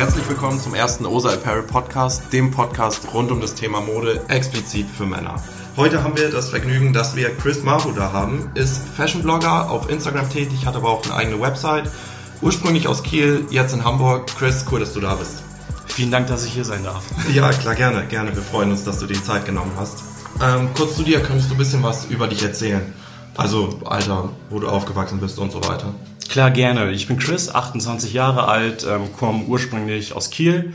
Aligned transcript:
Herzlich 0.00 0.26
willkommen 0.30 0.58
zum 0.58 0.74
ersten 0.74 1.04
Osa 1.04 1.28
Apparel 1.28 1.62
Podcast, 1.62 2.32
dem 2.32 2.50
Podcast 2.50 3.12
rund 3.12 3.30
um 3.30 3.38
das 3.42 3.54
Thema 3.54 3.82
Mode, 3.82 4.22
explizit 4.28 4.86
für 4.88 5.04
Männer. 5.04 5.34
Heute 5.76 6.02
haben 6.02 6.16
wir 6.16 6.30
das 6.30 6.48
Vergnügen, 6.48 6.94
dass 6.94 7.16
wir 7.16 7.36
Chris 7.36 7.62
Maru 7.64 7.92
da 7.92 8.10
haben, 8.10 8.50
ist 8.54 8.80
Fashion 8.96 9.22
Blogger, 9.22 9.70
auf 9.70 9.90
Instagram 9.90 10.30
tätig, 10.30 10.64
hat 10.64 10.74
aber 10.74 10.88
auch 10.88 11.04
eine 11.04 11.14
eigene 11.16 11.38
Website, 11.42 11.90
ursprünglich 12.40 12.88
aus 12.88 13.02
Kiel, 13.02 13.44
jetzt 13.50 13.74
in 13.74 13.84
Hamburg. 13.84 14.26
Chris, 14.38 14.64
cool, 14.72 14.80
dass 14.80 14.94
du 14.94 15.00
da 15.00 15.16
bist. 15.16 15.42
Vielen 15.88 16.10
Dank, 16.10 16.28
dass 16.28 16.46
ich 16.46 16.54
hier 16.54 16.64
sein 16.64 16.82
darf. 16.82 17.04
Ja, 17.34 17.50
klar, 17.50 17.74
gerne, 17.74 18.06
gerne. 18.06 18.34
Wir 18.34 18.42
freuen 18.42 18.70
uns, 18.70 18.84
dass 18.84 19.00
du 19.00 19.06
dir 19.06 19.12
die 19.12 19.22
Zeit 19.22 19.44
genommen 19.44 19.72
hast. 19.76 20.02
Ähm, 20.42 20.70
kurz 20.74 20.96
zu 20.96 21.02
dir, 21.02 21.20
könntest 21.20 21.50
du 21.50 21.56
ein 21.56 21.58
bisschen 21.58 21.82
was 21.82 22.06
über 22.06 22.26
dich 22.26 22.42
erzählen? 22.42 22.94
Also 23.36 23.78
Alter, 23.84 24.30
wo 24.48 24.60
du 24.60 24.66
aufgewachsen 24.66 25.20
bist 25.20 25.38
und 25.38 25.52
so 25.52 25.62
weiter. 25.62 25.92
Klar, 26.30 26.52
gerne. 26.52 26.92
Ich 26.92 27.08
bin 27.08 27.18
Chris, 27.18 27.52
28 27.52 28.12
Jahre 28.12 28.46
alt, 28.46 28.86
ähm, 28.88 29.12
komme 29.18 29.46
ursprünglich 29.46 30.14
aus 30.14 30.30
Kiel 30.30 30.72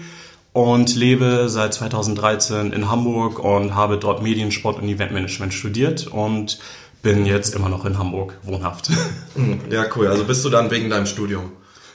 und 0.52 0.94
lebe 0.98 1.48
seit 1.48 1.74
2013 1.74 2.74
in 2.74 2.90
Hamburg 2.90 3.40
und 3.40 3.74
habe 3.74 3.98
dort 3.98 4.22
Mediensport 4.22 4.78
und 4.78 4.90
Eventmanagement 4.90 5.54
studiert 5.54 6.08
und 6.08 6.60
bin 7.02 7.26
jetzt 7.26 7.56
immer 7.56 7.70
noch 7.70 7.86
in 7.86 7.98
Hamburg 7.98 8.38
wohnhaft. 8.44 8.90
Hm, 9.36 9.60
ja, 9.70 9.86
cool. 9.96 10.08
Also 10.08 10.24
bist 10.24 10.46
du 10.46 10.50
dann 10.50 10.72
wegen 10.72 10.90
deinem 10.90 11.06
Studium 11.06 11.52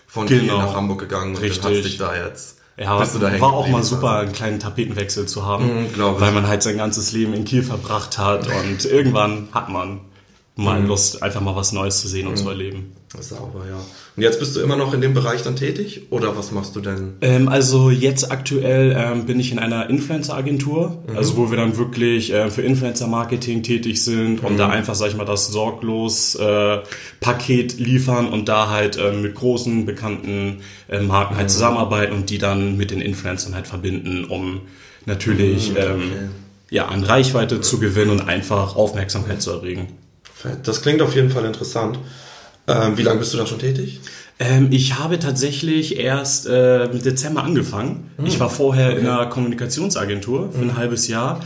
von 0.07 0.27
genau. 0.27 0.41
Kiel 0.41 0.53
nach 0.53 0.75
Hamburg 0.75 1.01
gegangen 1.01 1.35
und 1.35 1.41
Richtig. 1.41 1.65
hast 1.65 1.85
dich 1.85 1.97
da 1.97 2.15
jetzt 2.15 2.59
ja, 2.79 2.99
war 3.41 3.53
auch 3.53 3.69
mal 3.69 3.83
super, 3.83 4.21
einen 4.21 4.33
kleinen 4.33 4.59
Tapetenwechsel 4.59 5.27
zu 5.27 5.45
haben, 5.45 5.67
mhm, 5.67 6.19
weil 6.19 6.33
man 6.33 6.49
halt 6.49 6.63
sein 6.63 6.79
ganzes 6.79 7.13
Leben 7.13 7.35
in 7.35 7.45
Kiel 7.45 7.63
verbracht 7.63 8.17
hat 8.17 8.47
und 8.47 8.87
irgendwann 8.87 9.49
hat 9.53 9.69
man 9.69 10.01
mal 10.61 10.81
mhm. 10.81 10.89
Lust, 10.89 11.23
einfach 11.23 11.41
mal 11.41 11.57
was 11.57 11.73
Neues 11.73 12.01
zu 12.01 12.09
sehen 12.09 12.27
und 12.27 12.37
zu 12.37 12.45
mhm. 12.45 12.51
erleben. 12.51 12.93
Sauber, 13.19 13.65
ja. 13.69 13.77
Und 14.17 14.23
jetzt 14.23 14.39
bist 14.39 14.55
du 14.55 14.61
immer 14.61 14.77
noch 14.77 14.95
in 14.95 15.01
dem 15.01 15.15
Bereich 15.15 15.43
dann 15.43 15.57
tätig 15.57 16.03
oder 16.11 16.37
was 16.37 16.53
machst 16.53 16.77
du 16.77 16.81
denn? 16.81 17.15
Ähm, 17.23 17.49
also 17.49 17.91
jetzt 17.91 18.31
aktuell 18.31 18.95
ähm, 18.97 19.27
bin 19.27 19.41
ich 19.41 19.51
in 19.51 19.59
einer 19.59 19.91
Influencer-Agentur, 19.91 21.03
mhm. 21.09 21.17
also 21.17 21.37
wo 21.37 21.51
wir 21.51 21.57
dann 21.57 21.77
wirklich 21.77 22.33
äh, 22.33 22.51
für 22.51 22.63
Influencer-Marketing 22.63 23.65
tätig 23.65 24.05
sind 24.05 24.45
und 24.45 24.53
mhm. 24.53 24.59
da 24.59 24.69
einfach, 24.69 24.95
sag 24.95 25.09
ich 25.09 25.17
mal, 25.17 25.25
das 25.25 25.49
sorglos 25.49 26.37
äh, 26.37 26.79
Paket 27.21 27.81
liefern 27.81 28.29
und 28.29 28.49
da 28.49 28.71
halt 28.71 28.97
äh, 28.97 29.13
mit 29.13 29.35
großen, 29.35 29.87
bekannten 29.87 30.61
äh, 30.89 31.01
Marken 31.01 31.35
halt 31.37 31.47
mhm. 31.47 31.53
zusammenarbeiten 31.53 32.15
und 32.15 32.31
die 32.31 32.39
dann 32.39 32.77
mit 32.77 32.93
den 32.93 33.01
Influencern 33.01 33.57
halt 33.57 33.67
verbinden, 33.67 34.25
um 34.25 34.61
natürlich 35.07 35.71
mhm, 35.71 35.77
okay. 35.77 35.87
ähm, 35.95 36.31
ja, 36.71 36.87
an 36.87 37.03
Reichweite 37.03 37.61
zu 37.61 37.81
gewinnen 37.81 38.13
und 38.13 38.29
einfach 38.29 38.77
Aufmerksamkeit 38.77 39.43
zu 39.43 39.51
erregen. 39.51 39.89
Das 40.63 40.83
klingt 40.83 41.03
auf 41.03 41.15
jeden 41.15 41.31
Fall 41.31 41.45
interessant. 41.45 41.99
Ähm, 42.67 42.97
wie 42.97 43.03
lange 43.03 43.19
bist 43.19 43.35
du 43.35 43.39
da 43.39 43.47
schon 43.47 43.59
tätig? 43.59 44.01
Ähm, 44.39 44.69
ich 44.71 44.99
habe 44.99 45.19
tatsächlich 45.19 45.99
erst 45.99 46.47
äh, 46.47 46.85
im 46.85 47.03
Dezember 47.03 47.43
angefangen. 47.43 48.11
Hm. 48.17 48.27
Ich 48.27 48.41
war 48.41 48.49
vorher 48.49 48.91
okay. 48.91 49.01
in 49.01 49.07
einer 49.07 49.27
Kommunikationsagentur 49.27 50.53
für 50.53 50.61
hm. 50.61 50.71
ein 50.71 50.77
halbes 50.77 51.09
Jahr 51.09 51.41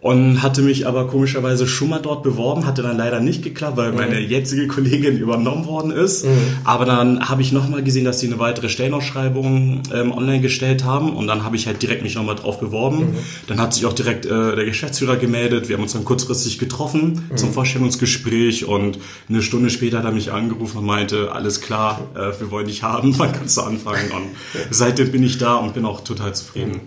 und 0.00 0.42
hatte 0.42 0.62
mich 0.62 0.86
aber 0.86 1.08
komischerweise 1.08 1.66
schon 1.66 1.88
mal 1.88 1.98
dort 1.98 2.22
beworben, 2.22 2.66
hatte 2.66 2.82
dann 2.82 2.96
leider 2.96 3.18
nicht 3.18 3.42
geklappt, 3.42 3.76
weil 3.76 3.90
mhm. 3.90 3.96
meine 3.96 4.20
jetzige 4.20 4.68
Kollegin 4.68 5.18
übernommen 5.18 5.66
worden 5.66 5.90
ist. 5.90 6.24
Mhm. 6.24 6.30
Aber 6.62 6.84
dann 6.84 7.28
habe 7.28 7.42
ich 7.42 7.50
nochmal 7.50 7.82
gesehen, 7.82 8.04
dass 8.04 8.20
sie 8.20 8.28
eine 8.28 8.38
weitere 8.38 8.68
Stellenausschreibung 8.68 9.82
ähm, 9.92 10.12
online 10.12 10.40
gestellt 10.40 10.84
haben 10.84 11.16
und 11.16 11.26
dann 11.26 11.42
habe 11.42 11.56
ich 11.56 11.66
halt 11.66 11.82
direkt 11.82 12.02
mich 12.02 12.14
nochmal 12.14 12.36
drauf 12.36 12.60
beworben. 12.60 12.98
Mhm. 12.98 13.16
Dann 13.48 13.60
hat 13.60 13.74
sich 13.74 13.86
auch 13.86 13.92
direkt 13.92 14.24
äh, 14.24 14.54
der 14.54 14.64
Geschäftsführer 14.64 15.16
gemeldet. 15.16 15.68
Wir 15.68 15.76
haben 15.76 15.82
uns 15.82 15.94
dann 15.94 16.04
kurzfristig 16.04 16.60
getroffen 16.60 17.28
mhm. 17.30 17.36
zum 17.36 17.52
Vorstellungsgespräch 17.52 18.66
und 18.66 19.00
eine 19.28 19.42
Stunde 19.42 19.68
später 19.68 19.98
hat 19.98 20.04
er 20.04 20.12
mich 20.12 20.30
angerufen 20.30 20.78
und 20.78 20.86
meinte, 20.86 21.32
alles 21.32 21.60
klar, 21.60 22.02
äh, 22.14 22.38
wir 22.38 22.52
wollen 22.52 22.68
dich 22.68 22.84
haben, 22.84 23.14
wann 23.18 23.32
kannst 23.32 23.56
du 23.56 23.62
anfangen? 23.62 24.12
Und 24.12 24.28
seitdem 24.70 25.10
bin 25.10 25.24
ich 25.24 25.38
da 25.38 25.56
und 25.56 25.74
bin 25.74 25.84
auch 25.84 26.02
total 26.02 26.36
zufrieden. 26.36 26.80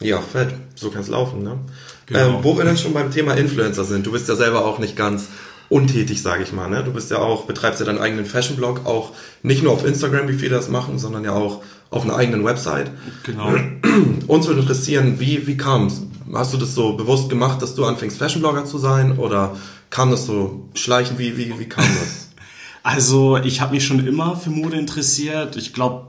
Ja, 0.00 0.20
fett. 0.20 0.54
So 0.74 0.90
kann 0.90 1.00
es 1.00 1.08
laufen, 1.08 1.42
ne? 1.42 1.58
Genau. 2.08 2.28
Ähm, 2.28 2.36
wo 2.42 2.56
wir 2.56 2.64
dann 2.64 2.76
schon 2.76 2.94
beim 2.94 3.10
Thema 3.10 3.34
Influencer 3.34 3.84
sind. 3.84 4.06
Du 4.06 4.12
bist 4.12 4.28
ja 4.28 4.36
selber 4.36 4.64
auch 4.64 4.78
nicht 4.78 4.96
ganz 4.96 5.28
untätig, 5.68 6.22
sage 6.22 6.42
ich 6.42 6.52
mal. 6.52 6.68
Ne? 6.68 6.82
Du 6.82 6.92
bist 6.92 7.10
ja 7.10 7.18
auch, 7.18 7.44
betreibst 7.44 7.80
ja 7.80 7.86
deinen 7.86 7.98
eigenen 7.98 8.24
Fashion-Blog, 8.24 8.86
auch 8.86 9.12
nicht 9.42 9.62
nur 9.62 9.72
auf 9.72 9.84
Instagram, 9.84 10.28
wie 10.28 10.34
viele 10.34 10.56
das 10.56 10.68
machen, 10.68 10.98
sondern 10.98 11.24
ja 11.24 11.32
auch 11.32 11.62
auf 11.90 12.04
einer 12.04 12.16
eigenen 12.16 12.44
Website. 12.44 12.90
Genau. 13.24 13.54
Uns 14.26 14.46
würde 14.46 14.60
interessieren, 14.60 15.20
wie, 15.20 15.46
wie 15.46 15.56
kam 15.56 15.86
es? 15.86 16.02
Hast 16.32 16.52
du 16.52 16.58
das 16.58 16.74
so 16.74 16.94
bewusst 16.94 17.28
gemacht, 17.30 17.62
dass 17.62 17.74
du 17.74 17.84
anfängst, 17.84 18.18
Fashion-Blogger 18.18 18.64
zu 18.64 18.78
sein? 18.78 19.18
Oder 19.18 19.56
kam 19.90 20.10
das 20.10 20.26
so 20.26 20.68
schleichend? 20.74 21.18
Wie, 21.18 21.36
wie, 21.36 21.58
wie 21.58 21.68
kam 21.68 21.84
das? 21.84 22.24
Also 22.84 23.36
ich 23.36 23.60
habe 23.60 23.74
mich 23.74 23.84
schon 23.84 24.06
immer 24.06 24.34
für 24.34 24.48
Mode 24.48 24.78
interessiert. 24.78 25.56
Ich 25.56 25.74
glaube, 25.74 26.06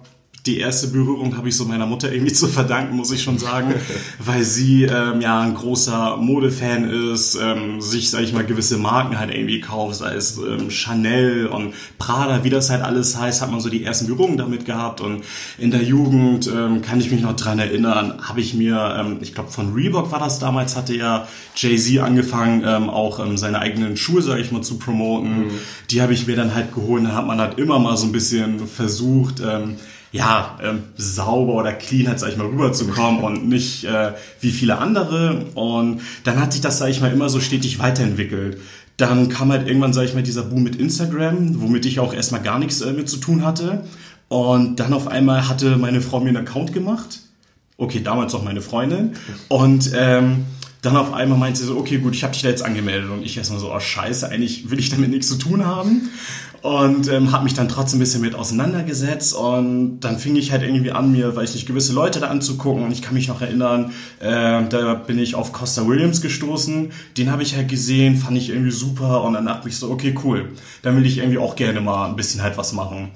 die 0.50 0.58
erste 0.58 0.88
Berührung 0.88 1.38
habe 1.38 1.50
ich 1.50 1.56
so 1.56 1.66
meiner 1.66 1.86
Mutter 1.86 2.12
irgendwie 2.12 2.34
zu 2.34 2.48
verdanken, 2.48 2.96
muss 2.96 3.12
ich 3.12 3.22
schon 3.22 3.38
sagen, 3.38 3.76
weil 4.20 4.44
sie 4.44 4.84
ähm, 4.84 5.22
ja 5.22 5.42
ein 5.42 5.54
großer 5.54 6.18
Modefan 6.18 6.90
ist, 6.90 7.36
ähm, 7.36 7.82
sich, 7.82 8.10
sag 8.10 8.24
ich 8.24 8.34
mal, 8.34 8.44
gewisse 8.44 8.78
Marken 8.78 9.20
halt 9.20 9.32
irgendwie 9.32 9.62
kauft, 9.62 9.98
sei 9.98 10.16
es 10.16 10.38
ähm, 10.38 10.72
Chanel 10.72 11.48
und 11.48 11.76
Prada, 12.00 12.44
wie 12.44 12.50
das 12.50 12.72
halt 12.72 12.82
alles 12.82 13.16
heißt, 13.16 13.42
hat 13.42 13.52
man 13.52 13.60
so 13.60 13.70
die 13.70 13.84
ersten 13.84 14.08
Berührungen 14.08 14.38
damit 14.38 14.66
gehabt 14.66 15.02
und 15.02 15.24
in 15.60 15.70
der 15.70 15.84
Jugend 15.84 16.48
ähm, 16.48 16.82
kann 16.82 17.00
ich 17.00 17.12
mich 17.12 17.22
noch 17.22 17.36
dran 17.36 17.60
erinnern, 17.60 18.16
habe 18.22 18.42
ich 18.42 18.56
mir, 18.56 18.96
ähm, 19.00 19.18
ich 19.22 19.36
glaube 19.36 19.52
von 19.52 19.74
Reebok 19.74 20.12
war 20.12 20.20
das 20.20 20.40
damals, 20.40 20.76
hatte 20.76 20.96
ja 20.96 21.28
Jay-Z 21.56 22.00
angefangen, 22.00 22.64
ähm, 22.66 22.90
auch 22.90 23.20
ähm, 23.20 23.38
seine 23.38 23.60
eigenen 23.60 23.98
Schuhe, 23.98 24.24
sag 24.24 24.40
ich 24.40 24.52
mal, 24.52 24.64
zu 24.64 24.80
promoten. 24.80 25.46
Mhm. 25.46 25.52
Die 25.92 26.02
habe 26.02 26.14
ich 26.14 26.26
mir 26.26 26.36
dann 26.36 26.56
halt 26.56 26.74
geholt, 26.74 27.06
da 27.06 27.14
hat 27.14 27.28
man 27.28 27.40
halt 27.40 27.60
immer 27.60 27.78
mal 27.78 27.98
so 27.98 28.08
ein 28.08 28.12
bisschen 28.12 28.68
versucht, 28.68 29.42
ähm, 29.42 29.76
ja, 30.12 30.58
ähm, 30.64 30.84
sauber 30.98 31.54
oder 31.54 31.74
clean 31.74 32.08
halt, 32.08 32.20
sag 32.20 32.30
ich 32.30 32.38
mal, 32.38 32.48
rüberzukommen 32.48 33.24
und 33.24 33.48
nicht 33.48 33.84
äh, 33.84 34.14
wie 34.42 34.52
viele 34.52 34.78
andere. 34.80 35.46
Und 35.54 36.02
dann 36.24 36.40
hat 36.40 36.54
sich 36.54 36.62
das, 36.62 36.80
sag 36.80 36.90
ich 36.90 37.02
mal, 37.02 37.12
immer 37.12 37.30
so 37.30 37.40
stetig 37.40 37.80
weiterentwickelt. 37.80 38.60
Dann 38.98 39.30
kam 39.30 39.52
halt 39.52 39.68
irgendwann, 39.68 39.94
sag 39.94 40.06
ich 40.06 40.14
mal, 40.14 40.24
dieser 40.24 40.44
Boom 40.44 40.64
mit 40.64 40.76
Instagram, 40.76 41.62
womit 41.62 41.86
ich 41.86 42.00
auch 42.00 42.14
erstmal 42.14 42.42
gar 42.42 42.60
nichts 42.60 42.82
äh, 42.82 42.92
mit 42.92 43.08
zu 43.08 43.18
tun 43.18 43.46
hatte. 43.46 43.84
Und 44.30 44.80
dann 44.80 44.94
auf 44.94 45.08
einmal 45.08 45.48
hatte 45.48 45.78
meine 45.78 46.02
Frau 46.02 46.20
mir 46.20 46.30
einen 46.30 46.38
Account 46.38 46.74
gemacht. 46.74 47.20
Okay, 47.78 48.02
damals 48.04 48.34
auch 48.36 48.44
meine 48.44 48.62
Freundin. 48.62 49.14
Und 49.48 49.92
ähm, 49.96 50.46
dann 50.82 50.98
auf 50.98 51.14
einmal 51.14 51.38
meinte 51.38 51.60
sie 51.60 51.66
so, 51.66 51.78
okay, 51.78 51.98
gut, 51.98 52.16
ich 52.16 52.24
habe 52.24 52.34
dich 52.34 52.42
da 52.42 52.50
jetzt 52.50 52.64
angemeldet. 52.64 53.10
Und 53.10 53.24
ich 53.24 53.38
erstmal 53.38 53.60
so, 53.60 53.74
oh 53.74 53.80
scheiße, 53.80 54.30
eigentlich 54.30 54.70
will 54.70 54.80
ich 54.80 54.90
damit 54.90 55.12
nichts 55.12 55.28
zu 55.28 55.36
tun 55.36 55.66
haben 55.66 56.10
und 56.62 57.08
ähm, 57.08 57.32
habe 57.32 57.44
mich 57.44 57.54
dann 57.54 57.70
trotzdem 57.70 57.98
ein 57.98 58.02
bisschen 58.02 58.22
mit 58.22 58.36
auseinandergesetzt 58.36 59.34
und 59.34 60.00
dann 60.02 60.18
fing 60.18 60.36
ich 60.36 60.52
halt 60.52 60.64
irgendwie 60.64 60.92
an, 60.92 61.12
mir, 61.12 61.36
weiß 61.36 61.56
nicht, 61.56 61.68
gewisse 61.68 61.94
Leute 61.94 62.20
da 62.20 62.28
anzugucken 62.28 62.84
und 62.84 62.92
ich 62.92 63.02
kann 63.02 63.14
mich 63.14 63.28
noch 63.28 63.42
erinnern, 63.42 63.92
äh, 64.20 64.68
da 64.68 64.94
bin 64.96 65.20
ich 65.20 65.36
auf 65.36 65.54
Costa 65.54 65.88
Williams 65.88 66.22
gestoßen, 66.22 66.92
den 67.18 67.32
habe 67.32 67.44
ich 67.44 67.56
halt 67.56 67.70
gesehen, 67.70 68.18
fand 68.18 68.38
ich 68.38 68.50
irgendwie 68.50 68.72
super 68.72 69.24
und 69.24 69.34
dann 69.34 69.46
dachte 69.46 69.70
ich 69.70 69.78
so, 69.78 69.90
okay, 69.90 70.16
cool, 70.24 70.50
dann 70.82 70.98
will 70.98 71.06
ich 71.06 71.20
irgendwie 71.20 71.38
auch 71.38 71.56
gerne 71.56 71.82
mal 71.82 72.08
ein 72.08 72.16
bisschen 72.16 72.42
halt 72.42 72.58
was 72.58 72.74
machen. 72.74 73.12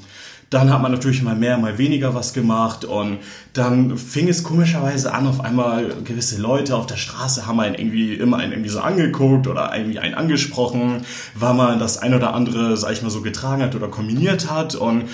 Dann 0.53 0.71
hat 0.71 0.83
man 0.83 0.91
natürlich 0.91 1.23
mal 1.23 1.35
mehr, 1.35 1.57
mal 1.57 1.79
weniger 1.79 2.13
was 2.13 2.31
gemacht 2.31 2.85
und 2.85 3.17
dann 3.53 3.97
fing 3.97 4.27
es 4.27 4.43
komischerweise 4.43 5.11
an, 5.11 5.25
auf 5.25 5.41
einmal 5.41 5.95
gewisse 6.03 6.39
Leute 6.39 6.75
auf 6.75 6.85
der 6.85 6.97
Straße 6.97 7.47
haben 7.47 7.59
einen 7.59 7.73
irgendwie 7.73 8.13
immer 8.13 8.37
einen 8.37 8.51
irgendwie 8.51 8.69
so 8.69 8.79
angeguckt 8.79 9.47
oder 9.47 9.75
irgendwie 9.75 9.97
einen 9.97 10.13
angesprochen, 10.13 11.05
weil 11.33 11.55
man 11.55 11.79
das 11.79 11.97
ein 11.97 12.13
oder 12.13 12.35
andere, 12.35 12.77
sag 12.77 12.91
ich 12.91 13.01
mal, 13.01 13.09
so 13.09 13.21
getragen 13.21 13.63
hat 13.63 13.73
oder 13.73 13.87
kombiniert 13.87 14.51
hat 14.51 14.75
und 14.75 15.05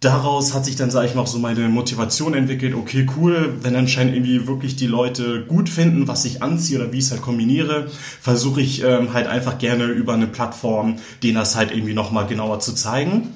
daraus 0.00 0.54
hat 0.54 0.64
sich 0.64 0.76
dann, 0.76 0.90
sage 0.90 1.06
ich 1.06 1.14
mal, 1.14 1.20
auch 1.20 1.26
so 1.26 1.38
meine 1.38 1.68
Motivation 1.68 2.32
entwickelt, 2.32 2.74
okay, 2.74 3.06
cool, 3.18 3.56
wenn 3.60 3.76
anscheinend 3.76 4.14
irgendwie 4.14 4.46
wirklich 4.46 4.76
die 4.76 4.86
Leute 4.86 5.44
gut 5.46 5.68
finden, 5.68 6.08
was 6.08 6.24
ich 6.24 6.42
anziehe 6.42 6.80
oder 6.80 6.92
wie 6.92 6.98
ich 6.98 7.04
es 7.04 7.10
halt 7.10 7.20
kombiniere, 7.20 7.88
versuche 8.22 8.62
ich 8.62 8.82
ähm, 8.82 9.12
halt 9.12 9.26
einfach 9.26 9.58
gerne 9.58 9.84
über 9.84 10.14
eine 10.14 10.28
Plattform, 10.28 10.96
denen 11.22 11.34
das 11.34 11.56
halt 11.56 11.72
irgendwie 11.72 11.94
nochmal 11.94 12.26
genauer 12.26 12.60
zu 12.60 12.74
zeigen. 12.74 13.34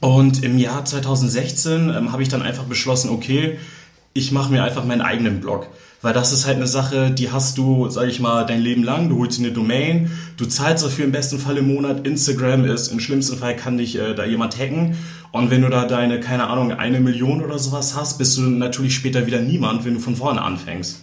Und 0.00 0.44
im 0.44 0.58
Jahr 0.58 0.84
2016 0.84 1.90
ähm, 1.90 2.12
habe 2.12 2.22
ich 2.22 2.28
dann 2.28 2.42
einfach 2.42 2.64
beschlossen, 2.64 3.10
okay, 3.10 3.58
ich 4.14 4.32
mache 4.32 4.52
mir 4.52 4.62
einfach 4.62 4.84
meinen 4.84 5.00
eigenen 5.00 5.40
Blog. 5.40 5.68
Weil 6.00 6.12
das 6.12 6.32
ist 6.32 6.46
halt 6.46 6.56
eine 6.56 6.68
Sache, 6.68 7.10
die 7.10 7.32
hast 7.32 7.58
du, 7.58 7.88
sag 7.90 8.06
ich 8.06 8.20
mal, 8.20 8.46
dein 8.46 8.60
Leben 8.60 8.84
lang. 8.84 9.08
Du 9.08 9.18
holst 9.18 9.38
dir 9.38 9.46
eine 9.46 9.52
Domain, 9.52 10.12
du 10.36 10.46
zahlst 10.46 10.84
dafür 10.84 11.04
im 11.04 11.10
besten 11.10 11.40
Fall 11.40 11.56
im 11.56 11.74
Monat. 11.74 12.06
Instagram 12.06 12.64
ist, 12.64 12.88
im 12.88 13.00
schlimmsten 13.00 13.36
Fall 13.36 13.56
kann 13.56 13.78
dich 13.78 13.98
äh, 13.98 14.14
da 14.14 14.24
jemand 14.24 14.56
hacken. 14.56 14.96
Und 15.32 15.50
wenn 15.50 15.62
du 15.62 15.68
da 15.68 15.86
deine, 15.86 16.20
keine 16.20 16.46
Ahnung, 16.46 16.72
eine 16.72 17.00
Million 17.00 17.42
oder 17.42 17.58
sowas 17.58 17.96
hast, 17.96 18.18
bist 18.18 18.38
du 18.38 18.42
natürlich 18.42 18.94
später 18.94 19.26
wieder 19.26 19.40
niemand, 19.40 19.84
wenn 19.84 19.94
du 19.94 20.00
von 20.00 20.14
vorne 20.14 20.42
anfängst. 20.42 21.02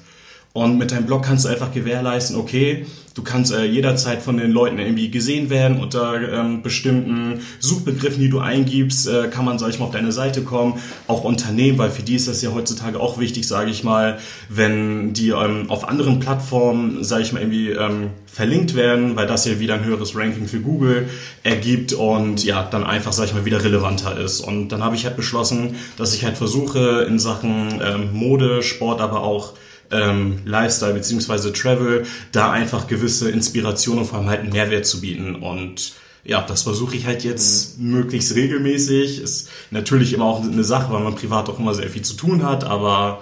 Und 0.56 0.78
mit 0.78 0.92
deinem 0.92 1.06
Blog 1.06 1.24
kannst 1.24 1.44
du 1.44 1.50
einfach 1.50 1.74
gewährleisten, 1.74 2.38
okay, 2.38 2.86
du 3.14 3.24
kannst 3.24 3.52
äh, 3.52 3.66
jederzeit 3.66 4.22
von 4.22 4.38
den 4.38 4.52
Leuten 4.52 4.80
irgendwie 4.80 5.12
gesehen 5.12 5.50
werden. 5.50 5.82
Unter 5.82 6.16
ähm, 6.32 6.62
bestimmten 6.62 7.42
Suchbegriffen, 7.60 8.22
die 8.22 8.30
du 8.30 8.40
eingibst, 8.40 9.06
äh, 9.10 9.28
kann 9.28 9.44
man, 9.44 9.60
sag 9.60 9.72
ich 9.72 9.80
mal, 9.80 9.88
auf 9.88 9.92
deine 9.92 10.14
Seite 10.14 10.44
kommen. 10.44 10.80
Auch 11.08 11.26
Unternehmen, 11.26 11.78
weil 11.78 11.90
für 11.90 12.04
die 12.04 12.16
ist 12.16 12.30
das 12.30 12.42
ja 12.42 12.54
heutzutage 12.54 13.02
auch 13.02 13.20
wichtig, 13.20 13.46
sage 13.46 13.70
ich 13.70 13.84
mal, 13.84 14.18
wenn 14.48 15.12
die 15.12 15.32
ähm, 15.32 15.70
auf 15.70 15.90
anderen 15.90 16.22
Plattformen, 16.22 17.04
sage 17.04 17.24
ich 17.24 17.34
mal, 17.34 17.42
irgendwie 17.42 17.72
ähm, 17.72 18.12
verlinkt 18.26 18.76
werden, 18.76 19.18
weil 19.18 19.28
das 19.28 19.44
ja 19.44 19.60
wieder 19.60 19.74
ein 19.74 19.84
höheres 19.84 20.16
Ranking 20.16 20.48
für 20.48 20.62
Google 20.62 21.10
ergibt 21.44 21.92
und 21.92 22.46
ja, 22.46 22.64
dann 22.64 22.86
einfach, 22.86 23.12
sag 23.12 23.26
ich 23.26 23.34
mal, 23.34 23.44
wieder 23.44 23.62
relevanter 23.62 24.18
ist. 24.18 24.40
Und 24.40 24.70
dann 24.70 24.82
habe 24.86 24.96
ich 24.96 25.04
halt 25.04 25.18
beschlossen, 25.18 25.76
dass 25.98 26.14
ich 26.14 26.24
halt 26.24 26.38
versuche, 26.38 27.06
in 27.10 27.20
Sachen 27.20 27.82
ähm, 27.84 28.14
Mode, 28.14 28.64
Sport, 28.64 29.02
aber 29.02 29.20
auch 29.20 29.52
ähm, 29.92 30.40
Lifestyle 30.46 30.94
beziehungsweise 30.94 31.54
Travel, 31.54 32.06
da 32.32 32.52
einfach 32.52 32.88
gewisse 32.88 33.30
Inspiration 33.30 34.00
und 34.00 34.06
vor 34.06 34.20
allem 34.20 34.30
halt 34.30 34.42
einen 34.42 34.52
Mehrwert 34.52 34.86
zu 34.86 35.02
bieten. 35.02 35.36
Und 35.36 35.94
ja, 36.24 36.42
das 36.42 36.64
versuche 36.64 36.96
ich 36.96 37.06
halt 37.06 37.24
jetzt 37.24 37.80
mhm. 37.80 37.92
möglichst 37.92 38.36
regelmäßig. 38.36 39.22
Ist 39.22 39.50
natürlich 39.72 40.14
immer 40.14 40.26
auch 40.26 40.44
eine 40.44 40.64
Sache, 40.64 40.92
weil 40.92 41.04
man 41.04 41.16
privat 41.16 41.50
auch 41.50 41.60
immer 41.60 41.76
sehr 41.76 41.90
viel 41.90 42.02
zu 42.02 42.16
tun 42.16 42.44
hat, 42.44 42.64
aber 42.64 43.22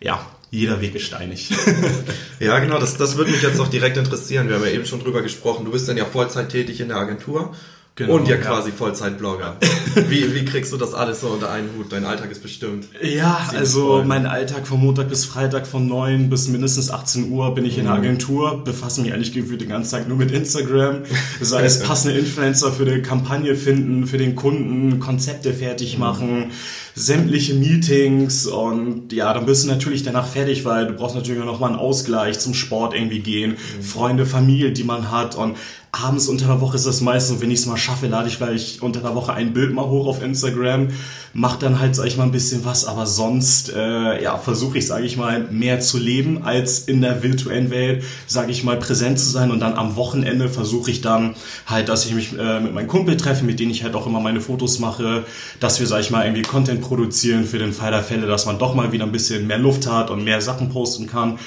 ja, 0.00 0.24
jeder 0.50 0.80
Weg 0.80 0.94
ist 0.94 1.02
steinig. 1.02 1.50
ja, 2.40 2.58
genau, 2.60 2.78
das, 2.78 2.96
das 2.96 3.16
würde 3.16 3.32
mich 3.32 3.42
jetzt 3.42 3.58
auch 3.58 3.68
direkt 3.68 3.96
interessieren. 3.96 4.48
Wir 4.48 4.56
haben 4.56 4.64
ja 4.64 4.70
eben 4.70 4.86
schon 4.86 5.00
drüber 5.00 5.20
gesprochen. 5.20 5.64
Du 5.64 5.72
bist 5.72 5.88
dann 5.88 5.96
ja 5.96 6.04
Vollzeit 6.04 6.50
tätig 6.50 6.80
in 6.80 6.88
der 6.88 6.98
Agentur 6.98 7.54
Genau, 7.96 8.14
und 8.14 8.26
ja, 8.26 8.34
ja. 8.34 8.40
quasi 8.40 8.72
Vollzeit-Blogger. 8.72 9.56
wie, 10.08 10.34
wie 10.34 10.44
kriegst 10.44 10.72
du 10.72 10.76
das 10.76 10.94
alles 10.94 11.20
so 11.20 11.28
unter 11.28 11.52
einen 11.52 11.70
Hut? 11.76 11.92
Dein 11.92 12.04
Alltag 12.04 12.28
ist 12.32 12.42
bestimmt. 12.42 12.88
Ja, 13.00 13.48
also 13.54 14.02
mein 14.04 14.26
Alltag 14.26 14.66
von 14.66 14.80
Montag 14.80 15.08
bis 15.08 15.24
Freitag 15.24 15.64
von 15.64 15.86
9 15.86 16.28
bis 16.28 16.48
mindestens 16.48 16.90
18 16.90 17.30
Uhr 17.30 17.54
bin 17.54 17.64
ich 17.64 17.78
in 17.78 17.84
der 17.84 17.92
mhm. 17.92 18.00
Agentur, 18.00 18.64
befasse 18.64 19.00
mich 19.00 19.12
eigentlich 19.12 19.32
gefühlt 19.32 19.60
den 19.60 19.68
ganzen 19.68 19.92
Tag 19.92 20.08
nur 20.08 20.16
mit 20.16 20.32
Instagram. 20.32 21.04
Sei 21.40 21.64
es 21.64 21.78
passende 21.84 22.18
Influencer 22.18 22.72
für 22.72 22.84
die 22.84 23.00
Kampagne 23.00 23.54
finden, 23.54 24.08
für 24.08 24.18
den 24.18 24.34
Kunden, 24.34 24.98
Konzepte 24.98 25.54
fertig 25.54 25.94
mhm. 25.94 26.00
machen, 26.00 26.38
mhm. 26.38 26.50
sämtliche 26.96 27.54
Meetings 27.54 28.48
und 28.48 29.12
ja, 29.12 29.32
dann 29.32 29.46
bist 29.46 29.62
du 29.62 29.68
natürlich 29.68 30.02
danach 30.02 30.26
fertig, 30.26 30.64
weil 30.64 30.88
du 30.88 30.94
brauchst 30.94 31.14
natürlich 31.14 31.40
auch 31.42 31.46
nochmal 31.46 31.70
einen 31.70 31.78
Ausgleich 31.78 32.40
zum 32.40 32.54
Sport 32.54 32.92
irgendwie 32.92 33.20
gehen, 33.20 33.52
mhm. 33.52 33.82
Freunde, 33.84 34.26
Familie, 34.26 34.72
die 34.72 34.82
man 34.82 35.12
hat 35.12 35.36
und 35.36 35.56
abends 35.94 36.28
unter 36.28 36.46
der 36.46 36.60
Woche 36.60 36.76
ist 36.76 36.86
das 36.86 37.00
meistens, 37.00 37.40
wenn 37.40 37.50
ich 37.50 37.60
es 37.60 37.66
mal 37.66 37.76
schaffe, 37.76 38.06
lade 38.08 38.28
ich 38.28 38.38
gleich 38.38 38.82
unter 38.82 39.00
der 39.00 39.14
Woche 39.14 39.32
ein 39.32 39.52
Bild 39.52 39.72
mal 39.72 39.86
hoch 39.86 40.06
auf 40.06 40.22
Instagram, 40.22 40.88
mach 41.32 41.56
dann 41.56 41.78
halt, 41.78 41.94
sag 41.94 42.06
ich 42.06 42.16
mal, 42.16 42.24
ein 42.24 42.32
bisschen 42.32 42.64
was, 42.64 42.84
aber 42.84 43.06
sonst, 43.06 43.72
äh, 43.72 44.22
ja, 44.22 44.36
versuche 44.36 44.78
ich, 44.78 44.86
sage 44.86 45.04
ich 45.04 45.16
mal, 45.16 45.46
mehr 45.50 45.80
zu 45.80 45.98
leben, 45.98 46.42
als 46.42 46.80
in 46.80 47.00
der 47.00 47.22
virtuellen 47.22 47.70
Welt, 47.70 48.04
sage 48.26 48.50
ich 48.50 48.64
mal, 48.64 48.76
präsent 48.76 49.18
zu 49.18 49.28
sein 49.28 49.50
und 49.50 49.60
dann 49.60 49.74
am 49.74 49.96
Wochenende 49.96 50.48
versuche 50.48 50.90
ich 50.90 51.00
dann 51.00 51.34
halt, 51.66 51.88
dass 51.88 52.06
ich 52.06 52.14
mich 52.14 52.36
äh, 52.38 52.60
mit 52.60 52.74
meinem 52.74 52.88
Kumpel 52.88 53.16
treffe, 53.16 53.44
mit 53.44 53.60
denen 53.60 53.70
ich 53.70 53.84
halt 53.84 53.94
auch 53.94 54.06
immer 54.06 54.20
meine 54.20 54.40
Fotos 54.40 54.78
mache, 54.78 55.24
dass 55.60 55.80
wir, 55.80 55.86
sag 55.86 56.00
ich 56.00 56.10
mal, 56.10 56.24
irgendwie 56.24 56.42
Content 56.42 56.80
produzieren 56.80 57.44
für 57.44 57.58
den 57.58 57.72
Fall 57.72 57.90
der 57.90 58.02
Fälle, 58.02 58.26
dass 58.26 58.46
man 58.46 58.58
doch 58.58 58.74
mal 58.74 58.92
wieder 58.92 59.04
ein 59.04 59.12
bisschen 59.12 59.46
mehr 59.46 59.58
Luft 59.58 59.86
hat 59.86 60.10
und 60.10 60.24
mehr 60.24 60.40
Sachen 60.40 60.70
posten 60.70 61.06
kann. 61.06 61.38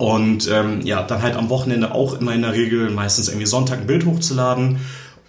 Und 0.00 0.48
ähm, 0.50 0.80
ja, 0.80 1.02
dann 1.02 1.20
halt 1.20 1.36
am 1.36 1.50
Wochenende 1.50 1.94
auch 1.94 2.18
immer 2.18 2.32
in 2.32 2.40
der 2.40 2.54
Regel 2.54 2.88
meistens 2.88 3.28
irgendwie 3.28 3.44
Sonntag 3.44 3.80
ein 3.80 3.86
Bild 3.86 4.06
hochzuladen 4.06 4.78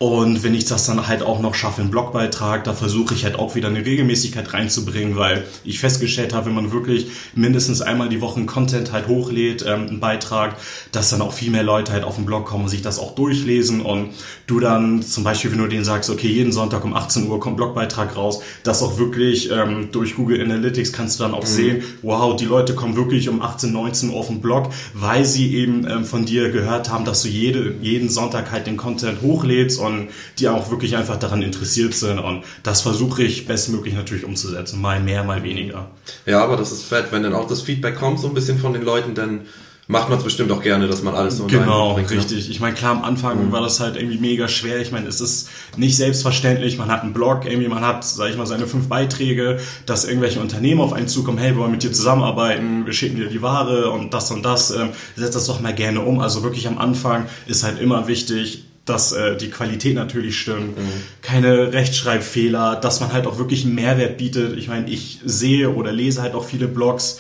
und 0.01 0.42
wenn 0.42 0.56
ich 0.56 0.65
das 0.65 0.88
dann 0.88 1.07
halt 1.07 1.21
auch 1.21 1.42
noch 1.42 1.53
schaffe, 1.53 1.80
einen 1.80 1.92
Blogbeitrag, 1.92 2.63
da 2.63 2.74
versuche 2.74 3.13
ich 3.13 3.24
halt 3.24 3.36
auch 3.36 3.53
wieder 3.53 3.68
eine 3.68 3.86
Regelmäßigkeit 3.86 4.51
reinzubringen, 4.51 5.15
weil 5.15 5.45
ich 5.63 5.77
festgestellt 5.77 6.33
habe, 6.33 6.48
wenn 6.48 6.56
man 6.56 6.71
wirklich 6.71 7.06
mindestens 7.36 7.83
einmal 7.83 8.09
die 8.09 8.19
Woche 8.19 8.38
einen 8.38 8.48
Content 8.48 8.92
halt 8.94 9.07
hochlädt, 9.07 9.63
ähm, 9.63 9.88
einen 9.88 10.00
Beitrag, 10.00 10.56
dass 10.92 11.12
dann 11.12 11.21
auch 11.21 11.33
viel 11.33 11.51
mehr 11.51 11.62
Leute 11.62 11.92
halt 11.92 12.03
auf 12.03 12.15
den 12.15 12.25
Blog 12.25 12.48
kommen 12.48 12.63
und 12.63 12.69
sich 12.71 12.81
das 12.81 12.98
auch 12.98 13.13
durchlesen 13.13 13.81
und 13.81 14.09
du 14.48 14.59
dann 14.59 15.03
zum 15.03 15.24
Beispiel, 15.24 15.51
wenn 15.51 15.59
du 15.59 15.68
denen 15.68 15.86
sagst, 15.86 16.09
okay, 16.09 16.30
jeden 16.30 16.51
Sonntag 16.51 16.83
um 16.83 16.95
18 16.95 17.27
Uhr 17.27 17.39
kommt 17.39 17.57
Blogbeitrag 17.57 18.18
raus, 18.18 18.42
das 18.63 18.81
auch 18.81 18.97
wirklich 18.97 19.51
ähm, 19.51 19.89
durch 19.92 20.15
Google 20.15 20.42
Analytics 20.42 20.94
kannst 20.94 21.19
du 21.19 21.25
dann 21.25 21.36
auch 21.36 21.44
mhm. 21.44 21.47
sehen, 21.47 21.83
wow, 22.01 22.36
die 22.36 22.45
Leute 22.45 22.74
kommen 22.74 22.95
wirklich 22.95 23.30
um 23.30 23.39
18, 23.39 23.71
19 23.71 24.09
Uhr 24.09 24.15
auf 24.15 24.30
den 24.30 24.42
Blog, 24.42 24.69
weil 24.95 25.25
sie 25.25 25.54
eben 25.54 25.86
ähm, 25.88 26.06
von 26.06 26.25
dir 26.25 26.50
gehört 26.50 26.89
haben, 26.89 27.06
dass 27.06 27.21
du 27.21 27.27
jede, 27.27 27.75
jeden 27.83 28.09
Sonntag 28.09 28.50
halt 28.50 28.65
den 28.65 28.77
Content 28.77 29.21
hochlädst 29.21 29.80
und 29.80 29.91
von, 29.92 30.08
die 30.40 30.48
auch 30.48 30.72
wirklich 30.72 30.96
einfach 30.96 31.18
daran 31.18 31.42
interessiert 31.42 31.94
sind. 31.94 32.20
Und 32.20 32.44
das 32.64 32.82
versuche 32.82 33.24
ich 33.24 33.46
bestmöglich 33.46 33.94
natürlich 33.94 34.26
umzusetzen. 34.26 34.82
Mal 34.82 35.00
mehr, 35.00 35.24
mal 35.24 35.44
weniger. 35.44 35.90
Ja, 36.26 36.44
aber 36.44 36.58
das 36.58 36.72
ist 36.72 36.84
fett, 36.84 37.12
wenn 37.12 37.24
dann 37.24 37.34
auch 37.34 37.48
das 37.48 37.62
Feedback 37.62 37.96
kommt, 37.96 38.20
so 38.20 38.28
ein 38.28 38.34
bisschen 38.34 38.60
von 38.60 38.74
den 38.74 38.84
Leuten, 38.84 39.16
dann 39.16 39.42
macht 39.88 40.08
man 40.10 40.20
es 40.20 40.24
bestimmt 40.24 40.52
auch 40.54 40.62
gerne, 40.62 40.88
dass 40.88 41.02
man 41.02 41.16
alles 41.16 41.38
so 41.38 41.48
Genau, 41.48 41.96
bringt, 41.96 42.12
ne? 42.12 42.18
richtig. 42.18 42.50
Ich 42.50 42.62
meine, 42.62 42.76
klar, 42.76 42.92
am 42.92 43.04
Anfang 43.04 43.48
mhm. 43.48 43.52
war 43.52 43.62
das 43.62 43.82
halt 43.82 43.98
irgendwie 43.98 44.20
mega 44.20 44.48
schwer. 44.48 44.80
Ich 44.80 44.92
meine, 44.92 45.08
es 45.08 45.20
ist 45.20 45.50
nicht 45.76 45.98
selbstverständlich. 45.98 46.78
Man 46.78 46.90
hat 46.90 47.02
einen 47.02 47.12
Blog, 47.12 47.46
irgendwie, 47.46 47.68
man 47.68 47.86
hat, 47.86 48.06
sag 48.06 48.30
ich 48.30 48.38
mal, 48.38 48.46
seine 48.46 48.68
fünf 48.68 48.88
Beiträge, 48.88 49.60
dass 49.86 50.06
irgendwelche 50.06 50.40
Unternehmen 50.40 50.80
auf 50.80 50.94
einen 50.94 51.10
zukommen, 51.10 51.40
hey, 51.40 51.52
wir 51.52 51.58
wollen 51.58 51.72
mit 51.72 51.84
dir 51.84 51.92
zusammenarbeiten, 51.92 52.86
wir 52.86 52.94
schicken 52.94 53.18
dir 53.18 53.28
die 53.28 53.42
Ware 53.42 53.92
und 53.92 54.14
das 54.14 54.32
und 54.32 54.44
das. 54.44 54.72
Ähm, 54.72 54.90
setz 55.18 55.34
das 55.34 55.48
doch 55.48 55.60
mal 55.60 55.74
gerne 55.74 56.00
um. 56.00 56.22
Also 56.22 56.42
wirklich 56.44 56.68
am 56.68 56.78
Anfang 56.78 57.26
ist 57.48 57.64
halt 57.64 57.82
immer 57.82 58.08
wichtig, 58.08 58.64
dass 58.92 59.14
äh, 59.14 59.38
die 59.38 59.50
Qualität 59.50 59.96
natürlich 59.96 60.38
stimmt, 60.38 60.78
mhm. 60.78 60.92
keine 61.22 61.72
Rechtschreibfehler, 61.72 62.76
dass 62.76 63.00
man 63.00 63.14
halt 63.14 63.26
auch 63.26 63.38
wirklich 63.38 63.64
einen 63.64 63.74
Mehrwert 63.74 64.18
bietet. 64.18 64.58
Ich 64.58 64.68
meine, 64.68 64.90
ich 64.90 65.20
sehe 65.24 65.70
oder 65.70 65.94
lese 65.94 66.22
halt 66.22 66.36
auch 66.36 66.44
viele 66.44 66.68
Blogs, 66.68 67.20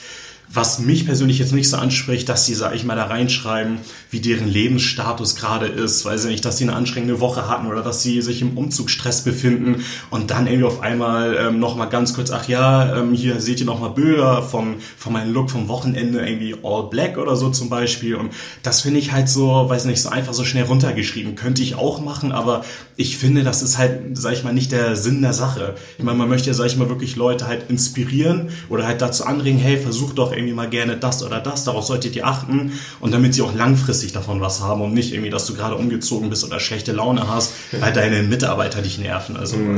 was 0.53 0.79
mich 0.79 1.05
persönlich 1.05 1.39
jetzt 1.39 1.53
nicht 1.53 1.69
so 1.69 1.77
anspricht, 1.77 2.27
dass 2.27 2.45
sie, 2.45 2.53
sag 2.53 2.75
ich 2.75 2.83
mal, 2.83 2.95
da 2.95 3.05
reinschreiben, 3.05 3.77
wie 4.09 4.19
deren 4.19 4.47
Lebensstatus 4.47 5.35
gerade 5.35 5.67
ist, 5.67 6.03
weiß 6.03 6.25
ich 6.25 6.31
nicht, 6.31 6.45
dass 6.45 6.57
sie 6.57 6.65
eine 6.65 6.75
anstrengende 6.75 7.21
Woche 7.21 7.47
hatten 7.47 7.67
oder 7.67 7.81
dass 7.81 8.03
sie 8.03 8.21
sich 8.21 8.41
im 8.41 8.57
Umzugsstress 8.57 9.23
befinden 9.23 9.83
und 10.09 10.31
dann 10.31 10.47
irgendwie 10.47 10.65
auf 10.65 10.81
einmal 10.81 11.37
ähm, 11.39 11.59
nochmal 11.59 11.89
ganz 11.89 12.13
kurz, 12.13 12.31
ach 12.31 12.47
ja, 12.49 12.97
ähm, 12.97 13.13
hier 13.13 13.39
seht 13.39 13.61
ihr 13.61 13.65
nochmal 13.65 13.91
Bilder 13.91 14.41
vom, 14.41 14.75
von 14.97 15.13
meinem 15.13 15.33
Look 15.33 15.49
vom 15.49 15.69
Wochenende, 15.69 16.19
irgendwie 16.19 16.55
all 16.63 16.89
black 16.89 17.17
oder 17.17 17.35
so 17.35 17.49
zum 17.49 17.69
Beispiel 17.69 18.15
und 18.15 18.33
das 18.63 18.81
finde 18.81 18.99
ich 18.99 19.13
halt 19.13 19.29
so, 19.29 19.69
weiß 19.69 19.85
nicht, 19.85 20.01
so 20.01 20.09
einfach 20.09 20.33
so 20.33 20.43
schnell 20.43 20.65
runtergeschrieben. 20.65 21.35
Könnte 21.35 21.61
ich 21.61 21.75
auch 21.75 22.01
machen, 22.01 22.31
aber 22.31 22.65
ich 22.97 23.17
finde, 23.17 23.43
das 23.43 23.61
ist 23.61 23.77
halt, 23.77 24.17
sag 24.17 24.33
ich 24.33 24.43
mal, 24.43 24.53
nicht 24.53 24.71
der 24.71 24.95
Sinn 24.95 25.21
der 25.21 25.33
Sache. 25.33 25.75
Ich 25.97 26.03
meine, 26.03 26.17
man 26.17 26.29
möchte 26.29 26.49
ja, 26.49 26.53
sag 26.53 26.65
ich 26.65 26.77
mal, 26.77 26.89
wirklich 26.89 27.15
Leute 27.15 27.47
halt 27.47 27.69
inspirieren 27.69 28.49
oder 28.69 28.85
halt 28.85 29.01
dazu 29.01 29.25
anregen, 29.25 29.57
hey, 29.57 29.77
versuch 29.77 30.13
doch 30.13 30.31
irgendwie 30.31 30.40
mal 30.53 30.69
gerne 30.69 30.97
das 30.97 31.23
oder 31.23 31.39
das, 31.39 31.63
darauf 31.63 31.85
solltet 31.85 32.15
ihr 32.15 32.25
achten 32.25 32.71
und 32.99 33.13
damit 33.13 33.33
sie 33.33 33.41
auch 33.41 33.55
langfristig 33.55 34.11
davon 34.13 34.41
was 34.41 34.61
haben 34.61 34.81
und 34.81 34.93
nicht 34.93 35.13
irgendwie, 35.13 35.29
dass 35.29 35.45
du 35.45 35.53
gerade 35.53 35.75
umgezogen 35.75 36.29
bist 36.29 36.43
oder 36.43 36.59
schlechte 36.59 36.91
Laune 36.91 37.27
hast, 37.27 37.53
weil 37.79 37.93
deine 37.93 38.23
Mitarbeiter 38.23 38.81
dich 38.81 38.97
nerven. 38.97 39.37
Also. 39.37 39.57
Mhm. 39.57 39.77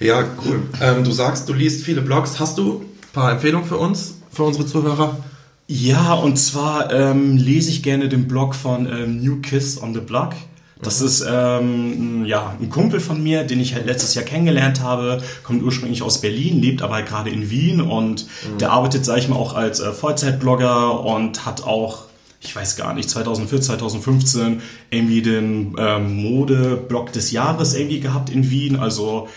Ja, 0.00 0.24
cool. 0.44 0.62
Ähm, 0.80 1.04
du 1.04 1.12
sagst, 1.12 1.48
du 1.48 1.52
liest 1.52 1.84
viele 1.84 2.02
Blogs. 2.02 2.40
Hast 2.40 2.58
du 2.58 2.80
ein 2.80 3.12
paar 3.12 3.32
Empfehlungen 3.32 3.66
für 3.66 3.76
uns, 3.76 4.16
für 4.30 4.42
unsere 4.42 4.66
Zuhörer? 4.66 5.16
Ja, 5.68 6.14
und 6.14 6.36
zwar 6.36 6.92
ähm, 6.92 7.36
lese 7.36 7.70
ich 7.70 7.82
gerne 7.82 8.08
den 8.08 8.28
Blog 8.28 8.54
von 8.54 8.86
ähm, 8.86 9.22
New 9.22 9.40
Kiss 9.40 9.80
on 9.80 9.94
the 9.94 10.00
Block. 10.00 10.34
Das 10.82 11.00
ist 11.00 11.24
ähm, 11.28 12.24
ja 12.26 12.56
ein 12.60 12.68
Kumpel 12.68 13.00
von 13.00 13.22
mir, 13.22 13.44
den 13.44 13.60
ich 13.60 13.74
halt 13.74 13.86
letztes 13.86 14.14
Jahr 14.14 14.24
kennengelernt 14.24 14.82
habe, 14.82 15.22
kommt 15.44 15.62
ursprünglich 15.62 16.02
aus 16.02 16.20
Berlin, 16.20 16.60
lebt 16.60 16.82
aber 16.82 16.94
halt 16.94 17.06
gerade 17.06 17.30
in 17.30 17.50
Wien 17.50 17.80
und 17.80 18.26
mhm. 18.26 18.58
der 18.58 18.72
arbeitet, 18.72 19.04
sag 19.04 19.18
ich 19.18 19.28
mal, 19.28 19.36
auch 19.36 19.54
als 19.54 19.80
äh, 19.80 19.92
Vollzeitblogger 19.92 21.00
und 21.04 21.46
hat 21.46 21.64
auch 21.64 22.06
ich 22.44 22.56
weiß 22.56 22.76
gar 22.76 22.92
nicht, 22.92 23.08
2014, 23.08 23.66
2015 23.66 24.62
irgendwie 24.90 25.22
den 25.22 25.76
ähm, 25.78 26.16
Mode-Blog 26.16 27.12
des 27.12 27.30
Jahres 27.30 27.74
irgendwie 27.74 28.00
gehabt 28.00 28.30
in 28.30 28.50
Wien. 28.50 28.76
Also 28.76 29.28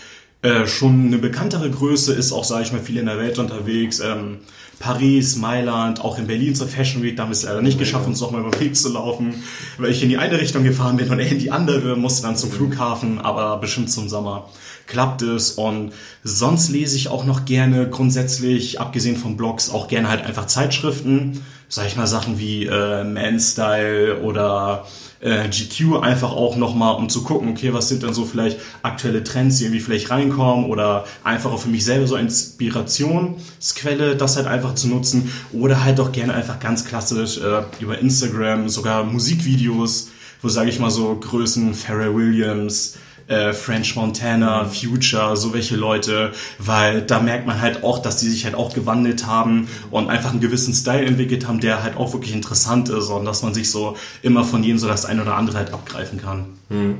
äh, 0.42 0.66
schon 0.66 1.06
eine 1.06 1.18
bekanntere 1.18 1.70
Größe, 1.70 2.12
ist 2.12 2.32
auch, 2.32 2.44
sage 2.44 2.64
ich 2.64 2.72
mal, 2.72 2.80
viel 2.80 2.96
in 2.96 3.06
der 3.06 3.18
Welt 3.18 3.38
unterwegs. 3.38 4.00
Ähm, 4.00 4.38
Paris, 4.78 5.36
Mailand, 5.36 6.00
auch 6.00 6.18
in 6.18 6.26
Berlin 6.26 6.54
zur 6.54 6.68
Fashion 6.68 7.02
Week. 7.02 7.16
Da 7.16 7.22
haben 7.22 7.30
wir 7.30 7.34
es 7.34 7.44
leider 7.44 7.62
nicht 7.62 7.78
geschafft, 7.78 8.06
uns 8.06 8.20
nochmal 8.20 8.42
über 8.42 8.50
den 8.50 8.60
Weg 8.60 8.76
zu 8.76 8.92
laufen, 8.92 9.42
weil 9.78 9.90
ich 9.90 10.02
in 10.02 10.08
die 10.08 10.18
eine 10.18 10.38
Richtung 10.38 10.64
gefahren 10.64 10.96
bin 10.96 11.08
und 11.08 11.18
er 11.18 11.30
in 11.30 11.38
die 11.38 11.50
andere, 11.50 11.96
musste 11.96 12.22
dann 12.22 12.36
zum 12.36 12.50
Flughafen, 12.50 13.18
aber 13.18 13.56
bestimmt 13.58 13.90
zum 13.90 14.08
Sommer 14.08 14.48
klappt 14.86 15.22
es. 15.22 15.52
Und 15.52 15.92
sonst 16.22 16.68
lese 16.68 16.96
ich 16.96 17.08
auch 17.08 17.24
noch 17.24 17.44
gerne 17.44 17.88
grundsätzlich, 17.88 18.80
abgesehen 18.80 19.16
von 19.16 19.36
Blogs, 19.36 19.70
auch 19.70 19.88
gerne 19.88 20.08
halt 20.08 20.24
einfach 20.24 20.46
Zeitschriften. 20.46 21.44
Sag 21.68 21.86
ich 21.86 21.96
mal 21.96 22.06
Sachen 22.06 22.38
wie 22.38 22.66
äh, 22.66 23.02
Man 23.02 23.40
Style 23.40 24.20
oder 24.22 24.86
äh, 25.20 25.48
GQ 25.48 26.02
einfach 26.02 26.32
auch 26.32 26.56
nochmal, 26.56 26.96
um 26.96 27.08
zu 27.08 27.22
gucken, 27.22 27.50
okay, 27.50 27.72
was 27.72 27.88
sind 27.88 28.02
denn 28.02 28.14
so 28.14 28.24
vielleicht 28.24 28.60
aktuelle 28.82 29.24
Trends, 29.24 29.58
die 29.58 29.64
irgendwie 29.64 29.80
vielleicht 29.80 30.10
reinkommen 30.10 30.66
oder 30.66 31.04
einfach 31.24 31.52
auch 31.52 31.60
für 31.60 31.68
mich 31.68 31.84
selber 31.84 32.06
so 32.06 32.16
Inspirationsquelle, 32.16 34.16
das 34.16 34.36
halt 34.36 34.46
einfach 34.46 34.74
zu 34.74 34.88
nutzen 34.88 35.32
oder 35.52 35.84
halt 35.84 36.00
auch 36.00 36.12
gerne 36.12 36.34
einfach 36.34 36.60
ganz 36.60 36.84
klassisch 36.84 37.38
äh, 37.38 37.62
über 37.80 37.98
Instagram 37.98 38.68
sogar 38.68 39.04
Musikvideos, 39.04 40.10
wo 40.42 40.48
sage 40.48 40.70
ich 40.70 40.78
mal 40.78 40.90
so 40.90 41.16
Größen 41.16 41.74
Pharrell 41.74 42.14
Williams, 42.14 42.96
äh, 43.28 43.52
French 43.52 43.96
Montana. 43.96 44.64
Future, 44.66 45.36
so 45.36 45.52
welche 45.52 45.76
Leute, 45.76 46.32
weil 46.58 47.02
da 47.02 47.20
merkt 47.20 47.46
man 47.46 47.60
halt 47.60 47.82
auch, 47.82 47.98
dass 47.98 48.18
die 48.18 48.28
sich 48.28 48.44
halt 48.44 48.54
auch 48.54 48.74
gewandelt 48.74 49.26
haben 49.26 49.68
und 49.90 50.10
einfach 50.10 50.30
einen 50.30 50.40
gewissen 50.40 50.74
Style 50.74 51.04
entwickelt 51.04 51.46
haben, 51.46 51.60
der 51.60 51.82
halt 51.82 51.96
auch 51.96 52.12
wirklich 52.12 52.32
interessant 52.32 52.88
ist 52.88 53.08
und 53.08 53.24
dass 53.24 53.42
man 53.42 53.54
sich 53.54 53.70
so 53.70 53.96
immer 54.22 54.44
von 54.44 54.62
jedem 54.62 54.78
so 54.78 54.86
das 54.86 55.04
eine 55.06 55.22
oder 55.22 55.34
andere 55.34 55.58
halt 55.58 55.72
abgreifen 55.72 56.20
kann. 56.20 56.46
Mhm. 56.68 56.98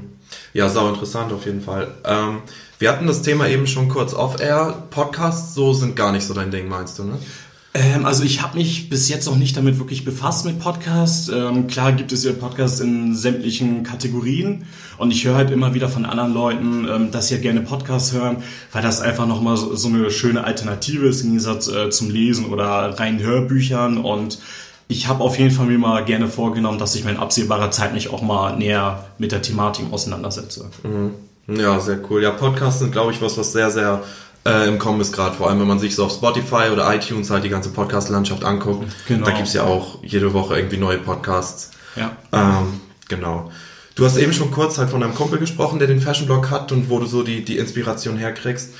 Ja, 0.52 0.68
sau 0.68 0.88
interessant 0.88 1.32
auf 1.32 1.46
jeden 1.46 1.62
Fall. 1.62 1.88
Ähm, 2.04 2.38
wir 2.78 2.90
hatten 2.90 3.06
das 3.06 3.22
Thema 3.22 3.48
eben 3.48 3.66
schon 3.66 3.88
kurz 3.88 4.12
off-air. 4.12 4.82
Podcasts 4.90 5.54
so 5.54 5.72
sind 5.72 5.96
gar 5.96 6.12
nicht 6.12 6.26
so 6.26 6.34
dein 6.34 6.50
Ding, 6.50 6.68
meinst 6.68 6.98
du, 6.98 7.04
ne? 7.04 7.18
Ähm, 7.76 8.06
also 8.06 8.24
ich 8.24 8.42
habe 8.42 8.56
mich 8.56 8.88
bis 8.88 9.08
jetzt 9.08 9.26
noch 9.26 9.36
nicht 9.36 9.56
damit 9.56 9.78
wirklich 9.78 10.04
befasst 10.04 10.46
mit 10.46 10.58
Podcasts. 10.58 11.28
Ähm, 11.28 11.66
klar 11.66 11.92
gibt 11.92 12.10
es 12.10 12.24
ja 12.24 12.32
Podcasts 12.32 12.80
in 12.80 13.14
sämtlichen 13.14 13.82
Kategorien 13.82 14.64
und 14.96 15.10
ich 15.10 15.24
höre 15.26 15.34
halt 15.34 15.50
immer 15.50 15.74
wieder 15.74 15.88
von 15.88 16.06
anderen 16.06 16.32
Leuten, 16.32 16.88
ähm, 16.88 17.10
dass 17.10 17.28
sie 17.28 17.34
ja 17.34 17.40
gerne 17.40 17.60
Podcasts 17.60 18.12
hören, 18.12 18.38
weil 18.72 18.82
das 18.82 19.02
einfach 19.02 19.26
nochmal 19.26 19.58
so, 19.58 19.74
so 19.76 19.88
eine 19.88 20.10
schöne 20.10 20.44
Alternative 20.44 21.06
ist 21.06 21.20
im 21.20 21.28
Gegensatz 21.28 21.68
äh, 21.68 21.90
zum 21.90 22.08
Lesen 22.08 22.46
oder 22.46 22.98
reinen 22.98 23.20
Hörbüchern 23.20 23.98
und 23.98 24.38
ich 24.88 25.08
habe 25.08 25.22
auf 25.22 25.38
jeden 25.38 25.50
Fall 25.50 25.66
mir 25.66 25.78
mal 25.78 26.04
gerne 26.04 26.28
vorgenommen, 26.28 26.78
dass 26.78 26.94
ich 26.94 27.04
mir 27.04 27.10
in 27.10 27.16
absehbarer 27.16 27.72
Zeit 27.72 27.92
mich 27.92 28.08
auch 28.08 28.22
mal 28.22 28.56
näher 28.56 29.04
mit 29.18 29.32
der 29.32 29.42
Thematik 29.42 29.86
auseinandersetze. 29.90 30.70
Mhm. 30.84 31.10
Ja, 31.48 31.78
sehr 31.78 31.98
cool. 32.10 32.22
Ja, 32.22 32.30
Podcasts 32.30 32.80
sind, 32.80 32.92
glaube 32.92 33.12
ich, 33.12 33.22
was, 33.22 33.36
was 33.38 33.52
sehr, 33.52 33.70
sehr 33.70 34.02
äh, 34.46 34.68
im 34.68 34.78
Kommen 34.78 35.00
ist 35.00 35.12
gerade. 35.12 35.36
Vor 35.36 35.48
allem, 35.48 35.60
wenn 35.60 35.66
man 35.66 35.78
sich 35.78 35.94
so 35.94 36.04
auf 36.04 36.12
Spotify 36.12 36.70
oder 36.72 36.94
iTunes 36.94 37.30
halt 37.30 37.44
die 37.44 37.48
ganze 37.48 37.70
Podcast-Landschaft 37.70 38.44
anguckt. 38.44 38.90
Genau. 39.08 39.26
Da 39.26 39.32
gibt's 39.32 39.52
ja 39.52 39.64
auch 39.64 40.02
jede 40.02 40.32
Woche 40.32 40.56
irgendwie 40.56 40.76
neue 40.78 40.98
Podcasts. 40.98 41.72
Ja. 41.96 42.16
Ähm, 42.32 42.80
genau. 43.08 43.50
Du 43.94 44.04
hast 44.04 44.16
eben 44.16 44.32
schon 44.32 44.50
kurz 44.50 44.78
halt 44.78 44.90
von 44.90 45.00
deinem 45.00 45.14
Kumpel 45.14 45.38
gesprochen, 45.38 45.78
der 45.78 45.88
den 45.88 46.00
Fashion-Blog 46.00 46.50
hat 46.50 46.70
und 46.70 46.90
wo 46.90 46.98
du 46.98 47.06
so 47.06 47.22
die, 47.22 47.44
die 47.44 47.58
Inspiration 47.58 48.16
herkriegst. 48.16 48.70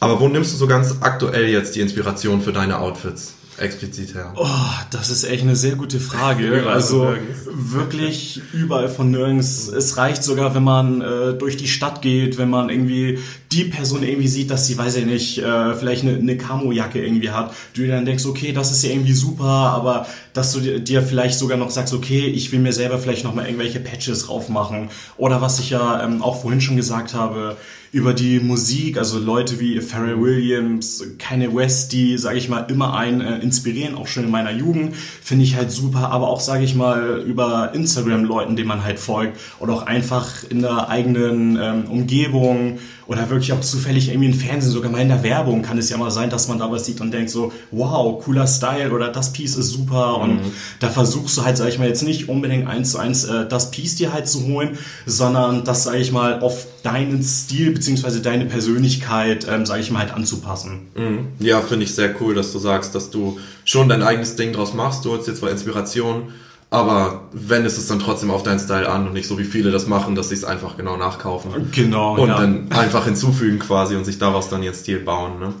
Aber 0.00 0.20
wo 0.20 0.28
nimmst 0.28 0.52
du 0.52 0.56
so 0.56 0.66
ganz 0.66 0.96
aktuell 1.00 1.48
jetzt 1.48 1.76
die 1.76 1.80
Inspiration 1.80 2.42
für 2.42 2.52
deine 2.52 2.78
Outfits? 2.78 3.34
explizit 3.58 4.14
her? 4.14 4.32
Oh, 4.36 4.46
das 4.90 5.10
ist 5.10 5.24
echt 5.24 5.42
eine 5.42 5.56
sehr 5.56 5.76
gute 5.76 6.00
Frage. 6.00 6.64
also 6.68 7.14
wirklich 7.46 8.42
überall 8.52 8.88
von 8.88 9.10
nirgends. 9.10 9.68
Es 9.68 9.96
reicht 9.96 10.24
sogar, 10.24 10.54
wenn 10.54 10.64
man 10.64 11.00
äh, 11.00 11.34
durch 11.34 11.56
die 11.56 11.68
Stadt 11.68 12.02
geht, 12.02 12.38
wenn 12.38 12.50
man 12.50 12.68
irgendwie 12.68 13.18
die 13.54 13.64
Person 13.64 14.02
irgendwie 14.02 14.28
sieht, 14.28 14.50
dass 14.50 14.66
sie, 14.66 14.76
weiß 14.76 14.96
ich 14.96 15.06
nicht, 15.06 15.38
äh, 15.38 15.74
vielleicht 15.74 16.02
eine, 16.02 16.16
eine 16.16 16.36
Camo-Jacke 16.36 17.04
irgendwie 17.04 17.30
hat. 17.30 17.54
Du 17.74 17.82
dir 17.82 17.88
dann 17.88 18.04
denkst, 18.04 18.26
okay, 18.26 18.52
das 18.52 18.70
ist 18.70 18.82
ja 18.82 18.90
irgendwie 18.90 19.12
super, 19.12 19.44
aber 19.44 20.06
dass 20.32 20.52
du 20.52 20.60
dir, 20.60 20.80
dir 20.80 21.02
vielleicht 21.02 21.38
sogar 21.38 21.56
noch 21.56 21.70
sagst, 21.70 21.94
okay, 21.94 22.26
ich 22.26 22.50
will 22.52 22.58
mir 22.58 22.72
selber 22.72 22.98
vielleicht 22.98 23.24
nochmal 23.24 23.46
irgendwelche 23.46 23.80
Patches 23.80 24.26
drauf 24.26 24.48
machen. 24.48 24.88
Oder 25.16 25.40
was 25.40 25.60
ich 25.60 25.70
ja 25.70 26.04
ähm, 26.04 26.22
auch 26.22 26.42
vorhin 26.42 26.60
schon 26.60 26.76
gesagt 26.76 27.14
habe, 27.14 27.56
über 27.94 28.12
die 28.12 28.40
Musik, 28.40 28.98
also 28.98 29.20
Leute 29.20 29.60
wie 29.60 29.80
Pharrell 29.80 30.20
Williams, 30.20 31.04
Kanye 31.20 31.54
West, 31.54 31.92
die, 31.92 32.18
sage 32.18 32.38
ich 32.38 32.48
mal, 32.48 32.66
immer 32.68 32.96
einen 32.96 33.20
äh, 33.20 33.38
inspirieren, 33.38 33.94
auch 33.94 34.08
schon 34.08 34.24
in 34.24 34.32
meiner 34.32 34.50
Jugend, 34.50 34.96
finde 34.96 35.44
ich 35.44 35.54
halt 35.54 35.70
super, 35.70 36.10
aber 36.10 36.28
auch, 36.28 36.40
sage 36.40 36.64
ich 36.64 36.74
mal, 36.74 37.22
über 37.24 37.72
Instagram 37.72 38.24
Leuten, 38.24 38.56
denen 38.56 38.66
man 38.66 38.82
halt 38.82 38.98
folgt 38.98 39.38
oder 39.60 39.74
auch 39.74 39.82
einfach 39.82 40.42
in 40.50 40.62
der 40.62 40.88
eigenen 40.88 41.56
ähm, 41.56 41.84
Umgebung 41.84 42.80
oder 43.06 43.28
wirklich 43.30 43.52
auch 43.52 43.60
zufällig 43.60 44.08
irgendwie 44.08 44.28
im 44.28 44.34
Fernsehen, 44.34 44.72
sogar 44.72 44.90
mal 44.90 45.00
in 45.00 45.08
der 45.08 45.22
Werbung 45.22 45.62
kann 45.62 45.78
es 45.78 45.90
ja 45.90 45.96
mal 45.96 46.10
sein, 46.10 46.30
dass 46.30 46.48
man 46.48 46.58
da 46.58 46.70
was 46.70 46.86
sieht 46.86 47.00
und 47.00 47.10
denkt 47.10 47.30
so, 47.30 47.52
wow, 47.70 48.22
cooler 48.24 48.46
Style 48.46 48.92
oder 48.92 49.08
das 49.08 49.32
Piece 49.32 49.56
ist 49.56 49.70
super 49.70 50.18
und 50.18 50.36
mhm. 50.36 50.52
da 50.80 50.88
versuchst 50.88 51.36
du 51.36 51.44
halt, 51.44 51.56
sag 51.56 51.68
ich 51.68 51.78
mal, 51.78 51.88
jetzt 51.88 52.02
nicht 52.02 52.28
unbedingt 52.28 52.66
eins 52.66 52.92
zu 52.92 52.98
eins 52.98 53.24
äh, 53.24 53.46
das 53.48 53.70
Piece 53.70 53.96
dir 53.96 54.12
halt 54.12 54.28
zu 54.28 54.44
holen, 54.46 54.78
sondern 55.06 55.64
das, 55.64 55.84
sag 55.84 55.96
ich 55.96 56.12
mal, 56.12 56.40
auf 56.40 56.66
deinen 56.82 57.22
Stil 57.22 57.72
beziehungsweise 57.72 58.20
deine 58.20 58.46
Persönlichkeit, 58.46 59.46
ähm, 59.48 59.66
sag 59.66 59.80
ich 59.80 59.90
mal, 59.90 60.00
halt 60.00 60.12
anzupassen. 60.12 60.88
Mhm. 60.94 61.28
Ja, 61.38 61.60
finde 61.60 61.84
ich 61.84 61.94
sehr 61.94 62.14
cool, 62.20 62.34
dass 62.34 62.52
du 62.52 62.58
sagst, 62.58 62.94
dass 62.94 63.10
du 63.10 63.38
schon 63.64 63.88
dein 63.88 64.02
eigenes 64.02 64.36
Ding 64.36 64.52
draus 64.52 64.74
machst. 64.74 65.04
Du 65.04 65.10
holst 65.10 65.28
jetzt 65.28 65.40
zwar 65.40 65.50
Inspiration, 65.50 66.24
aber 66.74 67.28
wenn 67.30 67.64
ist 67.64 67.78
es 67.78 67.86
dann 67.86 68.00
trotzdem 68.00 68.32
auf 68.32 68.42
deinen 68.42 68.58
Style 68.58 68.88
an 68.88 69.06
und 69.06 69.12
nicht 69.12 69.28
so 69.28 69.38
wie 69.38 69.44
viele 69.44 69.70
das 69.70 69.86
machen, 69.86 70.16
dass 70.16 70.30
sie 70.30 70.34
es 70.34 70.44
einfach 70.44 70.76
genau 70.76 70.96
nachkaufen. 70.96 71.70
Genau. 71.70 72.16
Und 72.20 72.28
ja. 72.28 72.36
dann 72.36 72.72
einfach 72.72 73.04
hinzufügen 73.04 73.60
quasi 73.60 73.94
und 73.94 74.04
sich 74.04 74.18
daraus 74.18 74.48
dann 74.48 74.60
ihren 74.62 74.74
Stil 74.74 74.98
bauen. 74.98 75.38
Ne? 75.38 75.54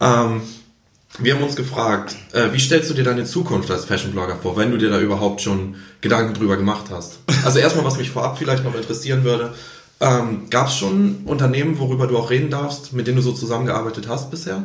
Ähm, 0.00 0.40
wir 1.20 1.36
haben 1.36 1.42
uns 1.44 1.54
gefragt, 1.54 2.16
äh, 2.32 2.52
wie 2.52 2.58
stellst 2.58 2.90
du 2.90 2.94
dir 2.94 3.04
deine 3.04 3.24
Zukunft 3.24 3.70
als 3.70 3.84
Fashion-Blogger 3.84 4.34
vor, 4.42 4.56
wenn 4.56 4.72
du 4.72 4.76
dir 4.76 4.90
da 4.90 4.98
überhaupt 4.98 5.40
schon 5.40 5.76
Gedanken 6.00 6.34
drüber 6.34 6.56
gemacht 6.56 6.86
hast? 6.90 7.20
Also 7.44 7.60
erstmal, 7.60 7.84
was 7.84 7.98
mich 7.98 8.10
vorab 8.10 8.36
vielleicht 8.36 8.64
noch 8.64 8.74
interessieren 8.74 9.22
würde, 9.22 9.54
ähm, 10.00 10.48
gab 10.50 10.66
es 10.68 10.76
schon 10.76 11.18
Unternehmen, 11.26 11.78
worüber 11.78 12.08
du 12.08 12.18
auch 12.18 12.30
reden 12.30 12.50
darfst, 12.50 12.92
mit 12.92 13.06
denen 13.06 13.18
du 13.18 13.22
so 13.22 13.32
zusammengearbeitet 13.32 14.08
hast 14.08 14.30
bisher? 14.32 14.64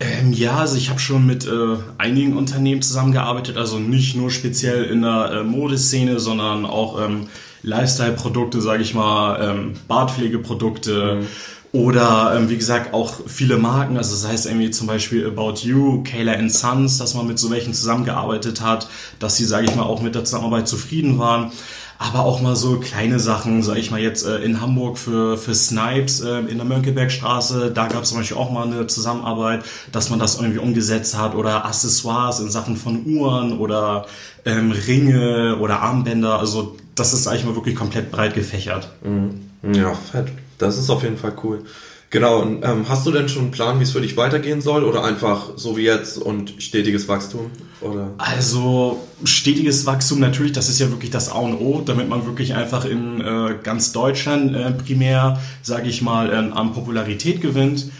Ähm, 0.00 0.32
ja, 0.32 0.58
also 0.58 0.76
ich 0.76 0.90
habe 0.90 1.00
schon 1.00 1.26
mit 1.26 1.46
äh, 1.46 1.76
einigen 1.98 2.36
Unternehmen 2.36 2.82
zusammengearbeitet, 2.82 3.56
also 3.56 3.78
nicht 3.78 4.14
nur 4.14 4.30
speziell 4.30 4.84
in 4.84 5.02
der 5.02 5.30
äh, 5.32 5.42
Modeszene, 5.42 6.20
sondern 6.20 6.66
auch 6.66 7.04
ähm, 7.04 7.28
Lifestyle-Produkte, 7.62 8.60
sage 8.60 8.82
ich 8.82 8.94
mal, 8.94 9.40
ähm, 9.42 9.74
Bartpflegeprodukte. 9.88 11.20
Mhm. 11.20 11.26
Oder 11.70 12.34
ähm, 12.34 12.48
wie 12.48 12.56
gesagt 12.56 12.94
auch 12.94 13.12
viele 13.26 13.58
Marken, 13.58 13.98
also 13.98 14.12
das 14.12 14.26
heißt 14.26 14.46
irgendwie 14.46 14.70
zum 14.70 14.86
Beispiel 14.86 15.26
About 15.26 15.56
You, 15.64 16.02
Kayla 16.02 16.48
Sons, 16.48 16.96
dass 16.96 17.12
man 17.14 17.26
mit 17.26 17.38
so 17.38 17.50
welchen 17.50 17.74
zusammengearbeitet 17.74 18.62
hat, 18.62 18.88
dass 19.18 19.36
sie, 19.36 19.44
sage 19.44 19.66
ich 19.66 19.76
mal, 19.76 19.82
auch 19.82 20.00
mit 20.00 20.14
der 20.14 20.24
Zusammenarbeit 20.24 20.66
zufrieden 20.66 21.18
waren 21.18 21.52
aber 21.98 22.20
auch 22.20 22.40
mal 22.40 22.54
so 22.54 22.78
kleine 22.78 23.18
Sachen, 23.18 23.62
sag 23.62 23.76
ich 23.76 23.90
mal 23.90 24.00
jetzt 24.00 24.24
äh, 24.24 24.38
in 24.38 24.60
Hamburg 24.60 24.98
für, 24.98 25.36
für 25.36 25.54
Snipes 25.54 26.20
äh, 26.20 26.38
in 26.40 26.56
der 26.56 26.64
Mönckebergstraße, 26.64 27.72
da 27.72 27.88
gab 27.88 28.04
es 28.04 28.10
zum 28.10 28.18
Beispiel 28.18 28.36
auch 28.36 28.50
mal 28.50 28.66
eine 28.66 28.86
Zusammenarbeit, 28.86 29.64
dass 29.90 30.08
man 30.08 30.18
das 30.18 30.40
irgendwie 30.40 30.58
umgesetzt 30.58 31.18
hat 31.18 31.34
oder 31.34 31.64
Accessoires 31.64 32.40
in 32.40 32.50
Sachen 32.50 32.76
von 32.76 33.04
Uhren 33.04 33.58
oder 33.58 34.06
ähm, 34.44 34.70
Ringe 34.70 35.56
oder 35.60 35.80
Armbänder, 35.80 36.38
also 36.38 36.76
das 36.94 37.12
ist 37.12 37.26
eigentlich 37.26 37.44
mal 37.44 37.56
wirklich 37.56 37.76
komplett 37.76 38.10
breit 38.10 38.34
gefächert. 38.34 38.90
Mhm. 39.02 39.74
Ja, 39.74 39.92
fett. 39.94 40.28
Das 40.58 40.78
ist 40.78 40.90
auf 40.90 41.02
jeden 41.02 41.16
Fall 41.16 41.32
cool. 41.42 41.64
Genau, 42.10 42.40
und 42.40 42.64
ähm, 42.64 42.88
hast 42.88 43.06
du 43.06 43.10
denn 43.10 43.28
schon 43.28 43.42
einen 43.42 43.50
Plan, 43.50 43.78
wie 43.80 43.82
es 43.82 43.90
für 43.90 44.00
dich 44.00 44.16
weitergehen 44.16 44.62
soll 44.62 44.84
oder 44.84 45.04
einfach 45.04 45.50
so 45.56 45.76
wie 45.76 45.82
jetzt 45.82 46.16
und 46.16 46.54
stetiges 46.58 47.06
Wachstum? 47.06 47.50
Oder? 47.82 48.14
Also 48.16 49.04
stetiges 49.24 49.84
Wachstum 49.84 50.18
natürlich, 50.18 50.52
das 50.52 50.70
ist 50.70 50.78
ja 50.78 50.88
wirklich 50.88 51.10
das 51.10 51.30
A 51.30 51.38
und 51.38 51.54
O, 51.54 51.82
damit 51.84 52.08
man 52.08 52.24
wirklich 52.24 52.54
einfach 52.54 52.86
in 52.86 53.20
äh, 53.20 53.56
ganz 53.62 53.92
Deutschland 53.92 54.56
äh, 54.56 54.70
primär, 54.70 55.38
sage 55.62 55.88
ich 55.88 56.00
mal, 56.00 56.30
äh, 56.30 56.34
an 56.34 56.72
Popularität 56.72 57.42
gewinnt. 57.42 57.90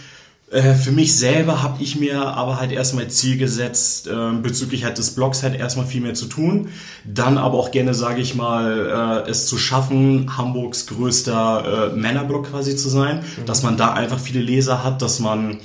Äh, 0.50 0.74
für 0.74 0.92
mich 0.92 1.14
selber 1.16 1.62
habe 1.62 1.82
ich 1.82 1.96
mir 1.96 2.22
aber 2.22 2.58
halt 2.58 2.72
erstmal 2.72 3.08
Ziel 3.08 3.36
gesetzt, 3.36 4.06
äh, 4.06 4.32
bezüglich 4.40 4.84
halt 4.84 4.96
des 4.96 5.14
Blogs 5.14 5.42
halt 5.42 5.54
erstmal 5.54 5.86
viel 5.86 6.00
mehr 6.00 6.14
zu 6.14 6.26
tun. 6.26 6.68
Dann 7.04 7.36
aber 7.36 7.58
auch 7.58 7.70
gerne, 7.70 7.92
sage 7.94 8.20
ich 8.22 8.34
mal, 8.34 9.24
äh, 9.26 9.30
es 9.30 9.46
zu 9.46 9.58
schaffen, 9.58 10.38
Hamburgs 10.38 10.86
größter 10.86 11.92
äh, 11.92 11.96
Männerblog 11.96 12.50
quasi 12.50 12.76
zu 12.76 12.88
sein. 12.88 13.18
Mhm. 13.18 13.46
Dass 13.46 13.62
man 13.62 13.76
da 13.76 13.92
einfach 13.92 14.18
viele 14.18 14.40
Leser 14.40 14.84
hat, 14.84 15.02
dass 15.02 15.20
man 15.20 15.58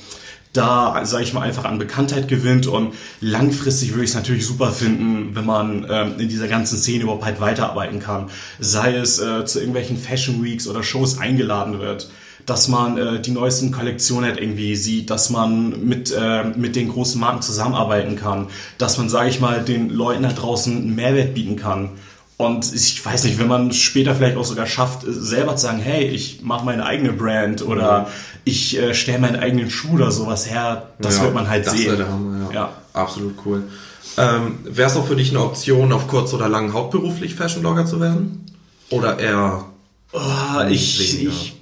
da, 0.51 1.03
sage 1.03 1.23
ich 1.23 1.33
mal, 1.33 1.41
einfach 1.41 1.65
an 1.65 1.79
Bekanntheit 1.79 2.27
gewinnt 2.27 2.67
und 2.67 2.93
langfristig 3.21 3.93
würde 3.93 4.03
ich 4.03 4.11
es 4.11 4.15
natürlich 4.15 4.45
super 4.45 4.71
finden, 4.71 5.35
wenn 5.35 5.45
man 5.45 5.87
ähm, 5.89 6.13
in 6.19 6.29
dieser 6.29 6.47
ganzen 6.47 6.77
Szene 6.77 7.03
überhaupt 7.03 7.25
halt 7.25 7.41
weiterarbeiten 7.41 7.99
kann. 7.99 8.29
Sei 8.59 8.95
es 8.95 9.19
äh, 9.19 9.45
zu 9.45 9.59
irgendwelchen 9.59 9.97
Fashion 9.97 10.43
Weeks 10.43 10.67
oder 10.67 10.83
Shows 10.83 11.17
eingeladen 11.17 11.79
wird 11.79 12.09
dass 12.45 12.67
man 12.67 12.97
äh, 12.97 13.21
die 13.21 13.31
neuesten 13.31 13.71
Kollektionen 13.71 14.25
halt 14.25 14.39
irgendwie 14.39 14.75
sieht, 14.75 15.09
dass 15.09 15.29
man 15.29 15.85
mit, 15.85 16.11
äh, 16.11 16.43
mit 16.43 16.75
den 16.75 16.89
großen 16.89 17.19
Marken 17.19 17.41
zusammenarbeiten 17.41 18.15
kann, 18.15 18.47
dass 18.77 18.97
man, 18.97 19.09
sage 19.09 19.29
ich 19.29 19.39
mal, 19.39 19.63
den 19.63 19.89
Leuten 19.89 20.23
da 20.23 20.29
draußen 20.29 20.75
einen 20.75 20.95
Mehrwert 20.95 21.33
bieten 21.33 21.55
kann. 21.55 21.89
Und 22.37 22.73
ich 22.73 23.05
weiß 23.05 23.25
nicht, 23.25 23.39
wenn 23.39 23.47
man 23.47 23.71
später 23.71 24.15
vielleicht 24.15 24.37
auch 24.37 24.43
sogar 24.43 24.65
schafft, 24.65 25.01
selber 25.05 25.55
zu 25.55 25.67
sagen, 25.67 25.79
hey, 25.79 26.05
ich 26.05 26.41
mache 26.41 26.65
meine 26.65 26.85
eigene 26.85 27.13
Brand 27.13 27.65
oder 27.65 28.07
ich 28.43 28.77
äh, 28.77 28.93
stelle 28.93 29.19
meinen 29.19 29.37
eigenen 29.37 29.69
Schuh 29.69 29.93
oder 29.93 30.11
sowas 30.11 30.49
her, 30.49 30.89
das 30.99 31.17
ja, 31.17 31.23
wird 31.23 31.35
man 31.35 31.47
halt 31.47 31.69
sehen. 31.69 31.97
Der 31.97 32.09
Hammer, 32.09 32.49
ja. 32.49 32.53
ja. 32.53 32.73
Absolut 32.93 33.35
cool. 33.45 33.63
Ähm, 34.17 34.59
Wäre 34.63 34.89
es 34.89 34.97
auch 34.97 35.07
für 35.07 35.15
dich 35.15 35.29
eine 35.29 35.41
Option, 35.41 35.91
auf 35.93 36.07
kurz 36.07 36.33
oder 36.33 36.49
lang 36.49 36.73
hauptberuflich 36.73 37.35
Fashion-Blogger 37.35 37.85
zu 37.85 37.99
werden? 37.99 38.45
Oder 38.89 39.19
eher? 39.19 39.65
Oh, 40.11 40.19
ich, 40.69 41.23
ich 41.23 41.55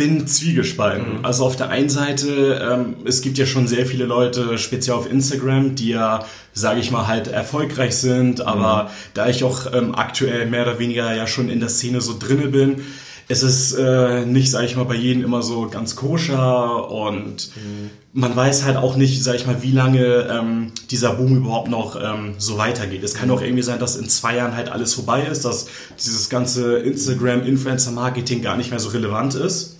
bin 0.00 0.26
zwiegespalten. 0.26 1.18
Mhm. 1.18 1.24
Also 1.26 1.44
auf 1.44 1.56
der 1.56 1.68
einen 1.68 1.90
Seite, 1.90 2.58
ähm, 2.72 2.96
es 3.04 3.20
gibt 3.20 3.36
ja 3.36 3.44
schon 3.44 3.68
sehr 3.68 3.84
viele 3.84 4.06
Leute, 4.06 4.56
speziell 4.56 4.96
auf 4.96 5.10
Instagram, 5.10 5.74
die 5.74 5.90
ja, 5.90 6.24
sage 6.54 6.80
ich 6.80 6.90
mal, 6.90 7.06
halt 7.06 7.28
erfolgreich 7.28 7.94
sind. 7.94 8.40
Aber 8.40 8.84
mhm. 8.84 8.88
da 9.12 9.28
ich 9.28 9.44
auch 9.44 9.72
ähm, 9.74 9.94
aktuell 9.94 10.46
mehr 10.46 10.62
oder 10.62 10.78
weniger 10.78 11.14
ja 11.14 11.26
schon 11.26 11.50
in 11.50 11.60
der 11.60 11.68
Szene 11.68 12.00
so 12.00 12.16
drinne 12.18 12.48
bin, 12.48 12.76
es 13.28 13.42
ist 13.42 13.74
äh, 13.74 14.24
nicht, 14.24 14.50
sag 14.50 14.64
ich 14.64 14.74
mal, 14.74 14.84
bei 14.84 14.96
jedem 14.96 15.22
immer 15.22 15.42
so 15.42 15.68
ganz 15.68 15.94
koscher 15.94 16.90
und 16.90 17.52
mhm. 17.54 17.90
man 18.14 18.34
weiß 18.34 18.64
halt 18.64 18.76
auch 18.76 18.96
nicht, 18.96 19.22
sag 19.22 19.36
ich 19.36 19.46
mal, 19.46 19.62
wie 19.62 19.70
lange 19.70 20.26
ähm, 20.28 20.72
dieser 20.90 21.12
Boom 21.12 21.36
überhaupt 21.36 21.68
noch 21.68 21.94
ähm, 21.94 22.34
so 22.38 22.56
weitergeht. 22.56 23.04
Es 23.04 23.14
kann 23.14 23.28
mhm. 23.28 23.34
auch 23.34 23.42
irgendwie 23.42 23.62
sein, 23.62 23.78
dass 23.78 23.96
in 23.96 24.08
zwei 24.08 24.36
Jahren 24.36 24.56
halt 24.56 24.72
alles 24.72 24.94
vorbei 24.94 25.22
ist, 25.30 25.44
dass 25.44 25.66
dieses 26.02 26.30
ganze 26.30 26.78
Instagram-Influencer-Marketing 26.78 28.40
gar 28.40 28.56
nicht 28.56 28.70
mehr 28.70 28.80
so 28.80 28.88
relevant 28.88 29.34
ist. 29.34 29.76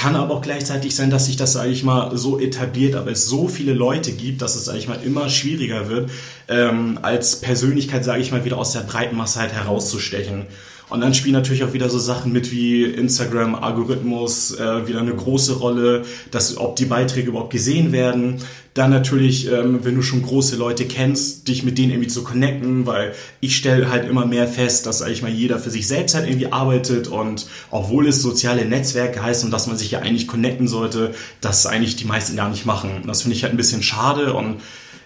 Kann 0.00 0.16
aber 0.16 0.36
auch 0.36 0.40
gleichzeitig 0.40 0.96
sein, 0.96 1.10
dass 1.10 1.26
sich 1.26 1.36
das, 1.36 1.52
sage 1.52 1.68
ich 1.68 1.84
mal, 1.84 2.16
so 2.16 2.40
etabliert, 2.40 2.94
aber 2.94 3.10
es 3.10 3.26
so 3.26 3.48
viele 3.48 3.74
Leute 3.74 4.12
gibt, 4.12 4.40
dass 4.40 4.56
es, 4.56 4.64
sage 4.64 4.78
ich 4.78 4.88
mal, 4.88 4.98
immer 5.04 5.28
schwieriger 5.28 5.90
wird, 5.90 6.10
ähm, 6.48 6.98
als 7.02 7.42
Persönlichkeit, 7.42 8.02
sage 8.02 8.22
ich 8.22 8.32
mal, 8.32 8.46
wieder 8.46 8.56
aus 8.56 8.72
der 8.72 8.80
breiten 8.80 9.14
Masse 9.14 9.40
halt 9.40 9.52
herauszustechen. 9.52 10.46
Und 10.90 11.00
dann 11.00 11.14
spielen 11.14 11.34
natürlich 11.34 11.62
auch 11.62 11.72
wieder 11.72 11.88
so 11.88 11.98
Sachen 11.98 12.32
mit 12.32 12.50
wie 12.50 12.82
Instagram, 12.84 13.54
Algorithmus, 13.54 14.58
äh, 14.58 14.88
wieder 14.88 15.00
eine 15.00 15.14
große 15.14 15.54
Rolle, 15.54 16.02
dass 16.32 16.56
ob 16.56 16.74
die 16.76 16.84
Beiträge 16.84 17.28
überhaupt 17.28 17.52
gesehen 17.52 17.92
werden. 17.92 18.38
Dann 18.74 18.90
natürlich, 18.90 19.50
ähm, 19.50 19.80
wenn 19.84 19.94
du 19.94 20.02
schon 20.02 20.22
große 20.22 20.56
Leute 20.56 20.86
kennst, 20.86 21.46
dich 21.48 21.62
mit 21.62 21.78
denen 21.78 21.92
irgendwie 21.92 22.08
zu 22.08 22.24
connecten, 22.24 22.86
weil 22.86 23.14
ich 23.40 23.56
stelle 23.56 23.88
halt 23.88 24.08
immer 24.08 24.26
mehr 24.26 24.48
fest, 24.48 24.86
dass 24.86 25.02
eigentlich 25.02 25.22
mal 25.22 25.30
jeder 25.30 25.60
für 25.60 25.70
sich 25.70 25.86
selbst 25.86 26.14
halt 26.14 26.28
irgendwie 26.28 26.52
arbeitet 26.52 27.06
und 27.06 27.46
obwohl 27.70 28.08
es 28.08 28.20
soziale 28.20 28.64
Netzwerke 28.64 29.22
heißt 29.22 29.44
und 29.44 29.52
dass 29.52 29.68
man 29.68 29.76
sich 29.76 29.92
ja 29.92 30.00
eigentlich 30.00 30.26
connecten 30.26 30.66
sollte, 30.66 31.14
das 31.40 31.66
eigentlich 31.66 31.96
die 31.96 32.04
meisten 32.04 32.36
gar 32.36 32.50
nicht 32.50 32.66
machen. 32.66 33.02
Das 33.06 33.22
finde 33.22 33.36
ich 33.36 33.44
halt 33.44 33.54
ein 33.54 33.56
bisschen 33.56 33.82
schade 33.82 34.34
und 34.34 34.56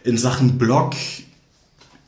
in 0.03 0.17
Sachen 0.19 0.59
Blog 0.59 0.95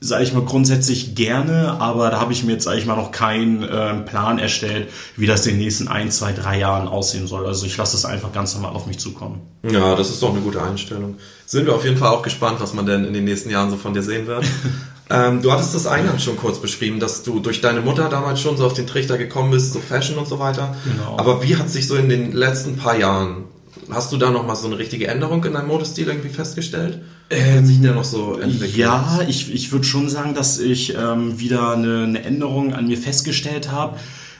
sage 0.00 0.24
ich 0.24 0.32
mal, 0.34 0.44
grundsätzlich 0.44 1.14
gerne, 1.14 1.80
aber 1.80 2.10
da 2.10 2.20
habe 2.20 2.32
ich 2.32 2.44
mir 2.44 2.52
jetzt, 2.52 2.64
sage 2.64 2.78
ich 2.78 2.86
mal, 2.86 2.96
noch 2.96 3.12
keinen 3.12 3.62
äh, 3.62 3.94
Plan 4.02 4.38
erstellt, 4.38 4.88
wie 5.16 5.26
das 5.26 5.46
in 5.46 5.54
den 5.54 5.62
nächsten 5.62 5.88
ein, 5.88 6.10
zwei, 6.10 6.32
drei 6.32 6.58
Jahren 6.58 6.86
aussehen 6.86 7.26
soll. 7.26 7.46
Also 7.46 7.64
ich 7.64 7.76
lasse 7.76 7.96
es 7.96 8.04
einfach 8.04 8.32
ganz 8.32 8.54
normal 8.54 8.72
auf 8.72 8.86
mich 8.86 8.98
zukommen. 8.98 9.40
Ja, 9.62 9.96
das 9.96 10.10
ist 10.10 10.22
doch 10.22 10.30
eine 10.30 10.40
gute 10.40 10.62
Einstellung. 10.62 11.16
Sind 11.46 11.66
wir 11.66 11.74
auf 11.74 11.84
jeden 11.84 11.96
Fall 11.96 12.10
auch 12.10 12.22
gespannt, 12.22 12.60
was 12.60 12.74
man 12.74 12.84
denn 12.84 13.04
in 13.04 13.14
den 13.14 13.24
nächsten 13.24 13.48
Jahren 13.48 13.70
so 13.70 13.76
von 13.76 13.94
dir 13.94 14.02
sehen 14.02 14.26
wird. 14.26 14.44
ähm, 15.10 15.40
du 15.40 15.50
hattest 15.50 15.74
das 15.74 15.86
eingangs 15.86 16.22
schon 16.22 16.36
kurz 16.36 16.58
beschrieben, 16.58 17.00
dass 17.00 17.22
du 17.22 17.40
durch 17.40 17.62
deine 17.62 17.80
Mutter 17.80 18.10
damals 18.10 18.40
schon 18.40 18.58
so 18.58 18.66
auf 18.66 18.74
den 18.74 18.86
Trichter 18.86 19.16
gekommen 19.16 19.50
bist, 19.50 19.72
so 19.72 19.80
Fashion 19.80 20.18
und 20.18 20.28
so 20.28 20.38
weiter. 20.38 20.76
Genau. 20.84 21.16
Aber 21.18 21.42
wie 21.42 21.56
hat 21.56 21.70
sich 21.70 21.88
so 21.88 21.96
in 21.96 22.10
den 22.10 22.32
letzten 22.32 22.76
paar 22.76 22.98
Jahren 22.98 23.44
Hast 23.90 24.12
du 24.12 24.16
da 24.16 24.30
noch 24.30 24.46
mal 24.46 24.56
so 24.56 24.66
eine 24.66 24.78
richtige 24.78 25.06
Änderung 25.06 25.44
in 25.44 25.52
deinem 25.52 25.68
Modestil 25.68 26.08
irgendwie 26.08 26.28
festgestellt? 26.28 27.00
Ähm, 27.30 27.66
sich 27.66 27.80
der 27.80 27.94
noch 27.94 28.04
so 28.04 28.38
entwickelt? 28.38 28.76
Ja, 28.76 29.20
ich, 29.28 29.52
ich 29.52 29.72
würde 29.72 29.84
schon 29.84 30.08
sagen, 30.08 30.34
dass 30.34 30.58
ich 30.58 30.94
ähm, 30.94 31.38
wieder 31.38 31.72
eine, 31.72 32.04
eine 32.04 32.22
Änderung 32.22 32.74
an 32.74 32.88
mir 32.88 32.98
festgestellt 32.98 33.70
habe 33.70 33.96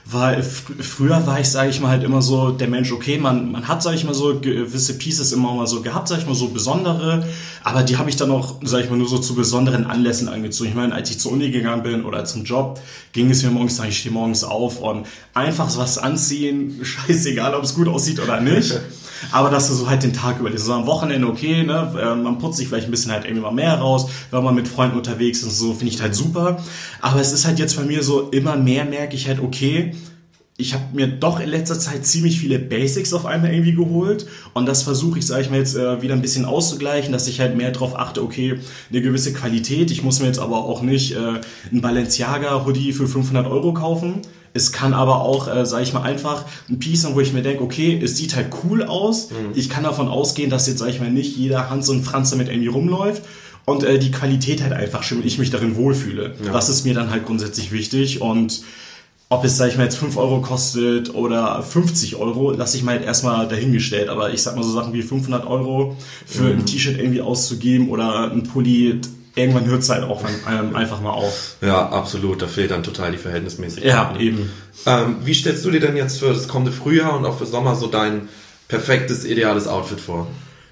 weil 0.09 0.41
früher 0.41 1.27
war 1.27 1.39
ich, 1.41 1.49
sage 1.49 1.69
ich 1.69 1.81
mal, 1.81 1.89
halt 1.89 2.03
immer 2.03 2.21
so 2.21 2.51
der 2.51 2.69
Mensch, 2.69 2.91
okay, 2.93 3.17
man, 3.17 3.51
man 3.51 3.67
hat, 3.67 3.83
sage 3.83 3.97
ich 3.97 4.05
mal, 4.05 4.13
so 4.13 4.39
gewisse 4.39 4.97
Pieces 4.97 5.33
immer 5.33 5.53
mal 5.53 5.67
so 5.67 5.81
gehabt, 5.81 6.07
sage 6.07 6.21
ich 6.21 6.27
mal, 6.27 6.35
so 6.35 6.47
besondere, 6.47 7.27
aber 7.63 7.83
die 7.83 7.97
habe 7.97 8.09
ich 8.09 8.15
dann 8.15 8.31
auch, 8.31 8.55
sage 8.63 8.85
ich 8.85 8.89
mal, 8.89 8.95
nur 8.95 9.09
so 9.09 9.17
zu 9.17 9.35
besonderen 9.35 9.85
Anlässen 9.85 10.29
angezogen. 10.29 10.69
Ich 10.69 10.75
meine, 10.75 10.95
als 10.95 11.09
ich 11.09 11.19
zur 11.19 11.33
Uni 11.33 11.51
gegangen 11.51 11.83
bin 11.83 12.05
oder 12.05 12.23
zum 12.23 12.45
Job, 12.45 12.79
ging 13.11 13.29
es 13.29 13.43
mir 13.43 13.49
morgens, 13.49 13.75
sage 13.75 13.89
ich, 13.89 13.99
stehe 13.99 14.13
morgens 14.13 14.45
auf 14.45 14.79
und 14.79 15.07
einfach 15.33 15.75
was 15.75 15.97
anziehen, 15.97 16.79
scheißegal, 16.83 17.53
ob 17.53 17.63
es 17.63 17.75
gut 17.75 17.89
aussieht 17.89 18.21
oder 18.21 18.39
nicht. 18.39 18.79
Aber 19.31 19.49
dass 19.49 19.67
du 19.67 19.73
so 19.73 19.89
halt 19.89 20.03
den 20.03 20.13
Tag 20.13 20.39
über, 20.39 20.55
so 20.57 20.73
am 20.73 20.85
Wochenende 20.85 21.27
okay, 21.27 21.63
ne, 21.63 21.93
ähm, 22.01 22.23
man 22.23 22.37
putzt 22.37 22.57
sich 22.57 22.67
vielleicht 22.67 22.87
ein 22.87 22.91
bisschen 22.91 23.11
halt 23.11 23.25
irgendwie 23.25 23.41
mal 23.41 23.51
mehr 23.51 23.75
raus, 23.75 24.09
wenn 24.31 24.43
man 24.43 24.55
mit 24.55 24.67
Freunden 24.67 24.97
unterwegs 24.97 25.43
ist, 25.43 25.57
so 25.57 25.73
finde 25.73 25.93
ich 25.93 26.01
halt 26.01 26.15
super. 26.15 26.57
Aber 27.01 27.19
es 27.19 27.31
ist 27.31 27.45
halt 27.45 27.59
jetzt 27.59 27.75
bei 27.77 27.83
mir 27.83 28.03
so, 28.03 28.29
immer 28.29 28.55
mehr 28.55 28.85
merke 28.85 29.15
ich 29.15 29.27
halt, 29.27 29.39
okay, 29.39 29.93
ich 30.59 30.73
habe 30.73 30.83
mir 30.93 31.07
doch 31.07 31.39
in 31.39 31.49
letzter 31.49 31.79
Zeit 31.79 32.05
ziemlich 32.05 32.39
viele 32.39 32.57
Basics 32.57 33.13
auf 33.13 33.27
einmal 33.27 33.51
irgendwie 33.53 33.75
geholt 33.75 34.25
und 34.55 34.65
das 34.65 34.81
versuche 34.81 35.19
ich, 35.19 35.27
sage 35.27 35.43
ich 35.43 35.49
mal 35.51 35.59
jetzt 35.59 35.75
äh, 35.75 36.01
wieder 36.01 36.15
ein 36.15 36.21
bisschen 36.23 36.45
auszugleichen, 36.45 37.11
dass 37.11 37.27
ich 37.27 37.39
halt 37.39 37.55
mehr 37.55 37.71
darauf 37.71 37.97
achte, 37.97 38.23
okay, 38.23 38.59
eine 38.89 39.01
gewisse 39.01 39.33
Qualität. 39.33 39.91
Ich 39.91 40.03
muss 40.03 40.19
mir 40.19 40.25
jetzt 40.25 40.39
aber 40.39 40.65
auch 40.65 40.81
nicht 40.81 41.13
äh, 41.15 41.41
ein 41.71 41.81
Balenciaga 41.81 42.65
Hoodie 42.65 42.91
für 42.91 43.07
500 43.07 43.45
Euro 43.45 43.73
kaufen. 43.73 44.23
Es 44.57 44.71
kann 44.71 44.93
aber 44.93 45.21
auch, 45.21 45.47
äh, 45.47 45.65
sage 45.65 45.83
ich 45.83 45.93
mal, 45.93 46.01
einfach 46.01 46.43
ein 46.67 46.79
Piece 46.79 47.03
sein, 47.03 47.15
wo 47.15 47.21
ich 47.21 47.31
mir 47.31 47.43
denke, 47.43 47.63
okay, 47.63 47.99
es 48.03 48.17
sieht 48.17 48.35
halt 48.35 48.47
cool 48.63 48.83
aus. 48.83 49.29
Mhm. 49.29 49.51
Ich 49.53 49.69
kann 49.69 49.83
davon 49.83 50.07
ausgehen, 50.07 50.49
dass 50.49 50.67
jetzt, 50.67 50.79
sage 50.79 50.91
ich 50.91 50.99
mal, 50.99 51.11
nicht 51.11 51.37
jeder 51.37 51.69
Hans 51.69 51.87
und 51.89 52.03
Franz 52.03 52.31
damit 52.31 52.49
irgendwie 52.49 52.67
rumläuft 52.67 53.21
und 53.65 53.83
äh, 53.83 53.99
die 53.99 54.11
Qualität 54.11 54.63
halt 54.63 54.73
einfach 54.73 55.09
und 55.11 55.25
ich 55.25 55.37
mich 55.37 55.51
darin 55.51 55.75
wohlfühle. 55.75 56.35
Ja. 56.43 56.51
Das 56.51 56.69
ist 56.69 56.85
mir 56.85 56.93
dann 56.93 57.11
halt 57.11 57.25
grundsätzlich 57.25 57.71
wichtig 57.71 58.21
und 58.21 58.63
ob 59.29 59.43
es, 59.43 59.57
sag 59.57 59.69
ich 59.69 59.77
mal, 59.77 59.83
jetzt 59.83 59.97
5 59.97 60.15
Euro 60.15 60.41
kostet 60.41 61.13
oder 61.13 61.61
50 61.61 62.15
Euro, 62.15 62.51
lasse 62.51 62.77
ich 62.77 62.83
mal 62.83 62.95
halt 62.95 63.05
erstmal 63.05 63.47
dahingestellt. 63.47 64.07
Aber 64.07 64.31
ich 64.31 64.41
sag 64.41 64.55
mal 64.55 64.63
so 64.63 64.71
Sachen 64.71 64.93
wie 64.93 65.01
500 65.01 65.45
Euro 65.45 65.97
für 66.25 66.43
mhm. 66.43 66.59
ein 66.59 66.65
T-Shirt 66.65 66.97
irgendwie 66.97 67.21
auszugeben 67.21 67.89
oder 67.89 68.31
ein 68.31 68.43
Pulli, 68.43 69.01
irgendwann 69.37 69.65
hört 69.65 69.81
es 69.81 69.89
halt 69.89 70.03
auch 70.03 70.23
ähm, 70.49 70.75
einfach 70.75 71.01
mal 71.01 71.11
auf. 71.11 71.55
Ja, 71.61 71.89
absolut. 71.89 72.41
Da 72.41 72.47
fehlt 72.47 72.71
dann 72.71 72.83
total 72.83 73.11
die 73.11 73.17
Verhältnismäßigkeit. 73.17 73.89
Ja, 73.89 74.15
eben. 74.19 74.51
Ähm, 74.85 75.17
wie 75.23 75.33
stellst 75.33 75.63
du 75.65 75.71
dir 75.71 75.79
denn 75.79 75.95
jetzt 75.95 76.19
für 76.19 76.33
das 76.33 76.47
kommende 76.47 76.71
Frühjahr 76.71 77.15
und 77.15 77.25
auch 77.25 77.37
für 77.37 77.45
Sommer 77.45 77.75
so 77.75 77.87
dein 77.87 78.29
perfektes, 78.67 79.25
ideales 79.25 79.67
Outfit 79.67 79.99
vor? 79.99 80.27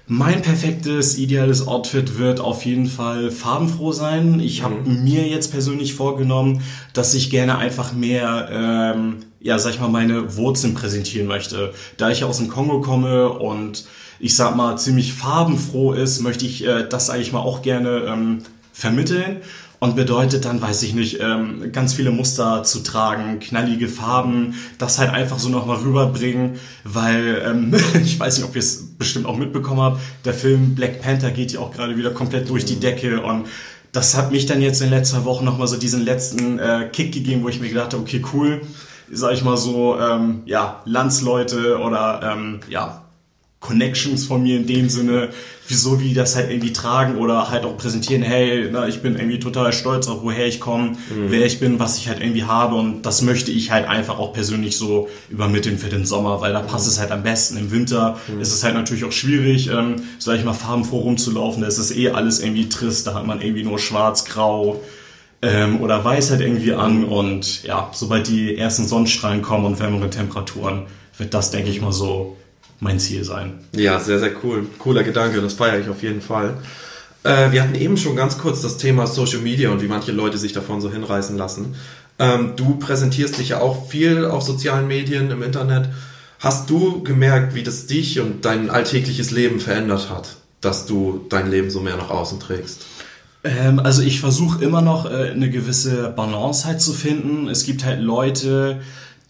Mein 0.08 0.40
perfektes, 0.40 1.18
ideales 1.18 1.66
Outfit 1.66 2.16
wird 2.16 2.38
auf 2.38 2.64
jeden 2.64 2.86
Fall 2.86 3.32
farbenfroh 3.32 3.90
sein. 3.90 4.38
Ich 4.38 4.62
habe 4.62 4.76
mhm. 4.76 5.02
mir 5.02 5.26
jetzt 5.26 5.50
persönlich 5.50 5.94
vorgenommen, 5.94 6.62
dass 6.92 7.14
ich 7.14 7.28
gerne 7.28 7.58
einfach 7.58 7.92
mehr, 7.92 8.48
ähm, 8.52 9.16
ja, 9.40 9.58
sag 9.58 9.72
ich 9.72 9.80
mal, 9.80 9.88
meine 9.88 10.36
Wurzeln 10.36 10.74
präsentieren 10.74 11.26
möchte. 11.26 11.72
Da 11.96 12.10
ich 12.10 12.22
aus 12.22 12.38
dem 12.38 12.46
Kongo 12.46 12.80
komme 12.80 13.30
und 13.30 13.86
ich 14.20 14.36
sag 14.36 14.54
mal 14.54 14.78
ziemlich 14.78 15.12
farbenfroh 15.12 15.92
ist, 15.92 16.20
möchte 16.20 16.46
ich 16.46 16.64
äh, 16.64 16.86
das 16.88 17.10
eigentlich 17.10 17.32
mal 17.32 17.40
auch 17.40 17.62
gerne 17.62 18.04
ähm, 18.06 18.42
vermitteln 18.76 19.38
und 19.78 19.96
bedeutet 19.96 20.44
dann, 20.44 20.60
weiß 20.60 20.82
ich 20.82 20.94
nicht, 20.94 21.18
ähm, 21.20 21.72
ganz 21.72 21.94
viele 21.94 22.10
Muster 22.10 22.62
zu 22.62 22.82
tragen, 22.82 23.40
knallige 23.40 23.88
Farben, 23.88 24.54
das 24.78 24.98
halt 24.98 25.10
einfach 25.10 25.38
so 25.38 25.48
nochmal 25.48 25.78
rüberbringen, 25.78 26.58
weil 26.84 27.42
ähm, 27.46 27.74
ich 28.02 28.20
weiß 28.20 28.36
nicht, 28.36 28.46
ob 28.46 28.54
ihr 28.54 28.60
es 28.60 28.96
bestimmt 28.98 29.24
auch 29.24 29.38
mitbekommen 29.38 29.80
habt, 29.80 30.00
der 30.26 30.34
Film 30.34 30.74
Black 30.74 31.00
Panther 31.00 31.30
geht 31.30 31.52
ja 31.52 31.60
auch 31.60 31.72
gerade 31.72 31.96
wieder 31.96 32.10
komplett 32.10 32.50
durch 32.50 32.66
die 32.66 32.78
Decke 32.78 33.22
und 33.22 33.46
das 33.92 34.14
hat 34.14 34.30
mich 34.30 34.44
dann 34.44 34.60
jetzt 34.60 34.82
in 34.82 34.90
letzter 34.90 35.24
Woche 35.24 35.42
nochmal 35.42 35.68
so 35.68 35.78
diesen 35.78 36.04
letzten 36.04 36.58
äh, 36.58 36.90
Kick 36.92 37.12
gegeben, 37.12 37.42
wo 37.42 37.48
ich 37.48 37.60
mir 37.60 37.70
gedacht 37.70 37.94
habe, 37.94 38.02
okay, 38.02 38.22
cool, 38.34 38.60
sag 39.10 39.32
ich 39.32 39.42
mal 39.42 39.56
so, 39.56 39.98
ähm, 39.98 40.42
ja, 40.44 40.82
Landsleute 40.84 41.78
oder 41.78 42.20
ähm, 42.22 42.60
ja, 42.68 43.05
Connections 43.66 44.26
von 44.26 44.42
mir 44.42 44.56
in 44.56 44.66
dem 44.66 44.88
Sinne, 44.88 45.30
wieso 45.66 46.00
wie 46.00 46.08
die 46.08 46.14
das 46.14 46.36
halt 46.36 46.50
irgendwie 46.50 46.72
tragen 46.72 47.16
oder 47.16 47.50
halt 47.50 47.64
auch 47.64 47.76
präsentieren, 47.76 48.22
hey, 48.22 48.68
na, 48.70 48.86
ich 48.86 49.02
bin 49.02 49.16
irgendwie 49.16 49.40
total 49.40 49.72
stolz 49.72 50.06
auf 50.06 50.22
woher 50.22 50.46
ich 50.46 50.60
komme, 50.60 50.90
mhm. 50.90 51.26
wer 51.28 51.44
ich 51.44 51.58
bin, 51.58 51.80
was 51.80 51.98
ich 51.98 52.08
halt 52.08 52.20
irgendwie 52.20 52.44
habe 52.44 52.76
und 52.76 53.02
das 53.02 53.22
möchte 53.22 53.50
ich 53.50 53.72
halt 53.72 53.88
einfach 53.88 54.18
auch 54.18 54.32
persönlich 54.32 54.76
so 54.76 55.08
übermitteln 55.30 55.78
für 55.78 55.88
den 55.88 56.06
Sommer, 56.06 56.40
weil 56.40 56.52
da 56.52 56.60
passt 56.60 56.86
mhm. 56.86 56.92
es 56.92 57.00
halt 57.00 57.10
am 57.10 57.24
besten. 57.24 57.56
Im 57.56 57.72
Winter 57.72 58.18
mhm. 58.28 58.40
ist 58.40 58.52
es 58.52 58.62
halt 58.62 58.74
natürlich 58.74 59.04
auch 59.04 59.12
schwierig, 59.12 59.68
ähm, 59.68 59.96
sag 60.18 60.38
ich 60.38 60.44
mal, 60.44 60.52
farbenfroh 60.52 61.00
rumzulaufen, 61.00 61.62
da 61.62 61.68
ist 61.68 61.78
es 61.78 61.94
eh 61.94 62.10
alles 62.10 62.38
irgendwie 62.40 62.68
trist, 62.68 63.06
da 63.06 63.14
hat 63.14 63.26
man 63.26 63.40
irgendwie 63.40 63.64
nur 63.64 63.78
schwarz, 63.80 64.24
grau, 64.24 64.80
ähm, 65.42 65.80
oder 65.80 66.04
weiß 66.04 66.30
halt 66.30 66.40
irgendwie 66.40 66.72
an 66.72 67.04
und 67.04 67.64
ja, 67.64 67.90
sobald 67.92 68.28
die 68.28 68.56
ersten 68.56 68.86
Sonnenstrahlen 68.86 69.42
kommen 69.42 69.64
und 69.64 69.80
wärmere 69.80 70.08
Temperaturen, 70.08 70.82
wird 71.18 71.34
das, 71.34 71.50
denke 71.50 71.70
ich 71.70 71.80
mal, 71.80 71.92
so 71.92 72.36
mein 72.80 72.98
Ziel 72.98 73.24
sein. 73.24 73.54
Ja, 73.74 73.98
sehr, 74.00 74.18
sehr 74.18 74.32
cool. 74.42 74.66
Cooler 74.78 75.02
Gedanke, 75.02 75.40
das 75.40 75.54
feiere 75.54 75.80
ich 75.80 75.88
auf 75.88 76.02
jeden 76.02 76.20
Fall. 76.20 76.54
Äh, 77.22 77.52
wir 77.52 77.62
hatten 77.62 77.74
eben 77.74 77.96
schon 77.96 78.16
ganz 78.16 78.38
kurz 78.38 78.62
das 78.62 78.76
Thema 78.76 79.06
Social 79.06 79.40
Media 79.40 79.70
und 79.70 79.82
wie 79.82 79.88
manche 79.88 80.12
Leute 80.12 80.38
sich 80.38 80.52
davon 80.52 80.80
so 80.80 80.90
hinreißen 80.90 81.36
lassen. 81.36 81.74
Ähm, 82.18 82.52
du 82.56 82.76
präsentierst 82.76 83.38
dich 83.38 83.50
ja 83.50 83.60
auch 83.60 83.88
viel 83.88 84.24
auf 84.24 84.42
sozialen 84.42 84.86
Medien 84.86 85.30
im 85.30 85.42
Internet. 85.42 85.88
Hast 86.38 86.70
du 86.70 87.02
gemerkt, 87.02 87.54
wie 87.54 87.62
das 87.62 87.86
dich 87.86 88.20
und 88.20 88.44
dein 88.44 88.70
alltägliches 88.70 89.30
Leben 89.30 89.58
verändert 89.58 90.10
hat, 90.10 90.36
dass 90.60 90.86
du 90.86 91.26
dein 91.28 91.50
Leben 91.50 91.70
so 91.70 91.80
mehr 91.80 91.96
nach 91.96 92.10
außen 92.10 92.40
trägst? 92.40 92.82
Ähm, 93.42 93.78
also 93.78 94.02
ich 94.02 94.20
versuche 94.20 94.62
immer 94.64 94.82
noch 94.82 95.06
äh, 95.06 95.30
eine 95.30 95.50
gewisse 95.50 96.10
Balance 96.10 96.66
halt 96.66 96.80
zu 96.80 96.92
finden. 96.92 97.48
Es 97.48 97.64
gibt 97.64 97.84
halt 97.84 98.00
Leute, 98.00 98.80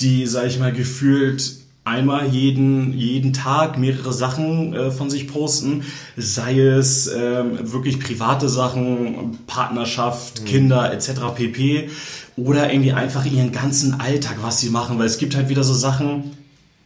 die, 0.00 0.26
sag 0.26 0.46
ich 0.46 0.58
mal, 0.58 0.72
gefühlt 0.72 1.65
einmal 1.86 2.26
jeden, 2.26 2.92
jeden 2.92 3.32
Tag 3.32 3.78
mehrere 3.78 4.12
Sachen 4.12 4.74
äh, 4.74 4.90
von 4.90 5.08
sich 5.08 5.28
posten, 5.28 5.84
sei 6.16 6.58
es 6.58 7.06
ähm, 7.06 7.72
wirklich 7.72 8.00
private 8.00 8.48
Sachen, 8.48 9.38
Partnerschaft, 9.46 10.42
mhm. 10.42 10.44
Kinder 10.46 10.92
etc. 10.92 11.12
pp. 11.36 11.88
Oder 12.36 12.72
irgendwie 12.72 12.92
einfach 12.92 13.24
ihren 13.24 13.52
ganzen 13.52 14.00
Alltag, 14.00 14.38
was 14.42 14.60
sie 14.60 14.68
machen, 14.68 14.98
weil 14.98 15.06
es 15.06 15.16
gibt 15.16 15.36
halt 15.36 15.48
wieder 15.48 15.62
so 15.64 15.72
Sachen, 15.72 16.32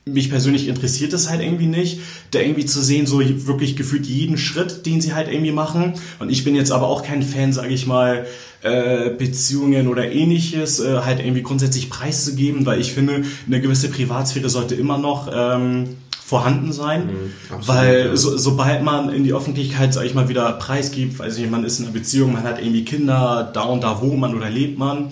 mich 0.04 0.30
persönlich 0.30 0.68
interessiert 0.68 1.12
es 1.12 1.28
halt 1.30 1.40
irgendwie 1.40 1.66
nicht, 1.66 2.00
da 2.30 2.40
irgendwie 2.40 2.66
zu 2.66 2.82
sehen, 2.82 3.06
so 3.06 3.20
wirklich 3.20 3.76
gefühlt 3.76 4.06
jeden 4.06 4.36
Schritt, 4.36 4.86
den 4.86 5.00
sie 5.00 5.14
halt 5.14 5.28
irgendwie 5.28 5.52
machen. 5.52 5.94
Und 6.18 6.30
ich 6.30 6.44
bin 6.44 6.54
jetzt 6.54 6.72
aber 6.72 6.88
auch 6.88 7.02
kein 7.02 7.22
Fan, 7.22 7.52
sage 7.52 7.72
ich 7.72 7.86
mal, 7.86 8.26
äh, 8.62 9.10
Beziehungen 9.10 9.88
oder 9.88 10.10
ähnliches 10.10 10.80
äh, 10.80 11.00
halt 11.00 11.20
irgendwie 11.20 11.42
grundsätzlich 11.42 11.90
preiszugeben, 11.90 12.66
weil 12.66 12.80
ich 12.80 12.92
finde, 12.92 13.22
eine 13.46 13.60
gewisse 13.60 13.88
Privatsphäre 13.90 14.48
sollte 14.48 14.74
immer 14.74 14.98
noch 14.98 15.30
ähm, 15.32 15.96
vorhanden 16.24 16.72
sein, 16.72 17.06
mhm, 17.06 17.32
absolut, 17.54 17.68
weil 17.68 18.06
ja. 18.06 18.16
so, 18.16 18.36
sobald 18.36 18.84
man 18.84 19.08
in 19.08 19.24
die 19.24 19.32
Öffentlichkeit, 19.32 19.92
sag 19.92 20.04
ich 20.04 20.14
mal, 20.14 20.28
wieder 20.28 20.52
preisgibt, 20.52 21.18
weiß 21.18 21.38
ich, 21.38 21.50
man 21.50 21.64
ist 21.64 21.80
in 21.80 21.86
einer 21.86 21.94
Beziehung, 21.94 22.34
man 22.34 22.44
hat 22.44 22.60
irgendwie 22.60 22.84
Kinder, 22.84 23.50
da 23.52 23.62
und 23.62 23.82
da 23.82 24.00
wohnt 24.00 24.20
man 24.20 24.34
oder 24.34 24.48
lebt 24.48 24.78
man, 24.78 25.10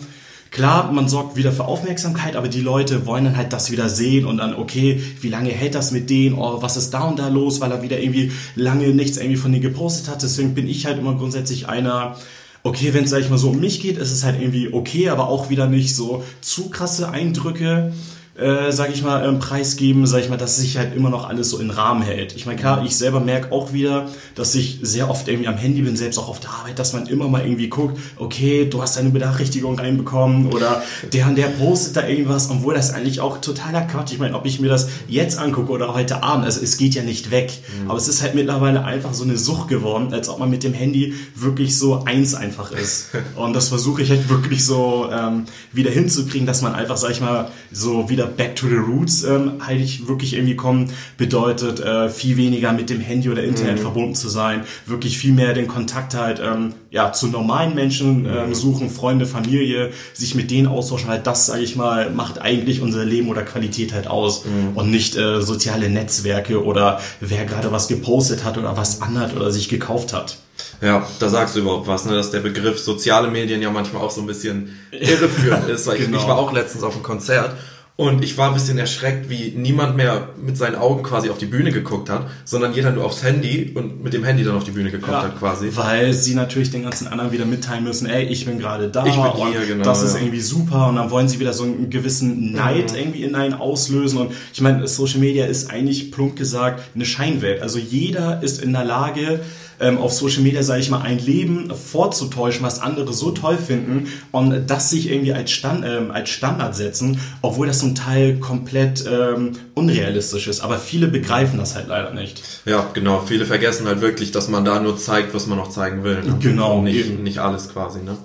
Klar, 0.51 0.91
man 0.93 1.09
sorgt 1.09 1.37
wieder 1.37 1.53
für 1.53 1.67
Aufmerksamkeit, 1.67 2.35
aber 2.35 2.49
die 2.49 2.63
Leute 2.63 3.07
wollen 3.07 3.25
dann 3.25 3.37
halt 3.37 3.53
das 3.53 3.71
wieder 3.71 3.89
sehen 3.89 4.25
und 4.25 4.39
dann, 4.39 4.55
okay, 4.55 5.01
wie 5.21 5.29
lange 5.29 5.51
hält 5.51 5.75
das 5.75 5.91
mit 5.91 6.09
denen? 6.09 6.37
Oh, 6.39 6.63
was 6.63 6.79
ist 6.79 6.91
da 6.91 7.03
und 7.03 7.19
da 7.19 7.29
los? 7.29 7.61
Weil 7.61 7.71
er 7.71 7.83
wieder 7.83 8.01
irgendwie 8.01 8.33
lange 8.55 8.89
nichts 8.89 9.19
irgendwie 9.19 9.37
von 9.37 9.53
denen 9.53 9.63
gepostet 9.63 10.09
hat. 10.09 10.23
Deswegen 10.23 10.55
bin 10.55 10.67
ich 10.67 10.87
halt 10.87 10.99
immer 10.99 11.15
grundsätzlich 11.17 11.69
einer, 11.69 12.17
okay, 12.63 12.93
wenn 12.95 13.05
es, 13.05 13.11
sag 13.11 13.21
ich 13.21 13.31
mal, 13.31 13.39
so 13.39 13.51
um 13.51 13.61
mich 13.61 13.81
geht, 13.81 13.99
ist 13.99 14.13
es 14.13 14.25
halt 14.25 14.41
irgendwie 14.41 14.73
okay, 14.73 15.09
aber 15.09 15.29
auch 15.29 15.51
wieder 15.51 15.67
nicht 15.67 15.95
so 15.95 16.25
zu 16.41 16.71
krasse 16.71 17.11
Eindrücke 17.11 17.93
äh, 18.39 18.71
sage 18.71 18.93
ich 18.93 19.03
mal, 19.03 19.27
ähm, 19.27 19.41
preisgeben, 19.41 20.07
sage 20.07 20.23
ich 20.23 20.31
mal, 20.31 20.37
dass 20.37 20.57
sich 20.57 20.79
halt 20.79 20.95
immer 20.95 21.11
noch 21.11 21.29
alles 21.29 21.51
so 21.51 21.59
in 21.59 21.71
Rahmen 21.71 22.03
hält. 22.03 22.37
Ich 22.37 22.47
meine, 22.47 22.59
klar, 22.59 22.85
ich 22.85 22.97
selber 22.97 23.19
merke 23.19 23.51
auch 23.51 23.73
wieder, 23.73 24.09
dass 24.37 24.55
ich 24.55 24.79
sehr 24.81 25.11
oft 25.11 25.27
irgendwie 25.27 25.49
am 25.49 25.57
Handy 25.57 25.83
bin, 25.83 25.97
selbst 25.97 26.19
auch 26.19 26.29
auf 26.29 26.39
der 26.39 26.51
Arbeit, 26.51 26.79
dass 26.79 26.93
man 26.93 27.07
immer 27.07 27.27
mal 27.29 27.45
irgendwie 27.45 27.69
guckt, 27.69 27.99
okay, 28.17 28.67
du 28.71 28.81
hast 28.81 28.97
eine 28.97 29.11
Benachrichtigung 29.11 29.77
reinbekommen 29.79 30.53
oder 30.53 30.83
der 31.13 31.27
und 31.27 31.37
der 31.37 31.49
postet 31.49 31.97
da 31.97 32.07
irgendwas, 32.07 32.49
obwohl 32.49 32.75
das 32.75 32.95
eigentlich 32.95 33.21
auch 33.21 33.41
totaler 33.41 33.83
Quatsch. 33.83 34.13
Ich 34.13 34.21
meine, 34.21 34.37
ob 34.37 34.47
ich 34.47 34.61
mir 34.61 34.69
das 34.69 34.89
jetzt 35.09 35.37
angucke 35.39 35.73
oder 35.73 35.93
heute 35.93 36.23
Abend, 36.23 36.45
also 36.45 36.61
es 36.63 36.77
geht 36.77 36.95
ja 36.95 37.03
nicht 37.03 37.33
weg. 37.33 37.53
Mhm. 37.83 37.91
Aber 37.91 37.99
es 37.99 38.07
ist 38.07 38.23
halt 38.23 38.37
mittlerweile 38.37 38.85
einfach 38.85 39.15
so 39.15 39.25
eine 39.25 39.37
Sucht 39.37 39.67
geworden, 39.67 40.13
als 40.13 40.29
ob 40.29 40.39
man 40.39 40.49
mit 40.49 40.63
dem 40.63 40.75
Handy 40.75 41.15
wirklich 41.35 41.77
so 41.77 42.05
eins 42.05 42.37
einfach 42.37 42.71
ist. 42.71 43.09
Und 43.35 43.55
das 43.55 43.69
versuche 43.69 44.03
ich 44.03 44.11
halt 44.11 44.29
wirklich 44.29 44.65
so 44.65 45.09
ähm, 45.11 45.47
wieder 45.73 45.91
hinzukriegen, 45.91 46.47
dass 46.47 46.63
man 46.63 46.75
einfach, 46.75 46.97
sag 46.97 47.11
ich 47.11 47.21
mal, 47.21 47.51
so 47.73 48.09
wieder 48.09 48.28
Back 48.29 48.57
to 48.57 48.69
the 48.69 48.77
Roots 48.77 49.25
ähm, 49.25 49.55
eigentlich 49.59 50.07
wirklich 50.07 50.35
irgendwie 50.35 50.57
kommen, 50.57 50.93
bedeutet 51.17 51.81
äh, 51.81 52.09
viel 52.09 52.37
weniger 52.37 52.73
mit 52.73 52.91
dem 52.91 53.01
Handy 53.01 53.29
oder 53.29 53.43
Internet 53.43 53.79
mhm. 53.79 53.83
verbunden 53.83 54.15
zu 54.15 54.29
sein, 54.29 54.65
wirklich 54.87 55.19
viel 55.19 55.33
mehr 55.33 55.55
den 55.55 55.69
Kontakt 55.69 56.15
halt 56.15 56.41
ähm, 56.41 56.75
ja 56.91 57.13
zu 57.13 57.29
normalen 57.29 57.75
Menschen 57.75 58.27
ähm, 58.27 58.49
mhm. 58.49 58.55
suchen, 58.55 58.91
Freunde, 58.91 59.27
Familie, 59.27 59.91
sich 60.13 60.35
mit 60.35 60.51
denen 60.51 60.69
austauschen, 60.69 61.09
halt 61.09 61.27
das, 61.27 61.47
sage 61.47 61.63
ich 61.63 61.77
mal, 61.77 62.11
macht 62.11 62.41
eigentlich 62.41 62.81
unser 62.81 63.05
Leben 63.05 63.29
oder 63.29 63.43
Qualität 63.43 63.93
halt 63.93 64.07
aus 64.07 64.45
mhm. 64.45 64.77
und 64.77 64.91
nicht 64.91 65.17
äh, 65.17 65.41
soziale 65.41 65.89
Netzwerke 65.91 66.65
oder 66.65 67.01
wer 67.21 67.45
gerade 67.45 67.73
was 67.73 67.89
gepostet 67.89 68.45
hat 68.45 68.59
oder 68.59 68.77
was 68.77 69.03
anhat 69.03 69.35
oder 69.35 69.51
sich 69.51 69.69
gekauft 69.69 70.13
hat. 70.13 70.39
Ja, 70.81 71.07
da 71.19 71.29
sagst 71.29 71.57
du 71.57 71.61
überhaupt 71.61 71.89
was, 71.89 72.05
ne, 72.05 72.15
dass 72.15 72.31
der 72.31 72.41
Begriff 72.41 72.79
soziale 72.79 73.29
Medien 73.29 73.63
ja 73.63 73.71
manchmal 73.71 74.03
auch 74.03 74.11
so 74.11 74.21
ein 74.21 74.27
bisschen 74.27 74.77
irreführend 74.93 75.69
ist, 75.69 75.87
weil 75.87 75.99
genau. 75.99 76.17
ich, 76.17 76.23
ich 76.23 76.29
war 76.29 76.39
auch 76.39 76.53
letztens 76.53 76.85
auf 76.85 76.95
einem 76.95 77.03
Konzert 77.03 77.57
und 77.99 78.23
ich 78.23 78.39
war 78.39 78.47
ein 78.47 78.55
bisschen 78.55 78.79
erschreckt, 78.79 79.29
wie 79.29 79.53
niemand 79.57 79.97
mehr 79.97 80.29
mit 80.41 80.57
seinen 80.57 80.77
Augen 80.77 81.03
quasi 81.03 81.31
auf 81.31 81.39
die 81.39 81.47
Bühne 81.47 81.73
geguckt 81.73 82.09
hat, 82.09 82.29
sondern 82.45 82.73
jeder 82.73 82.93
nur 82.93 83.05
aufs 83.05 83.25
Handy 83.25 83.73
und 83.75 84.05
mit 84.05 84.15
dem 84.15 84.23
Handy 84.23 84.45
dann 84.45 84.55
auf 84.55 84.63
die 84.63 84.71
Bühne 84.71 84.93
geguckt 84.93 85.11
ja, 85.11 85.25
hat 85.25 85.37
quasi. 85.37 85.73
Weil 85.75 86.13
sie 86.13 86.37
natürlich 86.37 86.71
den 86.71 86.85
ganzen 86.85 87.09
anderen 87.09 87.33
wieder 87.33 87.45
mitteilen 87.45 87.83
müssen, 87.83 88.07
ey, 88.07 88.23
ich 88.23 88.47
bin 88.47 88.61
gerade 88.61 88.89
da 88.89 89.05
ich 89.05 89.17
bin 89.17 89.49
hier, 89.51 89.67
genau, 89.67 89.83
das 89.83 90.05
ist 90.05 90.15
ja. 90.15 90.21
irgendwie 90.21 90.41
super 90.41 90.87
und 90.87 90.95
dann 90.95 91.11
wollen 91.11 91.29
sie 91.29 91.41
wieder 91.41 91.53
so 91.53 91.65
einen 91.65 91.91
gewissen 91.91 92.53
Neid 92.53 92.93
mhm. 92.93 92.99
irgendwie 92.99 93.25
in 93.25 93.35
einen 93.35 93.55
auslösen 93.55 94.19
und 94.21 94.33
ich 94.53 94.61
meine, 94.61 94.87
Social 94.87 95.19
Media 95.19 95.47
ist 95.47 95.69
eigentlich 95.69 96.13
plump 96.13 96.37
gesagt 96.37 96.81
eine 96.95 97.05
Scheinwelt. 97.05 97.63
Also 97.63 97.81
jeder 97.81 98.45
ist 98.45 98.63
in 98.63 98.75
der 98.75 98.85
Lage, 98.85 99.41
ähm, 99.81 99.99
auf 99.99 100.13
Social 100.13 100.43
Media, 100.43 100.63
sage 100.63 100.81
ich 100.81 100.91
mal, 100.91 101.03
ein 101.03 101.19
Leben 101.19 101.73
vorzutäuschen, 101.75 102.65
was 102.65 102.81
andere 102.81 103.13
so 103.13 103.31
toll 103.31 103.59
finden 103.59 104.09
und 104.33 104.67
das 104.69 104.91
sich 104.91 105.11
irgendwie 105.11 105.33
als, 105.33 105.51
Stand, 105.51 105.85
ähm, 105.85 106.11
als 106.11 106.31
Standard 106.31 106.75
setzen, 106.75 107.21
obwohl 107.43 107.67
das 107.67 107.81
zum 107.81 107.95
Teil 107.95 108.39
komplett 108.39 109.05
ähm, 109.11 109.53
unrealistisch 109.75 110.49
ist. 110.49 110.61
Aber 110.61 110.79
viele 110.79 111.09
begreifen 111.09 111.59
das 111.59 111.75
halt 111.75 111.89
leider 111.89 112.13
nicht. 112.13 112.43
Ja, 112.65 112.91
genau. 112.93 113.23
Viele 113.27 113.47
vergessen 113.47 113.87
halt 113.87 114.01
wirklich, 114.01 114.33
dass 114.33 114.49
man 114.49 114.65
da 114.65 114.81
nur 114.81 114.99
zeigt, 114.99 115.35
was 115.35 115.47
man 115.47 115.59
noch 115.59 115.71
zeigen 115.71 116.05
will. 116.05 116.23
Ne? 116.23 116.37
Genau. 116.41 116.79
Und 116.79 116.85
nicht, 116.85 117.19
nicht 117.21 117.39
alles 117.39 117.69
quasi. 117.69 118.01
Ne? 118.01 118.17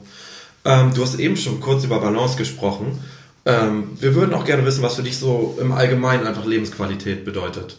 Ähm, 0.66 0.94
du 0.94 1.04
hast 1.04 1.20
eben 1.20 1.38
schon 1.38 1.60
kurz 1.60 1.84
über 1.84 2.00
Balance 2.00 2.38
gesprochen. 2.38 3.00
Ähm, 3.46 3.90
wir 4.00 4.16
würden 4.16 4.34
auch 4.34 4.46
gerne 4.46 4.66
wissen, 4.66 4.82
was 4.84 4.96
für 4.96 5.04
dich 5.04 5.18
so 5.18 5.58
im 5.60 5.74
Allgemeinen 5.74 6.26
einfach 6.26 6.46
Lebensqualität 6.46 7.26
bedeutet 7.26 7.78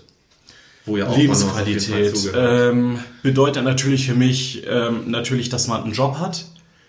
ja 0.87 1.13
Lebensqualität 1.13 2.33
ähm, 2.35 2.99
bedeutet 3.23 3.65
natürlich 3.65 4.07
für 4.07 4.15
mich 4.15 4.65
ähm, 4.67 5.11
natürlich, 5.11 5.49
dass 5.49 5.67
man 5.67 5.83
einen 5.83 5.93
Job 5.93 6.19
hat, 6.19 6.45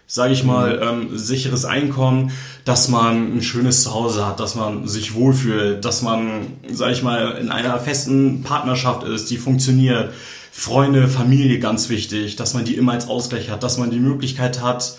sage 0.08 0.34
ich 0.34 0.44
mal, 0.44 0.78
mhm. 0.78 1.10
ähm, 1.12 1.18
sicheres 1.18 1.66
Einkommen, 1.66 2.32
dass 2.66 2.90
man 2.90 3.38
ein 3.38 3.42
schönes 3.42 3.84
Zuhause 3.84 4.26
hat, 4.26 4.40
dass 4.40 4.56
man 4.56 4.88
sich 4.88 5.14
wohlfühlt, 5.16 5.84
dass 5.84 6.02
man, 6.02 6.48
sage 6.72 6.94
ich 6.94 7.04
mal, 7.04 7.38
in 7.40 7.50
einer 7.50 7.80
festen 7.80 8.44
Partnerschaft 8.44 9.04
ist, 9.04 9.30
die 9.32 9.38
funktioniert. 9.38 10.14
Freunde, 10.52 11.10
Familie 11.10 11.60
ganz 11.60 11.90
wichtig, 11.90 12.38
dass 12.38 12.54
man 12.54 12.64
die 12.64 12.76
immer 12.76 12.94
als 12.94 13.10
Ausgleich 13.10 13.50
hat, 13.50 13.62
dass 13.62 13.78
man 13.78 13.92
die 13.92 14.00
Möglichkeit 14.00 14.62
hat, 14.62 14.98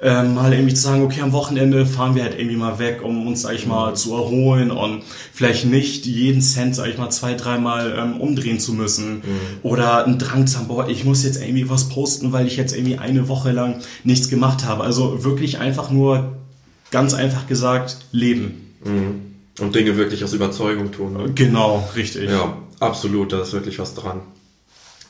ähm, 0.00 0.34
mal 0.34 0.52
irgendwie 0.52 0.74
zu 0.74 0.82
sagen, 0.82 1.02
okay, 1.02 1.22
am 1.22 1.32
Wochenende 1.32 1.84
fahren 1.84 2.14
wir 2.14 2.22
halt 2.22 2.38
irgendwie 2.38 2.56
mal 2.56 2.78
weg, 2.78 3.00
um 3.02 3.26
uns, 3.26 3.42
sag 3.42 3.54
ich 3.54 3.66
mal, 3.66 3.94
zu 3.94 4.14
erholen 4.14 4.70
und 4.70 5.02
vielleicht 5.32 5.64
nicht 5.64 6.06
jeden 6.06 6.40
Cent, 6.40 6.76
sag 6.76 6.86
ich 6.88 6.98
mal, 6.98 7.10
zwei, 7.10 7.34
dreimal 7.34 7.96
ähm, 7.98 8.20
umdrehen 8.20 8.60
zu 8.60 8.74
müssen. 8.74 9.16
Mhm. 9.16 9.22
Oder 9.62 10.04
einen 10.04 10.18
Drang 10.18 10.46
zu 10.46 10.58
haben, 10.58 10.68
boah, 10.68 10.88
ich 10.88 11.04
muss 11.04 11.24
jetzt 11.24 11.42
irgendwie 11.42 11.68
was 11.68 11.88
posten, 11.88 12.32
weil 12.32 12.46
ich 12.46 12.56
jetzt 12.56 12.76
irgendwie 12.76 12.98
eine 12.98 13.28
Woche 13.28 13.50
lang 13.50 13.80
nichts 14.04 14.28
gemacht 14.28 14.64
habe. 14.64 14.84
Also 14.84 15.24
wirklich 15.24 15.58
einfach 15.58 15.90
nur, 15.90 16.36
ganz 16.92 17.14
einfach 17.14 17.48
gesagt, 17.48 17.98
leben. 18.12 18.74
Mhm. 18.84 19.22
Und 19.58 19.74
Dinge 19.74 19.96
wirklich 19.96 20.22
aus 20.22 20.32
Überzeugung 20.32 20.92
tun. 20.92 21.14
Ne? 21.14 21.32
Genau, 21.34 21.88
richtig. 21.96 22.30
Ja, 22.30 22.56
absolut, 22.78 23.32
da 23.32 23.42
ist 23.42 23.52
wirklich 23.52 23.80
was 23.80 23.94
dran. 23.94 24.20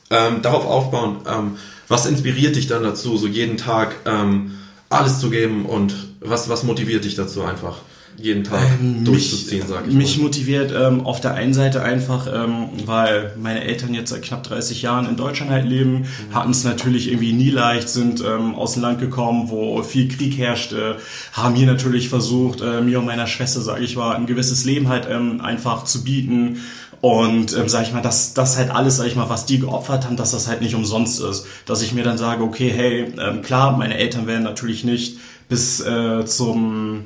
Ähm, 0.09 0.41
darauf 0.41 0.65
aufbauen, 0.65 1.17
ähm, 1.27 1.57
was 1.87 2.07
inspiriert 2.07 2.55
dich 2.55 2.65
dann 2.65 2.81
dazu, 2.81 3.17
so 3.17 3.27
jeden 3.27 3.57
Tag 3.57 3.95
ähm, 4.07 4.55
alles 4.89 5.19
zu 5.19 5.29
geben 5.29 5.65
und 5.65 5.93
was, 6.19 6.49
was 6.49 6.63
motiviert 6.63 7.05
dich 7.05 7.15
dazu 7.15 7.43
einfach? 7.43 7.77
jeden 8.21 8.43
Tag 8.43 8.59
ähm, 8.79 9.05
durchzuziehen, 9.05 9.65
sag 9.67 9.87
ich 9.87 9.93
Mich 9.93 10.17
mal. 10.17 10.23
motiviert 10.23 10.73
ähm, 10.75 11.05
auf 11.05 11.21
der 11.21 11.35
einen 11.35 11.53
Seite 11.53 11.83
einfach, 11.83 12.27
ähm, 12.27 12.69
weil 12.85 13.33
meine 13.41 13.63
Eltern 13.63 13.93
jetzt 13.93 14.09
seit 14.09 14.23
knapp 14.23 14.43
30 14.43 14.81
Jahren 14.81 15.07
in 15.07 15.15
Deutschland 15.15 15.51
halt 15.51 15.65
leben, 15.65 15.99
mhm. 15.99 16.33
hatten 16.33 16.51
es 16.51 16.63
natürlich 16.63 17.09
irgendwie 17.09 17.33
nie 17.33 17.49
leicht, 17.49 17.89
sind 17.89 18.21
ähm, 18.21 18.55
aus 18.55 18.73
dem 18.73 18.81
Land 18.81 18.99
gekommen, 18.99 19.49
wo 19.49 19.81
viel 19.83 20.09
Krieg 20.09 20.37
herrschte, 20.37 20.97
haben 21.33 21.55
hier 21.55 21.67
natürlich 21.67 22.09
versucht, 22.09 22.61
äh, 22.61 22.81
mir 22.81 22.99
und 22.99 23.05
meiner 23.05 23.27
Schwester, 23.27 23.61
sage 23.61 23.83
ich 23.83 23.95
mal, 23.95 24.15
ein 24.15 24.25
gewisses 24.25 24.65
Leben 24.65 24.89
halt 24.89 25.07
ähm, 25.09 25.41
einfach 25.41 25.85
zu 25.85 26.03
bieten 26.03 26.59
und 27.01 27.55
ähm, 27.55 27.69
sag 27.69 27.83
ich 27.83 27.93
mal, 27.93 28.01
dass 28.01 28.33
das 28.33 28.57
halt 28.57 28.71
alles, 28.71 28.97
sag 28.97 29.07
ich 29.07 29.15
mal, 29.15 29.29
was 29.29 29.45
die 29.45 29.59
geopfert 29.59 30.05
haben, 30.05 30.17
dass 30.17 30.31
das 30.31 30.47
halt 30.47 30.61
nicht 30.61 30.75
umsonst 30.75 31.21
ist. 31.21 31.45
Dass 31.65 31.81
ich 31.81 31.93
mir 31.93 32.03
dann 32.03 32.17
sage, 32.17 32.43
okay, 32.43 32.71
hey, 32.75 33.13
ähm, 33.19 33.41
klar, 33.41 33.77
meine 33.77 33.97
Eltern 33.97 34.27
werden 34.27 34.43
natürlich 34.43 34.83
nicht 34.83 35.17
bis 35.47 35.79
äh, 35.79 36.25
zum 36.25 37.05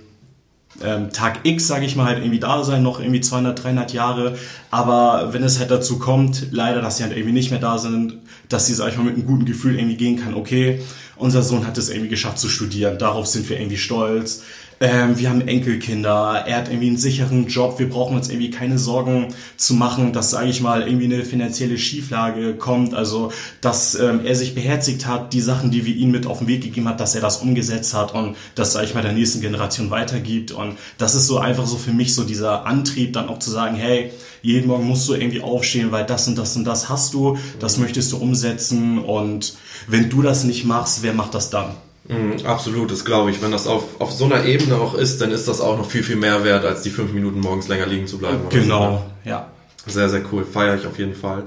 ähm, 0.84 1.12
Tag 1.12 1.42
X, 1.44 1.68
sage 1.68 1.86
ich 1.86 1.96
mal, 1.96 2.06
halt 2.06 2.20
irgendwie 2.20 2.40
da 2.40 2.64
sein, 2.64 2.82
noch 2.82 3.00
irgendwie 3.00 3.22
200, 3.22 3.64
300 3.64 3.94
Jahre. 3.94 4.36
Aber 4.72 5.34
wenn 5.34 5.44
es 5.44 5.60
halt 5.60 5.70
dazu 5.70 6.00
kommt, 6.00 6.48
leider, 6.52 6.82
dass 6.82 6.98
sie 6.98 7.04
halt 7.04 7.14
irgendwie 7.14 7.34
nicht 7.34 7.52
mehr 7.52 7.60
da 7.60 7.78
sind, 7.78 8.18
dass 8.50 8.66
sie, 8.66 8.74
sag 8.74 8.90
ich 8.90 8.98
mal, 8.98 9.04
mit 9.04 9.14
einem 9.14 9.28
guten 9.28 9.46
Gefühl 9.46 9.76
irgendwie 9.78 9.98
gehen 9.98 10.20
kann, 10.20 10.34
okay, 10.34 10.82
unser 11.16 11.44
Sohn 11.44 11.68
hat 11.68 11.78
es 11.78 11.90
irgendwie 11.90 12.10
geschafft 12.10 12.40
zu 12.40 12.50
studieren, 12.50 12.98
darauf 12.98 13.28
sind 13.28 13.48
wir 13.48 13.60
irgendwie 13.60 13.78
stolz 13.78 14.42
ähm, 14.84 15.18
wir 15.18 15.30
haben 15.30 15.48
Enkelkinder, 15.48 16.44
er 16.46 16.58
hat 16.58 16.68
irgendwie 16.68 16.88
einen 16.88 16.98
sicheren 16.98 17.48
Job, 17.48 17.80
wir 17.80 17.90
brauchen 17.90 18.18
uns 18.18 18.28
irgendwie 18.28 18.52
keine 18.52 18.78
Sorgen 18.78 19.34
zu 19.56 19.76
machen, 19.76 20.12
dass, 20.12 20.32
sage 20.32 20.50
ich 20.50 20.60
mal, 20.60 20.86
irgendwie 20.86 21.06
eine 21.06 21.24
finanzielle 21.24 21.78
Schieflage 21.78 22.56
kommt, 22.56 22.94
also 22.94 23.32
dass 23.62 23.96
ähm, 23.96 24.26
er 24.26 24.36
sich 24.36 24.56
beherzigt 24.56 25.08
hat, 25.08 25.32
die 25.32 25.40
Sachen, 25.40 25.72
die 25.72 25.86
wir 25.86 25.96
ihm 25.96 26.12
mit 26.12 26.28
auf 26.28 26.40
den 26.40 26.48
Weg 26.48 26.64
gegeben 26.64 26.90
hat, 26.90 27.00
dass 27.00 27.16
er 27.16 27.22
das 27.22 27.38
umgesetzt 27.38 27.94
hat 27.94 28.14
und 28.14 28.36
das, 28.56 28.74
sage 28.74 28.86
ich 28.86 28.94
mal, 28.94 29.02
der 29.02 29.14
nächsten 29.14 29.40
Generation 29.40 29.90
weitergibt. 29.90 30.52
Und 30.52 30.78
das 30.98 31.16
ist 31.16 31.28
so 31.28 31.38
einfach 31.40 31.66
so 31.66 31.78
für 31.78 31.94
mich 31.94 32.14
so 32.14 32.26
dieser 32.26 32.66
Antrieb, 32.66 33.14
dann 33.14 33.30
auch 33.30 33.40
zu 33.40 33.52
sagen, 33.52 33.78
hey, 33.78 34.12
jeden 34.42 34.68
Morgen 34.68 34.86
musst 34.86 35.08
du 35.08 35.14
irgendwie 35.14 35.40
aufstehen, 35.40 35.94
weil 35.94 36.06
das 36.06 36.28
und 36.28 36.38
das 36.38 36.58
und 36.58 36.66
das 36.66 36.90
hast 36.90 37.14
du, 37.14 37.38
das 37.58 37.78
möchtest 37.78 38.12
du 38.12 38.18
umsetzen. 38.18 38.98
Und 39.00 39.56
wenn 39.88 40.10
du 40.10 40.22
das 40.22 40.44
nicht 40.44 40.66
machst, 40.66 41.04
wer 41.04 41.14
macht 41.14 41.36
das 41.36 41.50
dann? 41.50 41.74
Mhm, 42.08 42.46
absolut, 42.46 42.92
das 42.92 43.06
glaube 43.06 43.32
ich. 43.32 43.42
Wenn 43.42 43.52
das 43.52 43.68
auf, 43.68 44.00
auf 44.00 44.12
so 44.12 44.26
einer 44.26 44.44
Ebene 44.46 44.76
auch 44.76 44.94
ist, 44.94 45.22
dann 45.22 45.32
ist 45.32 45.48
das 45.48 45.62
auch 45.62 45.78
noch 45.78 45.90
viel, 45.90 46.04
viel 46.04 46.18
mehr 46.18 46.44
wert, 46.44 46.66
als 46.66 46.82
die 46.82 46.90
fünf 46.90 47.14
Minuten 47.14 47.40
morgens 47.40 47.68
länger 47.68 47.86
liegen 47.86 48.08
zu 48.08 48.18
bleiben. 48.18 48.42
Genau, 48.50 49.04
so. 49.24 49.30
ja. 49.30 49.48
Sehr, 49.86 50.10
sehr 50.10 50.22
cool. 50.32 50.46
Feiere 50.46 50.76
ich 50.76 50.86
auf 50.86 50.98
jeden 50.98 51.16
Fall. 51.16 51.44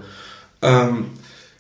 Ähm, 0.63 1.07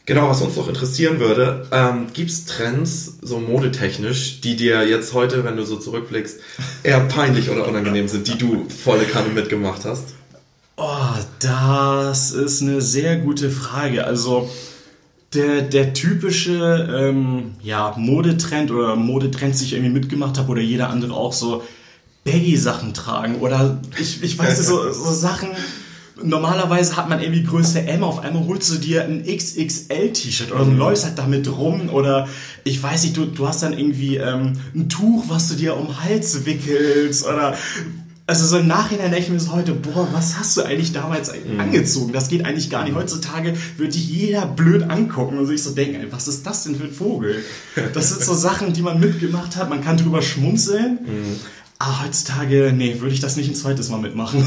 genau, 0.05 0.29
was 0.29 0.43
uns 0.43 0.57
noch 0.57 0.69
interessieren 0.69 1.21
würde, 1.21 1.67
ähm, 1.73 2.09
gibt 2.13 2.31
es 2.31 2.45
Trends, 2.47 3.19
so 3.23 3.39
modetechnisch, 3.39 4.41
die 4.41 4.57
dir 4.57 4.87
jetzt 4.87 5.13
heute, 5.15 5.45
wenn 5.45 5.57
du 5.57 5.65
so 5.65 5.77
zurückblickst, 5.77 6.41
eher 6.83 7.01
peinlich 7.01 7.51
oder 7.51 7.67
unangenehm 7.67 8.09
sind, 8.09 8.29
die 8.29 8.39
du 8.39 8.67
volle 8.69 9.05
Kanne 9.05 9.29
mitgemacht 9.29 9.85
hast? 9.85 10.15
Oh, 10.77 11.15
das 11.39 12.33
ist 12.33 12.61
eine 12.61 12.83
sehr 12.83 13.17
gute 13.17 13.51
Frage. 13.51 14.05
Also 14.05 14.51
der, 15.37 15.63
der 15.63 15.93
typische 15.93 16.89
ähm, 16.99 17.53
ja, 17.63 17.95
Modetrend 17.97 18.71
oder 18.71 18.97
Modetrend, 18.97 19.59
die 19.61 19.65
ich 19.65 19.73
irgendwie 19.75 19.93
mitgemacht 19.93 20.39
habe 20.39 20.51
oder 20.51 20.61
jeder 20.61 20.91
andere 20.91 21.15
auch 21.15 21.33
so 21.33 21.63
Baggy-Sachen 22.25 22.95
tragen 22.95 23.37
oder 23.37 23.81
ich, 24.01 24.23
ich 24.23 24.39
weiß 24.39 24.59
nicht, 24.59 24.67
so, 24.67 24.91
so 24.93 25.13
Sachen. 25.13 25.51
Normalerweise 26.23 26.97
hat 26.97 27.11
man 27.11 27.21
irgendwie 27.21 27.45
Größe 27.45 27.83
M, 27.83 28.03
auf 28.03 28.21
einmal 28.21 28.47
holst 28.47 28.73
du 28.73 28.79
dir 28.79 29.05
ein 29.05 29.25
XXL-T-Shirt 29.25 30.51
oder 30.51 30.65
du 30.65 30.71
läufst 30.71 31.05
halt 31.05 31.19
damit 31.19 31.47
rum 31.47 31.91
oder 31.91 32.27
ich 32.65 32.83
weiß 32.83 33.03
nicht, 33.03 33.19
du, 33.19 33.27
du 33.27 33.47
hast 33.47 33.63
dann 33.63 33.79
irgendwie 33.79 34.17
ähm, 34.17 34.55
ein 34.75 34.89
Tuch, 34.89 35.25
was 35.29 35.49
du 35.49 35.57
dir 35.57 35.77
um 35.77 35.89
den 35.89 36.03
Hals 36.03 36.47
wickelst 36.47 37.27
oder 37.27 37.55
also 38.29 38.45
so 38.45 38.59
im 38.59 38.67
Nachhinein 38.67 39.11
denke 39.11 39.27
ich 39.27 39.31
mir 39.31 39.39
so 39.39 39.53
heute, 39.53 39.73
boah, 39.73 40.09
was 40.13 40.37
hast 40.39 40.57
du 40.57 40.63
eigentlich 40.63 40.93
damals 40.93 41.33
mhm. 41.33 41.61
angezogen? 41.61 42.13
Das 42.13 42.29
geht 42.29 42.45
eigentlich 42.45 42.71
gar 42.71 42.85
nicht. 42.85 42.95
Heutzutage 42.95 43.55
würde 43.77 43.93
dich 43.93 44.09
jeder 44.09 44.47
blöd 44.47 44.83
angucken 44.83 45.39
und 45.39 45.47
sich 45.47 45.63
so 45.63 45.71
denken, 45.71 46.05
was 46.11 46.27
ist 46.27 46.45
das 46.45 46.65
denn 46.65 46.75
für 46.75 46.85
ein 46.85 46.93
Vogel? 46.93 47.45
Das 47.95 48.11
sind 48.11 48.23
so 48.23 48.35
Sachen, 48.47 48.73
die 48.73 48.83
man 48.83 48.99
mitgemacht 48.99 49.57
hat. 49.57 49.71
Man 49.71 49.83
kann 49.83 49.97
drüber 49.97 50.23
schmunzeln. 50.23 50.99
Mhm. 51.05 51.41
Ah, 51.79 52.03
heutzutage, 52.05 52.73
nee, 52.75 53.01
würde 53.01 53.15
ich 53.15 53.21
das 53.21 53.37
nicht 53.37 53.51
ein 53.51 53.55
zweites 53.55 53.91
Mal 53.91 54.01
mitmachen. 54.01 54.43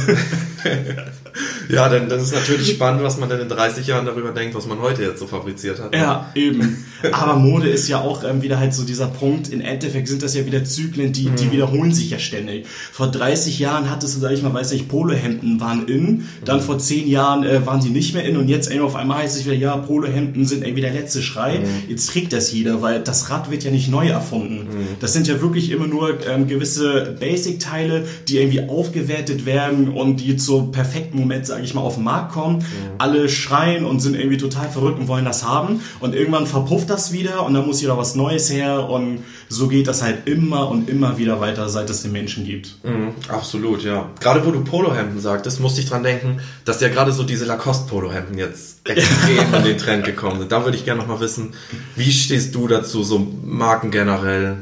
ja, 1.69 1.89
denn 1.89 2.09
das 2.09 2.23
ist 2.23 2.33
natürlich 2.33 2.69
spannend, 2.69 3.03
was 3.03 3.17
man 3.17 3.29
denn 3.29 3.39
in 3.39 3.49
30 3.49 3.85
Jahren 3.87 4.05
darüber 4.05 4.31
denkt, 4.31 4.55
was 4.55 4.67
man 4.67 4.79
heute 4.79 5.03
jetzt 5.03 5.19
so 5.19 5.27
fabriziert 5.27 5.79
hat. 5.79 5.95
Ja, 5.95 6.31
eben. 6.35 6.85
Aber 7.11 7.35
Mode 7.35 7.69
ist 7.69 7.87
ja 7.87 8.01
auch 8.01 8.23
ähm, 8.23 8.41
wieder 8.41 8.59
halt 8.59 8.73
so 8.73 8.83
dieser 8.83 9.07
Punkt. 9.07 9.49
In 9.49 9.61
Endeffekt 9.61 10.07
sind 10.07 10.23
das 10.23 10.35
ja 10.35 10.45
wieder 10.45 10.63
Zyklen, 10.63 11.13
die, 11.13 11.29
die 11.29 11.45
mhm. 11.45 11.51
wiederholen 11.51 11.93
sich 11.93 12.09
ja 12.09 12.19
ständig. 12.19 12.65
Vor 12.91 13.07
30 13.07 13.59
Jahren 13.59 13.89
hattest 13.89 14.15
du, 14.15 14.19
sag 14.19 14.31
ich 14.31 14.41
mal, 14.41 14.53
weiß 14.53 14.71
nicht, 14.71 14.87
Polohemden 14.87 15.59
waren 15.59 15.87
in. 15.87 16.25
Dann 16.45 16.57
mhm. 16.57 16.63
vor 16.63 16.79
10 16.79 17.07
Jahren 17.07 17.43
äh, 17.43 17.65
waren 17.65 17.81
sie 17.81 17.89
nicht 17.89 18.13
mehr 18.13 18.25
in. 18.25 18.37
Und 18.37 18.47
jetzt 18.47 18.71
auf 18.79 18.95
einmal 18.95 19.19
heißt 19.19 19.37
es 19.37 19.45
wieder, 19.45 19.55
ja, 19.55 19.77
Polohemden 19.77 20.45
sind 20.45 20.63
irgendwie 20.63 20.81
der 20.81 20.93
letzte 20.93 21.21
Schrei. 21.21 21.59
Mhm. 21.59 21.89
Jetzt 21.89 22.09
trägt 22.09 22.33
das 22.33 22.51
jeder, 22.51 22.81
weil 22.81 23.01
das 23.01 23.29
Rad 23.29 23.51
wird 23.51 23.63
ja 23.63 23.71
nicht 23.71 23.89
neu 23.89 24.07
erfunden. 24.07 24.67
Mhm. 24.69 24.87
Das 24.99 25.13
sind 25.13 25.27
ja 25.27 25.41
wirklich 25.41 25.71
immer 25.71 25.87
nur 25.87 26.25
ähm, 26.27 26.47
gewisse 26.47 27.15
Basic-Teile, 27.19 28.05
die 28.27 28.37
irgendwie 28.37 28.67
aufgewertet 28.67 29.45
werden 29.45 29.89
und 29.89 30.17
die 30.17 30.37
zu 30.37 30.67
perfekten 30.67 31.18
Moment, 31.19 31.45
sage 31.45 31.63
ich 31.63 31.73
mal, 31.73 31.81
auf 31.81 31.95
den 31.95 32.03
Markt 32.03 32.33
kommen. 32.33 32.57
Mhm. 32.57 32.63
Alle 32.97 33.29
schreien 33.29 33.85
und 33.85 33.99
sind 33.99 34.15
irgendwie 34.15 34.37
total 34.37 34.69
verrückt 34.69 34.99
und 34.99 35.07
wollen 35.07 35.25
das 35.25 35.43
haben. 35.43 35.81
Und 35.99 36.15
irgendwann 36.15 36.47
verpufft 36.47 36.89
das 36.89 37.11
wieder 37.11 37.45
und 37.45 37.53
dann 37.53 37.65
muss 37.65 37.81
wieder 37.81 37.97
was 37.97 38.15
Neues 38.15 38.49
her. 38.51 38.89
Und 38.89 39.23
so 39.47 39.67
geht 39.67 39.87
das 39.87 40.01
halt 40.01 40.27
immer 40.27 40.69
und 40.69 40.89
immer 40.89 41.17
wieder 41.17 41.39
weiter, 41.41 41.69
seit 41.69 41.89
es 41.89 42.01
den 42.01 42.11
Menschen 42.11 42.45
gibt. 42.45 42.75
Mhm, 42.83 43.13
absolut, 43.27 43.83
ja. 43.83 44.09
Gerade 44.19 44.45
wo 44.45 44.51
du 44.51 44.63
Polohemden 44.63 45.19
sagtest, 45.19 45.59
musste 45.59 45.81
ich 45.81 45.89
dran 45.89 46.03
denken, 46.03 46.39
dass 46.65 46.81
ja 46.81 46.89
gerade 46.89 47.11
so 47.11 47.23
diese 47.23 47.45
Lacoste-Polohemden 47.45 48.37
jetzt 48.37 48.87
extrem 48.87 49.53
in 49.53 49.63
den 49.63 49.77
Trend 49.77 50.05
gekommen 50.05 50.39
sind. 50.39 50.51
Da 50.51 50.63
würde 50.65 50.77
ich 50.77 50.85
gerne 50.85 51.01
noch 51.01 51.07
mal 51.07 51.19
wissen, 51.19 51.53
wie 51.95 52.11
stehst 52.11 52.55
du 52.55 52.67
dazu, 52.67 53.03
so 53.03 53.25
Marken 53.43 53.91
generell? 53.91 54.57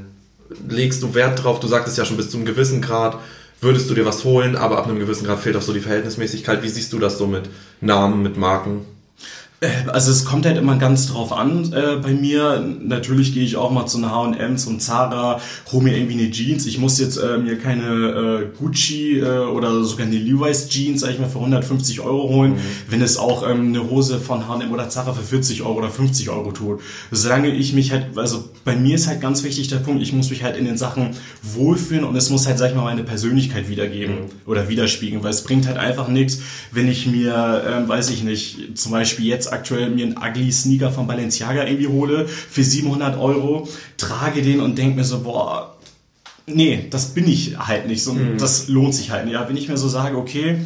legst 0.67 1.03
du 1.03 1.13
Wert 1.13 1.43
drauf? 1.43 1.59
Du 1.59 1.67
sagtest 1.67 1.97
ja 1.97 2.05
schon 2.05 2.17
bis 2.17 2.29
zu 2.29 2.37
einem 2.37 2.45
gewissen 2.45 2.81
Grad 2.81 3.17
würdest 3.61 3.89
du 3.89 3.93
dir 3.93 4.05
was 4.05 4.23
holen, 4.23 4.55
aber 4.55 4.77
ab 4.77 4.87
einem 4.87 4.99
gewissen 4.99 5.25
Grad 5.25 5.39
fehlt 5.39 5.55
auch 5.55 5.61
so 5.61 5.73
die 5.73 5.79
Verhältnismäßigkeit. 5.79 6.63
Wie 6.63 6.69
siehst 6.69 6.93
du 6.93 6.99
das 6.99 7.17
so 7.17 7.27
mit 7.27 7.49
Namen, 7.81 8.21
mit 8.23 8.37
Marken? 8.37 8.85
Äh, 9.59 9.69
also 9.87 10.11
es 10.11 10.25
kommt 10.25 10.45
halt 10.45 10.57
immer 10.57 10.77
ganz 10.77 11.07
drauf 11.07 11.31
an 11.33 11.73
äh, 11.73 11.95
bei 11.97 12.11
mir. 12.11 12.63
Natürlich 12.81 13.33
gehe 13.33 13.43
ich 13.43 13.55
auch 13.55 13.71
mal 13.71 13.87
zu 13.87 13.97
einer 13.97 14.11
H&M, 14.11 14.57
zum 14.57 14.79
Zara, 14.79 15.41
hole 15.71 15.83
mir 15.83 15.97
irgendwie 15.97 16.19
eine 16.19 16.31
Jeans. 16.31 16.65
Ich 16.65 16.77
muss 16.77 16.99
jetzt 16.99 17.17
äh, 17.17 17.37
mir 17.37 17.57
keine 17.57 18.51
äh, 18.53 18.57
Gucci 18.57 19.19
äh, 19.19 19.39
oder 19.39 19.83
sogar 19.83 20.05
eine 20.05 20.17
Levi's 20.17 20.69
Jeans, 20.69 21.01
sag 21.01 21.11
ich 21.11 21.19
mal, 21.19 21.29
für 21.29 21.39
150 21.39 22.01
Euro 22.01 22.29
holen, 22.29 22.53
mhm. 22.53 22.59
wenn 22.89 23.01
es 23.01 23.17
auch 23.17 23.47
ähm, 23.47 23.69
eine 23.69 23.89
Hose 23.89 24.19
von 24.19 24.47
H&M 24.47 24.71
oder 24.71 24.89
Zara 24.89 25.13
für 25.13 25.23
40 25.23 25.63
Euro 25.63 25.79
oder 25.79 25.89
50 25.89 26.29
Euro 26.29 26.51
tut. 26.51 26.81
Solange 27.11 27.49
ich 27.49 27.73
mich 27.73 27.91
halt, 27.91 28.17
also 28.17 28.49
bei 28.63 28.75
mir 28.75 28.95
ist 28.95 29.07
halt 29.07 29.21
ganz 29.21 29.43
wichtig 29.43 29.67
der 29.69 29.77
Punkt, 29.77 30.03
ich 30.03 30.13
muss 30.13 30.29
mich 30.29 30.43
halt 30.43 30.57
in 30.57 30.65
den 30.65 30.77
Sachen 30.77 31.15
wohlfühlen 31.41 32.03
und 32.03 32.15
es 32.15 32.29
muss 32.29 32.45
halt, 32.47 32.59
sag 32.59 32.69
ich 32.69 32.75
mal, 32.75 32.83
meine 32.83 33.03
Persönlichkeit 33.03 33.69
wiedergeben 33.69 34.15
mhm. 34.15 34.29
oder 34.45 34.69
widerspiegeln, 34.69 35.23
weil 35.23 35.31
es 35.31 35.43
bringt 35.43 35.67
halt 35.67 35.77
einfach 35.77 36.07
nichts, 36.07 36.41
wenn 36.71 36.87
ich 36.87 37.07
mir, 37.07 37.63
ähm, 37.67 37.87
weiß 37.87 38.11
ich 38.11 38.23
nicht, 38.23 38.77
zum 38.77 38.91
Beispiel 38.91 39.25
jetzt 39.25 39.46
jetzt 39.47 39.53
aktuell 39.53 39.89
mir 39.89 40.05
einen 40.05 40.17
ugly 40.17 40.51
Sneaker 40.51 40.91
von 40.91 41.07
Balenciaga 41.07 41.65
irgendwie 41.65 41.87
hole 41.87 42.27
für 42.27 42.63
700 42.63 43.17
Euro, 43.17 43.67
trage 43.97 44.41
den 44.41 44.59
und 44.59 44.77
denke 44.77 44.97
mir 44.97 45.03
so, 45.03 45.21
boah, 45.21 45.77
nee, 46.45 46.85
das 46.89 47.13
bin 47.13 47.27
ich 47.27 47.57
halt 47.57 47.87
nicht. 47.87 48.03
So, 48.03 48.13
mhm. 48.13 48.37
Das 48.37 48.67
lohnt 48.67 48.93
sich 48.93 49.11
halt 49.11 49.25
nicht. 49.25 49.33
Ja, 49.33 49.47
wenn 49.47 49.57
ich 49.57 49.69
mir 49.69 49.77
so 49.77 49.87
sage, 49.87 50.17
okay, 50.17 50.59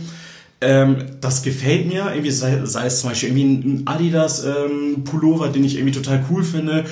ähm, 0.61 1.05
das 1.21 1.41
gefällt 1.41 1.87
mir, 1.87 2.11
irgendwie 2.11 2.31
sei, 2.31 2.65
sei, 2.65 2.85
es 2.85 3.01
zum 3.01 3.09
Beispiel 3.09 3.29
irgendwie 3.29 3.45
ein 3.45 3.81
Adidas 3.85 4.45
ähm, 4.45 5.03
Pullover, 5.03 5.49
den 5.49 5.63
ich 5.63 5.75
irgendwie 5.75 5.93
total 5.93 6.23
cool 6.29 6.43
finde, 6.43 6.85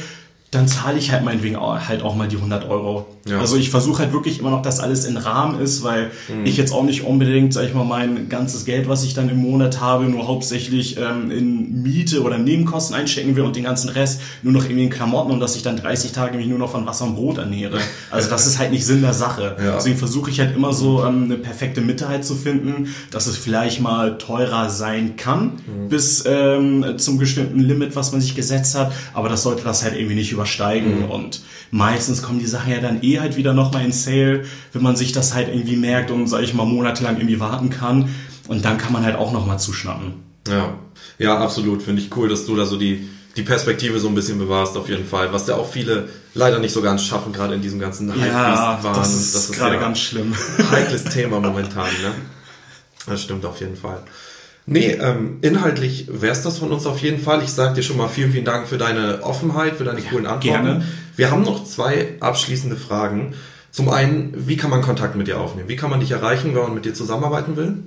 dann 0.52 0.68
zahle 0.68 0.98
ich 0.98 1.12
halt 1.12 1.24
meinetwegen 1.24 1.56
auch, 1.56 1.80
halt 1.88 2.02
auch 2.02 2.16
mal 2.16 2.28
die 2.28 2.38
100 2.38 2.68
Euro. 2.68 3.06
Ja. 3.30 3.40
Also 3.40 3.58
ich 3.58 3.70
versuche 3.70 4.04
halt 4.04 4.14
wirklich 4.14 4.40
immer 4.40 4.50
noch, 4.50 4.62
dass 4.62 4.80
alles 4.80 5.06
in 5.06 5.18
Rahmen 5.18 5.60
ist, 5.60 5.84
weil 5.84 6.12
mhm. 6.28 6.46
ich 6.46 6.58
jetzt 6.58 6.74
auch 6.74 6.84
nicht 6.84 7.04
unbedingt, 7.04 7.54
sag 7.54 7.66
ich 7.66 7.74
mal, 7.74 7.86
mein 7.86 8.30
ganzes 8.30 8.66
Geld, 8.66 8.90
was 8.90 9.04
ich 9.04 9.14
dann 9.14 9.30
im 9.30 9.38
Monat 9.38 9.80
habe, 9.80 10.06
nur 10.06 10.28
hauptsächlich 10.28 10.98
ähm, 10.98 11.32
in 11.32 11.82
Miete 11.84 12.24
oder 12.24 12.38
Nebenkosten 12.38 12.96
einstecken 12.96 13.36
will 13.36 13.44
und 13.44 13.56
den 13.56 13.64
ganzen 13.64 13.90
Rest 13.90 14.22
nur 14.44 14.54
noch 14.54 14.64
irgendwie 14.64 14.84
in 14.84 14.90
Klamotten 14.90 15.32
und 15.32 15.40
dass 15.40 15.56
ich 15.56 15.64
dann 15.64 15.78
30 15.78 16.12
Tage 16.12 16.38
mich 16.38 16.48
nur 16.48 16.60
noch 16.60 16.72
von 16.72 16.86
Wasser 16.86 17.06
und 17.06 17.16
Brot 17.16 17.38
ernähre. 17.38 17.80
Also 18.12 18.30
das 18.30 18.48
ist 18.48 18.60
halt 18.60 18.72
nicht 18.72 18.86
Sinn 18.86 19.02
der 19.02 19.14
Sache. 19.14 19.56
Ja. 19.64 19.76
Deswegen 19.76 19.98
versuche 19.98 20.32
ich 20.32 20.40
halt 20.40 20.56
immer 20.56 20.74
so 20.74 21.04
ähm, 21.04 21.26
eine 21.26 21.36
perfekte 21.38 21.82
Mitte 21.82 22.08
halt 22.08 22.26
zu 22.26 22.36
finden, 22.36 22.94
dass 23.12 23.28
es 23.28 23.38
vielleicht 23.38 23.82
mal 23.82 24.18
teurer 24.18 24.70
sein 24.70 25.16
kann, 25.16 25.54
mhm. 25.68 25.90
bis 25.90 26.24
ähm, 26.26 26.96
zum 26.98 27.18
bestimmten 27.18 27.60
Limit, 27.60 27.96
was 27.96 28.12
man 28.12 28.22
sich 28.22 28.36
gesetzt 28.36 28.76
hat, 28.76 28.92
aber 29.14 29.30
das 29.30 29.44
sollte 29.44 29.64
das 29.64 29.84
halt 29.84 29.96
irgendwie 29.96 30.16
nicht 30.16 30.32
übersteigen. 30.32 31.06
Mhm. 31.06 31.12
Und 31.12 31.42
meistens 31.72 32.22
kommen 32.22 32.40
die 32.40 32.48
Sachen 32.48 32.72
ja 32.72 32.80
dann 32.80 33.02
eh 33.20 33.22
halt 33.22 33.38
wieder 33.38 33.54
nochmal 33.54 33.86
in 33.86 33.92
Sale, 33.92 34.44
wenn 34.74 34.82
man 34.82 34.96
sich 34.96 35.12
das 35.12 35.34
halt 35.34 35.50
irgendwie 35.50 35.76
merkt 35.76 36.12
und, 36.12 36.28
sag 36.28 36.42
ich 36.42 36.54
mal, 36.54 36.66
monatelang 36.66 37.18
irgendwie 37.18 37.40
warten 37.40 37.70
kann. 37.70 38.10
Und 38.48 38.66
dann 38.66 38.78
kann 38.78 38.94
man 38.94 39.04
halt 39.04 39.16
auch 39.16 39.32
nochmal 39.32 39.60
zuschnappen. 39.60 40.14
Ja, 40.48 40.74
ja, 41.20 41.38
absolut. 41.38 41.84
Finde 41.84 42.02
ich 42.02 42.16
cool, 42.16 42.30
dass 42.30 42.46
du 42.46 42.56
da 42.56 42.66
so 42.66 42.78
die, 42.78 43.08
die 43.36 43.44
Perspektive 43.44 44.00
so 44.00 44.08
ein 44.08 44.16
bisschen 44.16 44.40
bewahrst, 44.40 44.76
auf 44.76 44.90
jeden 44.90 45.06
Fall. 45.06 45.32
Was 45.32 45.48
ja 45.48 45.56
auch 45.56 45.70
viele 45.70 46.10
leider 46.34 46.60
nicht 46.60 46.74
so 46.74 46.82
ganz 46.82 47.04
schaffen, 47.04 47.32
gerade 47.32 47.54
in 47.54 47.62
diesem 47.62 47.80
ganzen 47.80 48.10
ja, 48.20 48.80
Das 48.82 49.14
ist, 49.14 49.36
das 49.36 49.50
ist 49.50 49.58
gerade 49.58 49.76
ja 49.76 49.82
ganz 49.82 50.00
schlimm. 50.00 50.34
Heikles 50.72 51.04
Thema 51.06 51.40
momentan, 51.40 51.86
ne? 52.02 52.12
Das 53.06 53.22
stimmt 53.22 53.46
auf 53.46 53.60
jeden 53.60 53.76
Fall. 53.76 54.02
Nee, 54.72 54.92
ähm, 54.92 55.40
inhaltlich 55.42 56.08
wär's 56.12 56.44
das 56.44 56.60
von 56.60 56.72
uns 56.72 56.86
auf 56.86 57.00
jeden 57.00 57.20
Fall. 57.20 57.42
Ich 57.44 57.52
sage 57.52 57.74
dir 57.74 57.82
schon 57.82 57.98
mal 57.98 58.08
vielen, 58.08 58.32
vielen 58.32 58.46
Dank 58.46 58.68
für 58.68 58.78
deine 58.78 59.24
Offenheit, 59.24 59.78
für 59.78 59.84
deine 59.84 60.02
coolen 60.02 60.28
Antworten. 60.28 60.64
Gerne. 60.64 60.86
Wir 61.20 61.32
haben 61.32 61.44
noch 61.44 61.66
zwei 61.66 62.16
abschließende 62.22 62.78
Fragen. 62.78 63.34
Zum 63.72 63.90
einen, 63.90 64.34
wie 64.48 64.56
kann 64.56 64.70
man 64.70 64.82
Kontakt 64.82 65.18
mit 65.18 65.28
dir 65.28 65.38
aufnehmen? 65.38 65.68
Wie 65.68 65.76
kann 65.76 65.90
man 65.90 66.00
dich 66.00 66.12
erreichen, 66.12 66.56
wenn 66.56 66.62
man 66.62 66.74
mit 66.74 66.86
dir 66.86 66.94
zusammenarbeiten 66.94 67.58
will? 67.58 67.84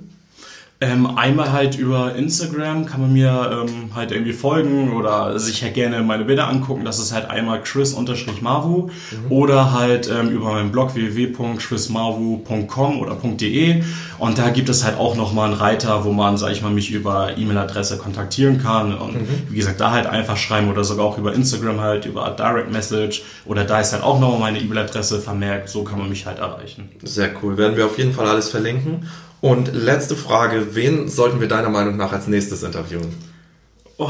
Ähm, 0.83 1.17
einmal 1.17 1.53
halt 1.53 1.77
über 1.77 2.13
Instagram 2.13 2.85
kann 2.85 2.99
man 2.99 3.13
mir 3.13 3.65
ähm, 3.69 3.95
halt 3.95 4.11
irgendwie 4.11 4.33
folgen 4.33 4.91
oder 4.91 5.39
sich 5.39 5.63
halt 5.63 5.75
gerne 5.75 6.03
meine 6.03 6.25
Bilder 6.25 6.49
angucken. 6.49 6.83
Das 6.83 6.99
ist 6.99 7.13
halt 7.13 7.29
einmal 7.29 7.63
chris-marvu 7.63 8.87
mhm. 8.87 8.91
oder 9.29 9.71
halt 9.71 10.11
ähm, 10.11 10.29
über 10.29 10.51
meinen 10.51 10.73
Blog 10.73 10.93
www.chrismarvu.com 10.93 12.99
oder 12.99 13.15
.de 13.15 13.81
und 14.19 14.37
da 14.37 14.49
gibt 14.49 14.67
es 14.67 14.83
halt 14.83 14.97
auch 14.97 15.15
nochmal 15.15 15.51
einen 15.51 15.57
Reiter, 15.57 16.03
wo 16.03 16.11
man, 16.11 16.37
sag 16.37 16.51
ich 16.51 16.61
mal, 16.61 16.71
mich 16.71 16.91
über 16.91 17.37
E-Mail-Adresse 17.37 17.97
kontaktieren 17.97 18.61
kann 18.61 18.93
und 18.93 19.13
mhm. 19.13 19.27
wie 19.49 19.55
gesagt, 19.55 19.79
da 19.79 19.91
halt 19.91 20.05
einfach 20.05 20.35
schreiben 20.35 20.69
oder 20.69 20.83
sogar 20.83 21.05
auch 21.05 21.17
über 21.17 21.33
Instagram 21.33 21.79
halt, 21.79 22.05
über 22.05 22.29
Direct 22.37 22.73
Message 22.73 23.23
oder 23.45 23.63
da 23.63 23.79
ist 23.79 23.93
halt 23.93 24.03
auch 24.03 24.19
nochmal 24.19 24.39
meine 24.39 24.59
E-Mail-Adresse 24.59 25.21
vermerkt. 25.21 25.69
So 25.69 25.83
kann 25.83 25.99
man 25.99 26.09
mich 26.09 26.25
halt 26.25 26.39
erreichen. 26.39 26.89
Sehr 27.03 27.31
cool. 27.41 27.57
Werden 27.57 27.77
wir 27.77 27.85
auf 27.85 27.97
jeden 27.97 28.11
Fall 28.11 28.27
alles 28.27 28.49
verlinken. 28.49 29.07
Und 29.43 29.73
letzte 29.73 30.15
Frage, 30.15 30.73
wen 30.73 31.09
sollten 31.09 31.41
wir 31.41 31.49
deiner 31.49 31.67
Meinung 31.67 31.97
nach 31.97 32.13
als 32.13 32.27
nächstes 32.27 32.63
interviewen? 32.63 33.13
Oh, 33.97 34.09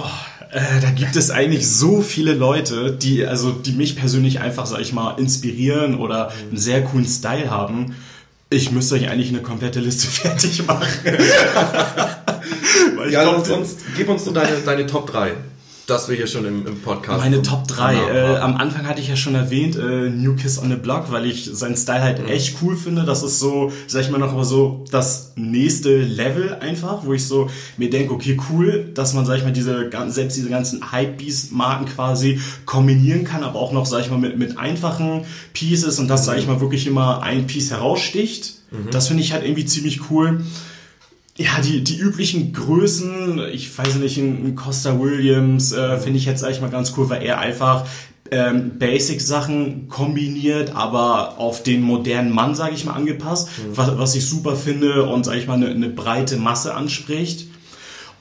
äh, 0.51 0.79
da 0.79 0.91
gibt 0.91 1.15
es 1.15 1.31
eigentlich 1.31 1.67
so 1.67 2.03
viele 2.03 2.35
Leute, 2.35 2.91
die 2.91 3.25
also 3.25 3.49
die 3.49 3.71
mich 3.71 3.95
persönlich 3.95 4.41
einfach, 4.41 4.67
sag 4.67 4.81
ich 4.81 4.93
mal, 4.93 5.17
inspirieren 5.17 5.95
oder 5.95 6.29
einen 6.29 6.59
sehr 6.59 6.83
coolen 6.83 7.07
Style 7.07 7.49
haben. 7.49 7.95
Ich 8.51 8.71
müsste 8.71 8.93
euch 8.93 9.09
eigentlich 9.09 9.29
eine 9.29 9.41
komplette 9.41 9.79
Liste 9.79 10.05
fertig 10.07 10.67
machen. 10.67 10.87
ja, 13.09 13.23
glaub, 13.23 13.43
sonst 13.43 13.79
gib 13.97 14.09
uns 14.09 14.25
so 14.25 14.29
deine, 14.29 14.57
deine 14.63 14.85
Top 14.85 15.11
3 15.11 15.31
dass 15.85 16.07
wir 16.07 16.15
hier 16.15 16.27
schon 16.27 16.45
im, 16.45 16.65
im 16.65 16.81
Podcast. 16.81 17.19
Meine 17.19 17.41
Top 17.41 17.67
3. 17.67 17.95
Äh, 17.95 18.37
am 18.37 18.55
Anfang 18.55 18.87
hatte 18.87 19.01
ich 19.01 19.09
ja 19.09 19.17
schon 19.17 19.35
erwähnt, 19.35 19.75
äh, 19.75 20.09
New 20.09 20.35
Kiss 20.35 20.57
on 20.57 20.69
the 20.69 20.75
Block, 20.75 21.11
weil 21.11 21.25
ich 21.25 21.49
seinen 21.51 21.75
Style 21.75 22.01
halt 22.01 22.23
mhm. 22.23 22.29
echt 22.29 22.57
cool 22.61 22.77
finde. 22.77 23.03
Das 23.03 23.21
ist 23.21 23.39
so, 23.39 23.71
sag 23.87 24.01
ich 24.01 24.09
mal 24.09 24.17
noch 24.17 24.33
mal 24.33 24.45
so, 24.45 24.85
das 24.91 25.33
nächste 25.35 25.97
Level 25.97 26.55
einfach, 26.55 27.05
wo 27.05 27.13
ich 27.13 27.25
so 27.25 27.49
mir 27.77 27.89
denke, 27.89 28.13
okay, 28.13 28.39
cool, 28.49 28.91
dass 28.93 29.13
man, 29.13 29.25
sag 29.25 29.37
ich 29.37 29.43
mal, 29.43 29.51
diese 29.51 29.89
selbst 30.07 30.37
diese 30.37 30.49
ganzen 30.49 30.91
Hype-Beast-Marken 30.91 31.85
quasi 31.85 32.39
kombinieren 32.65 33.25
kann, 33.25 33.43
aber 33.43 33.59
auch 33.59 33.73
noch, 33.73 33.85
sag 33.85 34.01
ich 34.01 34.09
mal, 34.09 34.19
mit, 34.19 34.37
mit 34.37 34.57
einfachen 34.57 35.25
Pieces 35.53 35.99
und 35.99 36.07
das, 36.07 36.25
sag 36.25 36.37
ich 36.37 36.47
mal, 36.47 36.61
wirklich 36.61 36.87
immer 36.87 37.21
ein 37.21 37.45
Piece 37.45 37.71
heraussticht. 37.71 38.53
Mhm. 38.71 38.89
Das 38.91 39.09
finde 39.09 39.23
ich 39.23 39.33
halt 39.33 39.43
irgendwie 39.43 39.65
ziemlich 39.65 40.09
cool. 40.09 40.43
Ja, 41.37 41.59
die, 41.61 41.83
die 41.83 41.97
üblichen 41.97 42.53
Größen, 42.53 43.41
ich 43.51 43.75
weiß 43.75 43.95
nicht, 43.95 44.17
ein 44.17 44.55
Costa 44.55 44.99
Williams 44.99 45.71
äh, 45.71 45.97
finde 45.97 46.19
ich 46.19 46.25
jetzt 46.25 46.41
sag 46.41 46.51
ich 46.51 46.61
mal 46.61 46.69
ganz 46.69 46.93
cool, 46.95 47.09
weil 47.09 47.23
er 47.23 47.39
einfach 47.39 47.87
ähm, 48.31 48.77
Basic-Sachen 48.77 49.89
kombiniert, 49.89 50.75
aber 50.75 51.39
auf 51.39 51.63
den 51.63 51.81
modernen 51.81 52.31
Mann, 52.31 52.55
sage 52.55 52.75
ich 52.75 52.85
mal, 52.85 52.93
angepasst, 52.93 53.49
mhm. 53.57 53.77
was, 53.77 53.97
was 53.97 54.15
ich 54.15 54.25
super 54.25 54.55
finde 54.55 55.05
und, 55.07 55.25
sage 55.25 55.39
ich 55.39 55.47
mal, 55.47 55.55
eine, 55.55 55.69
eine 55.69 55.89
breite 55.89 56.37
Masse 56.37 56.73
anspricht. 56.73 57.47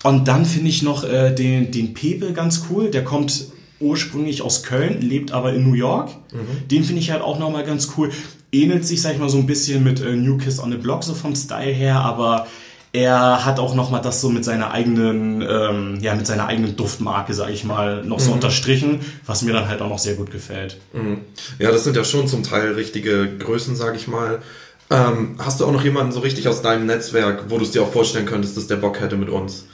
Und 0.03 0.27
dann 0.27 0.45
finde 0.45 0.69
ich 0.69 0.83
noch 0.83 1.05
äh, 1.05 1.33
den, 1.35 1.71
den 1.71 1.95
Pepe 1.95 2.33
ganz 2.33 2.65
cool. 2.71 2.91
Der 2.91 3.05
kommt 3.05 3.47
ursprünglich 3.79 4.43
aus 4.43 4.63
Köln, 4.63 5.01
lebt 5.01 5.33
aber 5.33 5.53
in 5.53 5.69
New 5.69 5.75
York. 5.75 6.11
Mhm. 6.33 6.69
Den 6.69 6.85
finde 6.85 7.01
ich 7.01 7.11
halt 7.11 7.23
auch 7.23 7.39
nochmal 7.39 7.65
ganz 7.65 7.93
cool. 7.97 8.11
Ähnelt 8.51 8.87
sich, 8.87 9.01
sag 9.01 9.15
ich 9.15 9.19
mal, 9.19 9.29
so 9.29 9.39
ein 9.39 9.47
bisschen 9.47 9.85
mit 9.85 10.01
äh, 10.01 10.17
New 10.17 10.39
Kiss 10.39 10.59
on 10.59 10.73
the 10.73 10.77
Block, 10.79 11.05
so 11.05 11.15
vom 11.15 11.35
Style 11.37 11.73
her, 11.73 12.01
aber 12.01 12.47
er 12.93 13.47
hat 13.47 13.59
auch 13.59 13.75
nochmal 13.75 14.03
das 14.03 14.21
so 14.21 14.29
mit 14.29 14.45
seiner 14.45 14.71
eigenen, 14.71 15.41
ähm, 15.41 15.99
ja, 16.01 16.15
mit 16.15 16.27
seiner 16.27 16.47
eigenen 16.47 16.77
Duftmarke, 16.77 17.33
sag 17.33 17.51
ich 17.51 17.65
mal, 17.65 18.05
noch 18.05 18.21
so 18.21 18.29
mhm. 18.29 18.35
unterstrichen, 18.35 19.01
was 19.25 19.43
mir 19.43 19.55
dann 19.55 19.69
halt 19.69 19.81
auch 19.81 19.89
noch 19.89 19.99
sehr 19.99 20.15
gut 20.15 20.31
gefällt. 20.31 20.79
Mhm. 20.93 21.21
Ja, 21.59 21.71
das 21.71 21.85
sind 21.85 21.97
ja 21.97 22.05
schon 22.05 22.29
zum 22.29 22.43
Teil 22.43 22.73
richtige 22.73 23.39
Größen, 23.39 23.77
sag 23.77 23.97
ich 23.97 24.09
mal. 24.09 24.43
Ähm, 24.91 25.37
hast 25.39 25.61
du 25.61 25.65
auch 25.65 25.73
noch 25.73 25.85
jemanden 25.85 26.13
so 26.13 26.21
richtig 26.21 26.49
aus 26.49 26.61
deinem 26.61 26.85
Netzwerk, 26.85 27.45
wo 27.49 27.57
du 27.57 27.65
es 27.65 27.71
dir 27.71 27.83
auch 27.83 27.91
vorstellen 27.91 28.27
könntest, 28.27 28.59
dass 28.59 28.67
der 28.67 28.77
Bock 28.77 29.01
hätte 29.01 29.17
mit 29.17 29.31
uns? 29.31 29.67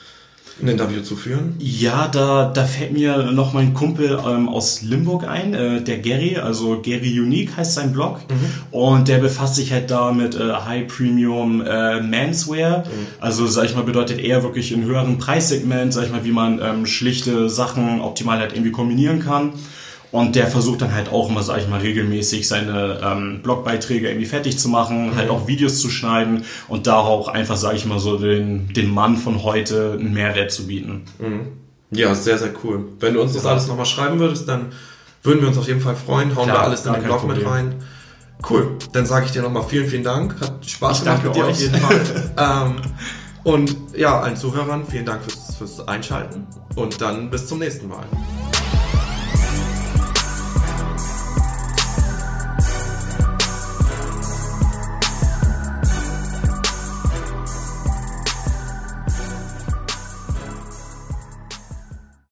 Ein 0.61 0.67
Interview 0.67 1.01
zu 1.01 1.15
führen? 1.15 1.55
Ja, 1.59 2.07
da, 2.07 2.51
da 2.53 2.65
fällt 2.65 2.93
mir 2.93 3.31
noch 3.31 3.53
mein 3.53 3.73
Kumpel 3.73 4.19
ähm, 4.27 4.49
aus 4.49 4.81
Limburg 4.81 5.27
ein, 5.27 5.53
äh, 5.53 5.81
der 5.81 5.99
Gary, 5.99 6.37
also 6.37 6.79
Gary 6.81 7.19
Unique 7.19 7.55
heißt 7.55 7.75
sein 7.75 7.93
Blog. 7.93 8.19
Mhm. 8.29 8.77
Und 8.77 9.07
der 9.07 9.19
befasst 9.19 9.55
sich 9.55 9.71
halt 9.71 9.91
da 9.91 10.11
mit 10.11 10.35
äh, 10.35 10.53
High 10.53 10.87
Premium 10.87 11.61
äh, 11.61 12.01
Manswear. 12.01 12.79
Mhm. 12.79 13.07
Also, 13.19 13.47
sag 13.47 13.65
ich 13.65 13.75
mal, 13.75 13.83
bedeutet 13.83 14.19
eher 14.19 14.43
wirklich 14.43 14.71
in 14.71 14.83
höheren 14.83 15.17
Preissegment, 15.17 15.93
sag 15.93 16.05
ich 16.05 16.11
mal, 16.11 16.25
wie 16.25 16.31
man 16.31 16.59
ähm, 16.61 16.85
schlichte 16.85 17.49
Sachen 17.49 18.01
optimal 18.01 18.39
halt 18.39 18.53
irgendwie 18.53 18.71
kombinieren 18.71 19.19
kann. 19.19 19.53
Und 20.11 20.35
der 20.35 20.47
versucht 20.47 20.81
dann 20.81 20.93
halt 20.93 21.09
auch 21.11 21.29
immer, 21.29 21.43
sag 21.43 21.59
ich 21.59 21.67
mal, 21.67 21.81
regelmäßig 21.81 22.47
seine 22.47 22.99
ähm, 23.03 23.41
Blogbeiträge 23.43 24.07
irgendwie 24.07 24.25
fertig 24.25 24.57
zu 24.57 24.67
machen, 24.67 25.11
mhm. 25.11 25.15
halt 25.15 25.29
auch 25.29 25.47
Videos 25.47 25.79
zu 25.79 25.89
schneiden 25.89 26.45
und 26.67 26.87
da 26.87 26.97
auch 26.97 27.27
einfach, 27.27 27.57
sag 27.57 27.75
ich 27.75 27.85
mal, 27.85 27.99
so 27.99 28.17
den, 28.17 28.73
den 28.73 28.91
Mann 28.91 29.17
von 29.17 29.43
heute 29.43 29.97
einen 29.99 30.13
Mehrwert 30.13 30.51
zu 30.51 30.65
bieten. 30.65 31.03
Mhm. 31.19 31.47
Ja, 31.91 32.13
sehr, 32.15 32.37
sehr 32.37 32.51
cool. 32.63 32.87
Wenn 32.99 33.13
du 33.13 33.21
uns 33.21 33.33
das 33.33 33.45
alles 33.45 33.67
nochmal 33.67 33.85
schreiben 33.85 34.19
würdest, 34.19 34.47
dann 34.47 34.71
würden 35.23 35.41
wir 35.41 35.47
uns 35.47 35.57
auf 35.57 35.67
jeden 35.67 35.81
Fall 35.81 35.95
freuen. 35.95 36.35
Hauen 36.35 36.45
Klar, 36.45 36.57
wir 36.57 36.61
alles 36.61 36.85
in 36.85 36.93
den 36.93 37.03
Blog 37.03 37.27
mit 37.27 37.45
rein. 37.45 37.75
Cool. 38.47 38.77
Dann 38.93 39.05
sage 39.05 39.25
ich 39.25 39.31
dir 39.31 39.41
nochmal 39.41 39.63
vielen, 39.67 39.87
vielen 39.87 40.03
Dank. 40.03 40.39
Hat 40.39 40.65
Spaß 40.65 40.99
ich 40.99 41.03
gemacht 41.03 41.23
mit 41.23 41.35
dir 41.35 41.45
euch. 41.45 41.51
auf 41.51 41.59
jeden 41.59 41.75
Fall. 41.75 42.31
ähm, 42.37 42.75
und 43.43 43.75
ja, 43.95 44.19
allen 44.19 44.35
Zuhörern 44.35 44.85
vielen 44.85 45.05
Dank 45.05 45.23
fürs, 45.23 45.55
fürs 45.55 45.87
Einschalten 45.87 46.47
und 46.75 47.01
dann 47.01 47.29
bis 47.29 47.47
zum 47.47 47.59
nächsten 47.59 47.87
Mal. 47.87 48.05